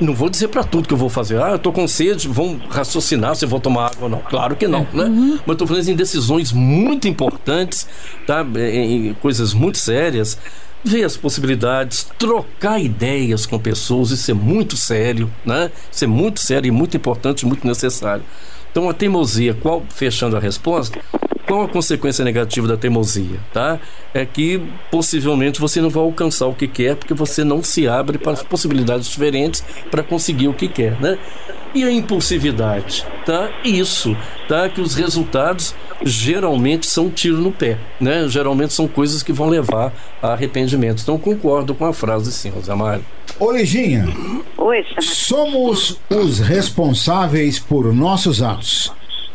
[0.00, 1.40] Não vou dizer para tudo que eu vou fazer.
[1.40, 4.18] Ah, eu tô com sede, vão raciocinar se eu vou tomar água ou não.
[4.18, 5.04] Claro que não, né?
[5.04, 5.38] Uhum.
[5.46, 7.86] Mas estou falando em decisões muito importantes,
[8.26, 8.44] tá?
[8.56, 10.38] Em coisas muito sérias
[10.84, 15.70] ver as possibilidades, trocar ideias com pessoas, isso é muito sério, né?
[15.90, 18.24] Isso é muito sério e muito importante, muito necessário.
[18.70, 20.98] Então a teimosia, qual fechando a resposta,
[21.52, 23.78] qual a consequência negativa da teimosia, tá?
[24.14, 24.58] É que
[24.90, 28.42] possivelmente você não vai alcançar o que quer porque você não se abre para as
[28.42, 31.18] possibilidades diferentes para conseguir o que quer, né?
[31.74, 33.50] E a impulsividade, tá?
[33.62, 34.16] Isso,
[34.48, 34.66] tá?
[34.70, 38.26] Que os resultados geralmente são um tiro no pé, né?
[38.30, 39.92] Geralmente são coisas que vão levar
[40.22, 41.02] a arrependimento.
[41.02, 43.04] Então concordo com a frase sim, Rosamário.
[43.38, 44.06] Ô Liginha,
[44.56, 48.90] Oi, somos os responsáveis por nossos atos.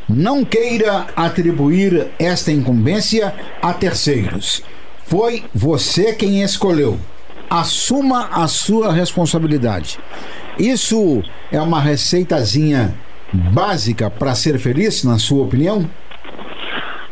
[0.08, 4.64] Não queira atribuir esta incumbência a terceiros.
[5.06, 6.98] Foi você quem escolheu.
[7.50, 10.00] Assuma a sua responsabilidade.
[10.58, 11.22] Isso
[11.52, 12.96] é uma receitazinha
[13.34, 15.90] básica para ser feliz, na sua opinião?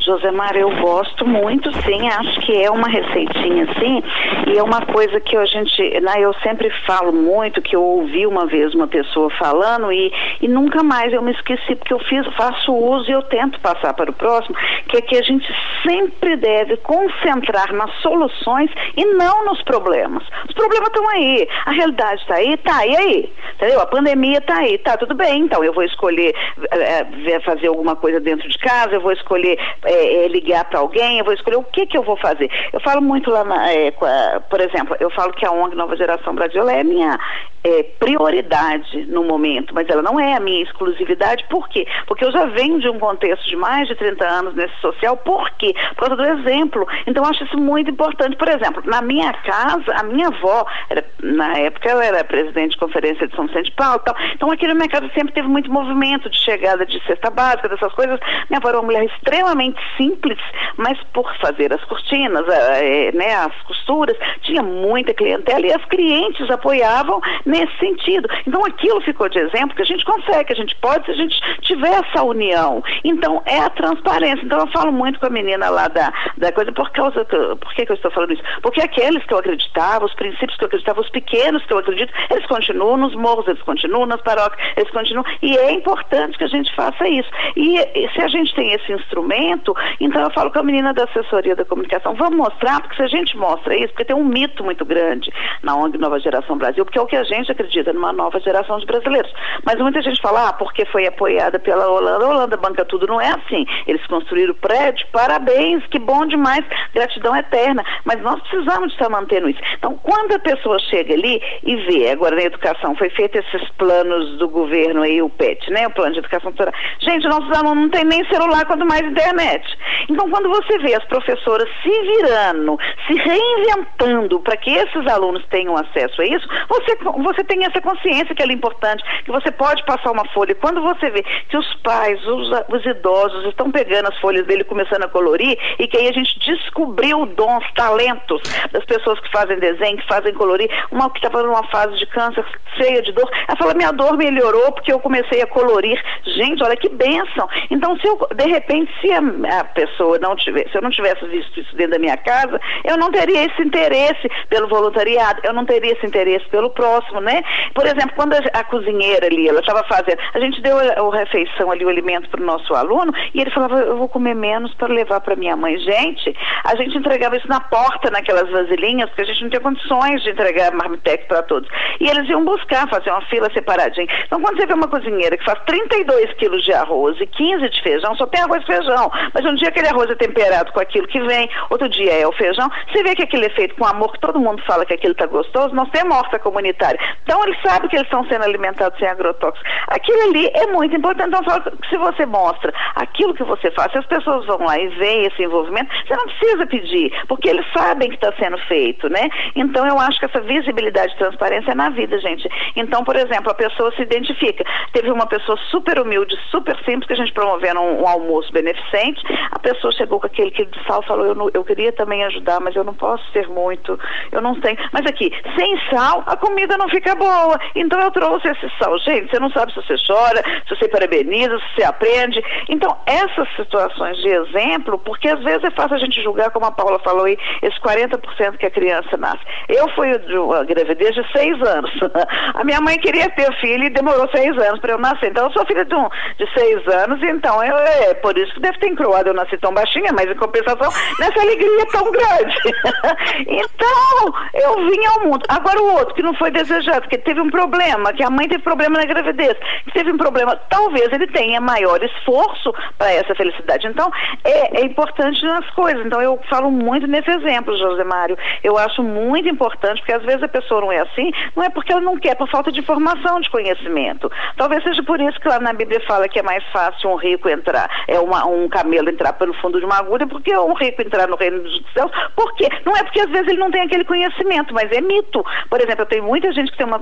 [0.05, 4.03] Josemar, eu gosto muito, sim, acho que é uma receitinha, sim,
[4.47, 8.27] e é uma coisa que a gente, né, eu sempre falo muito, que eu ouvi
[8.27, 12.23] uma vez uma pessoa falando e, e nunca mais eu me esqueci, porque eu fiz,
[12.35, 14.55] faço uso e eu tento passar para o próximo,
[14.87, 15.47] que é que a gente
[15.81, 20.23] sempre deve concentrar nas soluções e não nos problemas.
[20.47, 23.33] Os problemas estão aí, a realidade está aí, tá, e aí?
[23.55, 23.79] Entendeu?
[23.79, 26.35] A pandemia está aí, tá, tudo bem, então eu vou escolher
[26.71, 31.19] é, fazer alguma coisa dentro de casa, eu vou escolher é, é, ligar para alguém,
[31.19, 32.49] eu vou escolher o que que eu vou fazer.
[32.71, 35.95] Eu falo muito lá, na, é, a, por exemplo, eu falo que a ONG Nova
[35.95, 37.17] Geração Brasil é minha
[37.65, 41.43] é, prioridade no momento, mas ela não é a minha exclusividade.
[41.49, 41.87] Por quê?
[42.05, 45.17] Porque eu já venho de um contexto de mais de 30 anos nesse social.
[45.17, 45.73] Por quê?
[45.95, 46.87] Por causa do exemplo.
[47.07, 48.35] Então, acho isso muito importante.
[48.37, 52.77] Por exemplo, na minha casa, a minha avó, era, na época, ela era presidente de
[52.77, 53.99] conferência de São Vicente de Paulo.
[54.05, 54.15] Tal.
[54.35, 57.93] Então, aqui na minha casa sempre teve muito movimento de chegada de cesta básica, dessas
[57.93, 58.19] coisas.
[58.47, 60.37] Minha avó era uma mulher extremamente simples,
[60.77, 66.47] mas por fazer as cortinas, é, né, as costuras, tinha muita clientela e as clientes
[66.51, 67.19] apoiavam
[67.55, 68.27] nesse sentido.
[68.45, 71.39] Então aquilo ficou de exemplo que a gente consegue, a gente pode se a gente
[71.61, 72.83] tiver essa união.
[73.03, 74.43] Então é a transparência.
[74.43, 77.23] Então eu falo muito com a menina lá da, da coisa, por causa.
[77.25, 78.43] Por que, que eu estou falando isso?
[78.61, 82.13] Porque aqueles que eu acreditava, os princípios que eu acreditava, os pequenos que eu acredito,
[82.29, 85.25] eles continuam nos morros, eles continuam nas paróquias, eles continuam.
[85.41, 87.29] E é importante que a gente faça isso.
[87.55, 91.03] E, e se a gente tem esse instrumento, então eu falo com a menina da
[91.05, 94.63] assessoria da comunicação, vamos mostrar, porque se a gente mostra isso, porque tem um mito
[94.63, 98.13] muito grande na ONG Nova Geração Brasil, porque é o que a gente acredita numa
[98.13, 99.31] nova geração de brasileiros.
[99.63, 103.19] Mas muita gente fala, ah, porque foi apoiada pela Holanda, a Holanda banca tudo, não
[103.19, 103.65] é assim.
[103.87, 106.63] Eles construíram o prédio, parabéns, que bom demais,
[106.93, 107.83] gratidão eterna.
[108.03, 109.59] Mas nós precisamos estar mantendo isso.
[109.77, 114.37] Então, quando a pessoa chega ali e vê, agora na educação, foi feito esses planos
[114.37, 115.87] do governo aí, o PET, né?
[115.87, 116.75] O plano de educação tutorial.
[116.99, 119.65] Gente, nossos alunos não tem nem celular, quanto mais internet.
[120.09, 122.77] Então, quando você vê as professoras se virando,
[123.07, 128.33] se reinventando para que esses alunos tenham acesso a isso, você, você tem essa consciência
[128.33, 130.51] que ela é importante, que você pode passar uma folha.
[130.51, 134.63] E quando você vê que os pais, os, os idosos estão pegando as folhas dele
[134.63, 138.41] começando a colorir, e que aí a gente descobriu dons, talentos
[138.71, 142.45] das pessoas que fazem desenho, que fazem colorir, uma que estava numa fase de câncer
[142.77, 146.01] cheia de dor, ela fala, minha dor melhorou porque eu comecei a colorir.
[146.25, 147.47] Gente, olha que bênção.
[147.69, 151.25] Então, se eu, de repente, se a, a pessoa não tivesse, se eu não tivesse
[151.27, 155.65] visto isso dentro da minha casa, eu não teria esse interesse pelo voluntariado, eu não
[155.65, 157.43] teria esse interesse pelo próximo, né?
[157.73, 161.15] Por exemplo, quando a, a cozinheira ali, ela estava fazendo, a gente deu a, a,
[161.15, 164.73] refeição ali, o alimento para o nosso aluno, e ele falava, eu vou comer menos
[164.75, 165.77] para levar para minha mãe.
[165.79, 170.23] Gente, a gente entregava isso na porta, naquelas vasilhinhas, porque a gente não tinha condições
[170.23, 171.69] de entregar marmitex para todos.
[171.99, 174.07] E eles iam buscar, fazer uma fila separadinha.
[174.25, 177.81] Então, quando você vê uma cozinheira que faz 32 quilos de arroz e 15 de
[177.81, 181.07] feijão, só tem arroz e feijão, mas um dia aquele arroz é temperado com aquilo
[181.07, 184.11] que vem, outro dia é o feijão, você vê que aquilo é feito com amor,
[184.13, 186.99] que todo mundo fala que aquilo está gostoso, nós temos horta comunitária.
[187.23, 189.69] Então, eles sabem que eles estão sendo alimentados sem agrotóxicos.
[189.87, 191.29] Aquilo ali é muito importante.
[191.29, 191.43] Então,
[191.89, 195.43] se você mostra aquilo que você faz, se as pessoas vão lá e veem esse
[195.43, 199.29] envolvimento, você não precisa pedir, porque eles sabem que está sendo feito, né?
[199.55, 202.47] Então, eu acho que essa visibilidade e transparência é na vida, gente.
[202.75, 204.63] Então, por exemplo, a pessoa se identifica.
[204.91, 209.21] Teve uma pessoa super humilde, super simples, que a gente promovendo um, um almoço beneficente,
[209.51, 212.59] a pessoa chegou com aquele quilo de sal falou, eu, não, eu queria também ajudar,
[212.59, 213.99] mas eu não posso ser muito,
[214.31, 214.77] eu não tenho.
[214.91, 217.59] Mas aqui, sem sal, a comida não fica boa.
[217.75, 218.97] Então eu trouxe esse sal.
[218.99, 222.43] Gente, você não sabe se você chora, se você parabeniza, se você aprende.
[222.69, 226.71] Então, essas situações de exemplo, porque às vezes é fácil a gente julgar, como a
[226.71, 229.43] Paula falou aí, esse 40% que a criança nasce.
[229.67, 231.91] Eu fui de uma gravidez de seis anos.
[232.55, 235.29] A minha mãe queria ter filho e demorou seis anos para eu nascer.
[235.29, 236.07] Então, eu sou filha de, um,
[236.37, 239.73] de seis anos, então eu, é por isso que deve ter encruado eu nasci tão
[239.73, 242.55] baixinha, mas em compensação, nessa alegria tão grande.
[243.47, 245.43] então, eu vim ao mundo.
[245.49, 248.63] Agora o outro, que não foi desejado, que teve um problema, que a mãe teve
[248.63, 253.87] problema na gravidez, que teve um problema, talvez ele tenha maior esforço para essa felicidade.
[253.87, 254.11] Então,
[254.43, 256.05] é, é, importante nas coisas.
[256.05, 258.37] Então, eu falo muito nesse exemplo, José Mário.
[258.63, 261.91] Eu acho muito importante, porque às vezes a pessoa não é assim, não é porque
[261.91, 264.31] ela não quer, é por falta de informação, de conhecimento.
[264.57, 267.47] Talvez seja por isso que lá na Bíblia fala que é mais fácil um rico
[267.49, 271.27] entrar, é uma, um camelo entrar pelo fundo de uma agulha, porque um rico entrar
[271.27, 272.11] no reino dos céus.
[272.35, 272.67] Por quê?
[272.85, 275.45] Não é porque às vezes ele não tem aquele conhecimento, mas é mito.
[275.69, 277.01] Por exemplo, eu tenho muita gente que tem uma,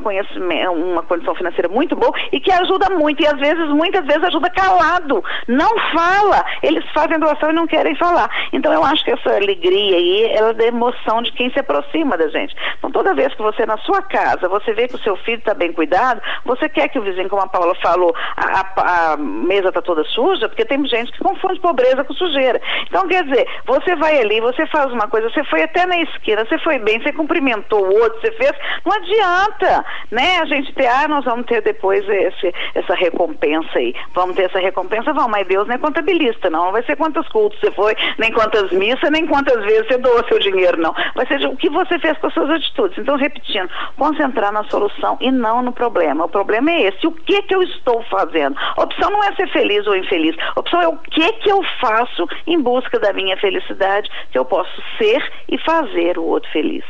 [0.72, 4.50] uma condição financeira muito boa e que ajuda muito, e às vezes, muitas vezes ajuda
[4.50, 6.46] calado, não fala.
[6.62, 8.30] Eles fazem doação e não querem falar.
[8.52, 12.18] Então eu acho que essa alegria aí, ela é da emoção de quem se aproxima
[12.18, 12.56] da gente.
[12.78, 15.54] Então toda vez que você na sua casa, você vê que o seu filho está
[15.54, 19.70] bem cuidado, você quer que o vizinho, como a Paula falou, a, a, a mesa
[19.70, 22.62] está toda suja, porque tem gente que confunde pobreza com sujeira.
[22.88, 26.46] Então, quer dizer, você vai ali, você faz uma coisa, você foi até na esquina,
[26.46, 28.52] você foi bem, você cumprimentou o outro, você fez,
[28.86, 29.63] não adianta,
[30.12, 30.40] né?
[30.40, 33.94] A gente ter, ah, nós vamos ter depois esse, essa recompensa aí.
[34.14, 36.66] Vamos ter essa recompensa, vamos, mas Deus não é contabilista, não.
[36.66, 40.24] Não vai ser quantos cultos você foi, nem quantas missas, nem quantas vezes você doou
[40.28, 40.94] seu dinheiro, não.
[41.16, 42.98] Vai ser o que você fez com as suas atitudes.
[42.98, 46.26] Então, repetindo, concentrar na solução e não no problema.
[46.26, 47.06] O problema é esse.
[47.06, 48.56] O que que eu estou fazendo?
[48.78, 50.36] A opção não é ser feliz ou infeliz.
[50.56, 54.46] A opção é o que que eu faço em busca da minha felicidade, que eu
[54.46, 56.84] posso ser e fazer o outro feliz.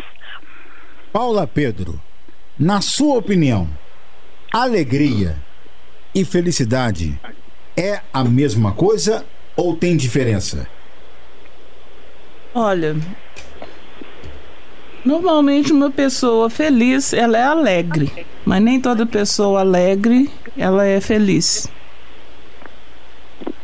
[1.11, 1.99] Paula Pedro,
[2.57, 3.67] na sua opinião,
[4.51, 5.35] alegria
[6.13, 7.19] e felicidade
[7.75, 9.25] é a mesma coisa
[9.55, 10.67] ou tem diferença?
[12.53, 12.95] Olha,
[15.03, 21.67] normalmente uma pessoa feliz, ela é alegre, mas nem toda pessoa alegre, ela é feliz.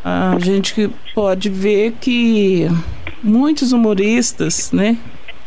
[0.03, 2.67] A gente pode ver que
[3.21, 4.97] muitos humoristas, né,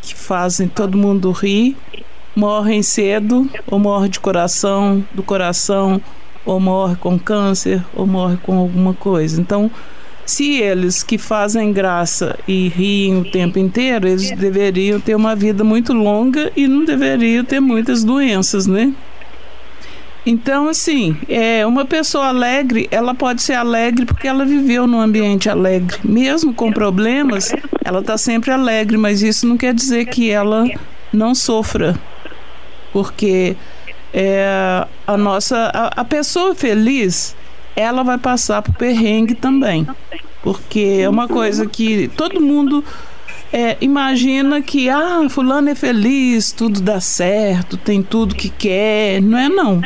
[0.01, 1.75] que fazem todo mundo rir,
[2.35, 6.01] morrem cedo ou morrem de coração, do coração,
[6.45, 9.39] ou morre com câncer, ou morre com alguma coisa.
[9.39, 9.71] Então,
[10.25, 15.63] se eles que fazem graça e riem o tempo inteiro, eles deveriam ter uma vida
[15.63, 18.93] muito longa e não deveriam ter muitas doenças, né?
[20.25, 25.49] Então, assim, é, uma pessoa alegre, ela pode ser alegre porque ela viveu num ambiente
[25.49, 25.97] alegre.
[26.01, 27.53] Mesmo com problemas,
[27.83, 30.65] ela está sempre alegre, mas isso não quer dizer que ela
[31.11, 31.99] não sofra.
[32.93, 33.57] Porque
[34.13, 35.71] é, a nossa.
[35.73, 37.35] A, a pessoa feliz,
[37.75, 39.87] ela vai passar por perrengue também.
[40.43, 42.83] Porque é uma coisa que todo mundo
[43.51, 49.21] é, imagina que ah, fulano é feliz, tudo dá certo, tem tudo que quer.
[49.21, 49.81] Não é não.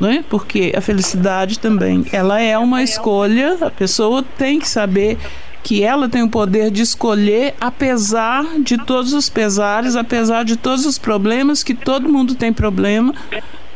[0.00, 0.24] Não é?
[0.28, 5.16] Porque a felicidade também, ela é uma escolha, a pessoa tem que saber
[5.62, 10.84] que ela tem o poder de escolher apesar de todos os pesares, apesar de todos
[10.84, 13.14] os problemas, que todo mundo tem problema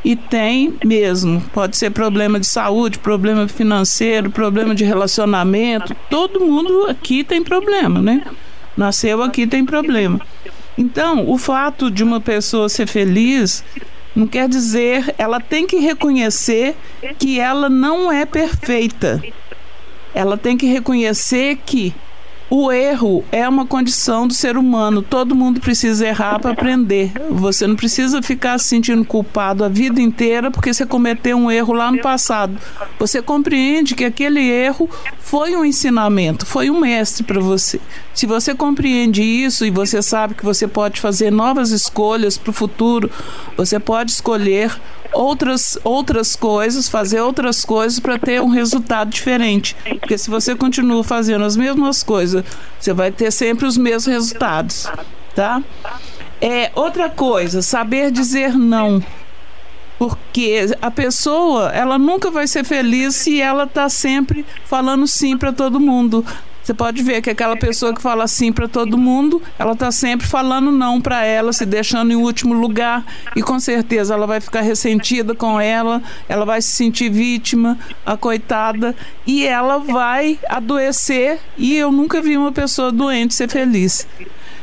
[0.05, 1.41] e tem mesmo.
[1.53, 5.95] Pode ser problema de saúde, problema financeiro, problema de relacionamento.
[6.11, 8.23] Todo mundo aqui tem problema, né?
[8.77, 10.21] nasceu aqui tem problema.
[10.77, 13.65] Então, o fato de uma pessoa ser feliz
[14.15, 16.75] não quer dizer, ela tem que reconhecer
[17.19, 19.23] que ela não é perfeita.
[20.17, 21.95] Ela tem que reconhecer que
[22.49, 25.03] o erro é uma condição do ser humano.
[25.03, 27.13] Todo mundo precisa errar para aprender.
[27.29, 31.75] Você não precisa ficar se sentindo culpado a vida inteira porque você cometeu um erro
[31.75, 32.57] lá no passado.
[32.99, 34.89] Você compreende que aquele erro
[35.19, 37.81] foi um ensinamento, foi um mestre para você.
[38.15, 42.55] Se você compreende isso e você sabe que você pode fazer novas escolhas para o
[42.55, 43.11] futuro,
[43.57, 44.73] você pode escolher
[45.13, 49.77] outras, outras coisas, fazer outras coisas para ter um resultado diferente.
[50.01, 52.45] Porque se você continua fazendo as mesmas coisas,
[52.79, 54.89] você vai ter sempre os mesmos resultados,
[55.35, 55.63] tá?
[56.41, 59.03] É outra coisa, saber dizer não.
[59.99, 65.53] Porque a pessoa, ela nunca vai ser feliz se ela está sempre falando sim para
[65.53, 66.25] todo mundo.
[66.67, 70.27] Você pode ver que aquela pessoa que fala sim para todo mundo, ela está sempre
[70.27, 73.07] falando não para ela, se deixando em último lugar
[73.37, 78.17] e com certeza ela vai ficar ressentida com ela, ela vai se sentir vítima, a
[78.17, 84.05] coitada e ela vai adoecer e eu nunca vi uma pessoa doente ser feliz.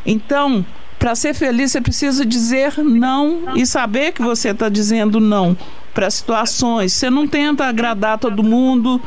[0.05, 0.65] Então,
[1.03, 5.57] Para ser feliz, você precisa dizer não e saber que você está dizendo não
[5.93, 6.93] para situações.
[6.93, 9.01] Você não tenta agradar todo mundo.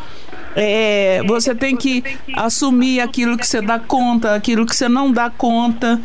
[0.58, 2.02] É, você tem que
[2.34, 6.00] assumir aquilo que você dá conta, aquilo que você não dá conta,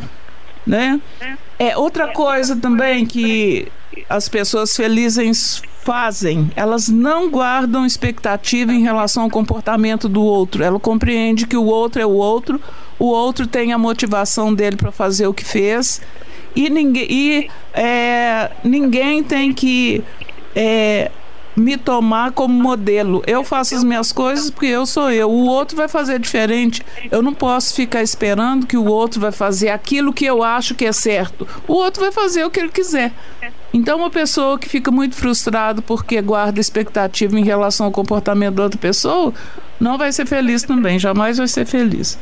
[0.66, 1.00] né?
[1.58, 3.66] É outra coisa também que
[4.10, 10.62] as pessoas felizes fazem, elas não guardam expectativa em relação ao comportamento do outro.
[10.62, 12.60] Ela compreende que o outro é o outro,
[12.98, 16.00] o outro tem a motivação dele para fazer o que fez
[16.54, 20.04] e ninguém, e, é, ninguém tem que
[20.54, 21.10] é,
[21.56, 23.22] me tomar como modelo.
[23.26, 25.30] Eu faço as minhas coisas porque eu sou eu.
[25.30, 26.82] O outro vai fazer diferente.
[27.10, 30.84] Eu não posso ficar esperando que o outro vai fazer aquilo que eu acho que
[30.84, 31.46] é certo.
[31.68, 33.12] O outro vai fazer o que ele quiser.
[33.72, 38.64] Então, uma pessoa que fica muito frustrada porque guarda expectativa em relação ao comportamento da
[38.64, 39.32] outra pessoa,
[39.80, 42.18] não vai ser feliz também, jamais vai ser feliz.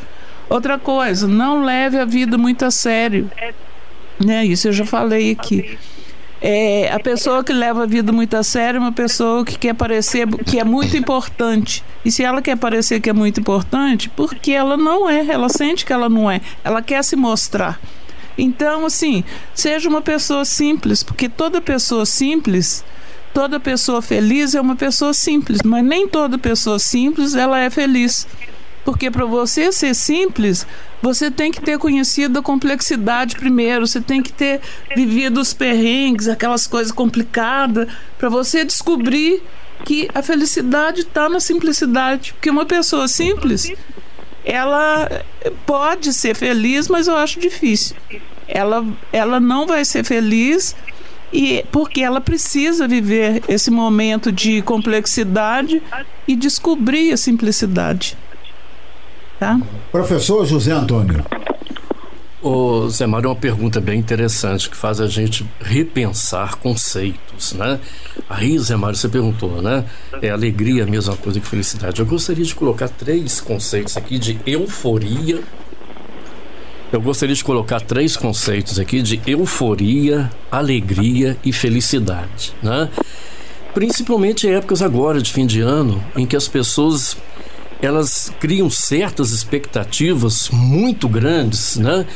[0.48, 3.30] Outra coisa, não leve a vida muito a sério.
[4.24, 4.44] Né?
[4.46, 5.78] Isso eu já falei aqui.
[6.42, 9.74] É, a pessoa que leva a vida muito a sério é uma pessoa que quer
[9.74, 11.84] parecer que é muito importante.
[12.02, 15.84] E se ela quer parecer que é muito importante, porque ela não é, ela sente
[15.84, 17.78] que ela não é, ela quer se mostrar.
[18.38, 19.22] Então, assim,
[19.54, 22.82] seja uma pessoa simples, porque toda pessoa simples,
[23.34, 28.26] toda pessoa feliz é uma pessoa simples, mas nem toda pessoa simples ela é feliz.
[28.84, 30.66] Porque para você ser simples,
[31.02, 34.60] você tem que ter conhecido a complexidade primeiro, você tem que ter
[34.96, 37.88] vivido os perrengues, aquelas coisas complicadas,
[38.18, 39.42] para você descobrir
[39.84, 42.32] que a felicidade está na simplicidade.
[42.32, 43.72] Porque uma pessoa simples,
[44.44, 45.24] ela
[45.66, 47.96] pode ser feliz, mas eu acho difícil.
[48.48, 50.74] Ela, ela não vai ser feliz
[51.32, 55.80] e porque ela precisa viver esse momento de complexidade
[56.26, 58.16] e descobrir a simplicidade.
[59.40, 59.58] Tá?
[59.90, 61.24] Professor José Antônio.
[62.42, 67.80] Ô, Zé Mário, uma pergunta bem interessante que faz a gente repensar conceitos, né?
[68.28, 69.86] Aí, Zé Mário, você perguntou, né?
[70.20, 72.00] É alegria a mesma coisa que felicidade.
[72.00, 75.40] Eu gostaria de colocar três conceitos aqui de euforia.
[76.92, 82.90] Eu gostaria de colocar três conceitos aqui de euforia, alegria e felicidade, né?
[83.72, 87.16] Principalmente em épocas agora de fim de ano, em que as pessoas
[87.82, 92.06] elas criam certas expectativas muito grandes, né?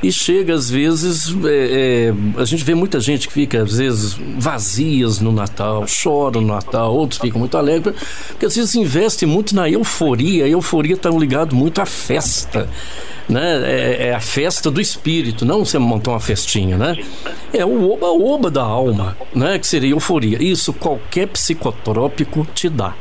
[0.00, 4.16] E chega às vezes, é, é, a gente vê muita gente que fica às vezes
[4.38, 7.96] vazias no Natal, choram no Natal, outros ficam muito alegres,
[8.28, 12.68] porque às vezes investe muito na euforia, a euforia está ligado muito à festa.
[13.28, 13.60] Né?
[13.64, 16.96] É, é, a festa do espírito, não você montar uma festinha, né?
[17.52, 19.58] É o oba-oba da alma, né?
[19.58, 20.42] Que seria euforia.
[20.42, 22.94] Isso qualquer psicotrópico te dá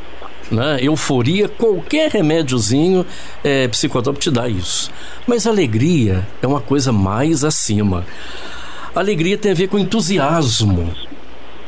[0.52, 0.80] né?
[0.82, 3.06] euforia, qualquer remédiozinho
[3.44, 4.92] é, psicotrópico te dá isso.
[5.26, 8.06] Mas alegria é uma coisa mais acima.
[8.96, 10.92] Alegria tem a ver com entusiasmo.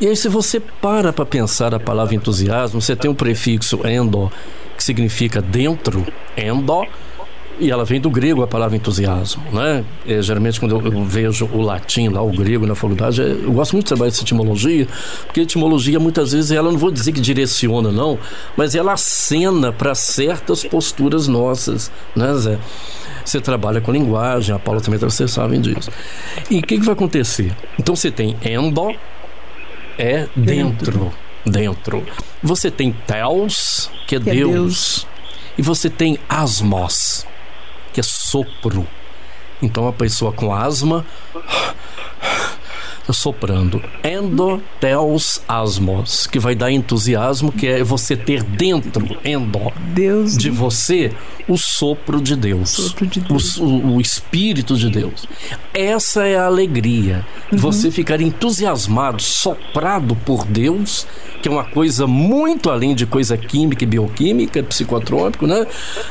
[0.01, 4.31] E aí, se você para para pensar a palavra entusiasmo, você tem um prefixo endo,
[4.77, 6.05] que significa dentro,
[6.37, 6.85] endo,
[7.59, 9.83] e ela vem do grego a palavra entusiasmo, né?
[10.07, 13.51] É, geralmente quando eu, eu, vejo o latim lá, o grego na faculdade, é, eu
[13.51, 14.87] gosto muito de trabalhar essa etimologia,
[15.25, 18.17] porque a etimologia muitas vezes ela não vou dizer que direciona não,
[18.55, 22.57] mas ela acena para certas posturas nossas, né, Zé?
[23.25, 25.91] Você trabalha com linguagem, a Paula também, vocês sabem disso.
[26.49, 27.55] E o que, que vai acontecer?
[27.77, 28.95] Então você tem endo,
[29.97, 31.11] é dentro.
[31.45, 32.03] Dentro.
[32.41, 34.49] Você tem teos, que é, que Deus.
[34.49, 35.07] é Deus.
[35.57, 37.25] E você tem asmos,
[37.93, 38.87] que é sopro.
[39.61, 41.05] Então a pessoa com asma
[43.13, 50.49] soprando endoteos asmos, que vai dar entusiasmo, que é você ter dentro, endo, Deus de
[50.49, 51.11] você,
[51.47, 53.57] o sopro de Deus, sopro de Deus.
[53.57, 55.25] O, o, o, Espírito de Deus.
[55.73, 57.57] Essa é a alegria, uhum.
[57.57, 61.07] você ficar entusiasmado, soprado por Deus,
[61.41, 65.65] que é uma coisa muito além de coisa química e bioquímica, psicotrópico, né?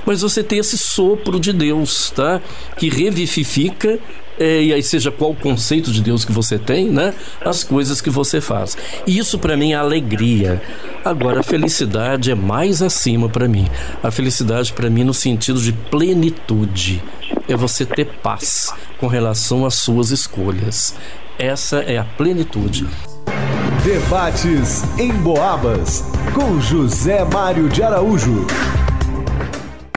[0.05, 2.41] Mas você tem esse sopro de Deus, tá?
[2.77, 3.99] Que revivifica
[4.39, 7.15] e aí seja qual o conceito de Deus que você tem, né?
[7.45, 8.77] As coisas que você faz.
[9.07, 10.63] Isso para mim é alegria.
[11.05, 13.67] Agora a felicidade é mais acima para mim.
[14.03, 17.03] A felicidade para mim no sentido de plenitude
[17.49, 20.95] é você ter paz com relação às suas escolhas.
[21.39, 22.87] Essa é a plenitude.
[23.85, 26.05] Debates em Boabas
[26.35, 28.47] com José Mário de Araújo.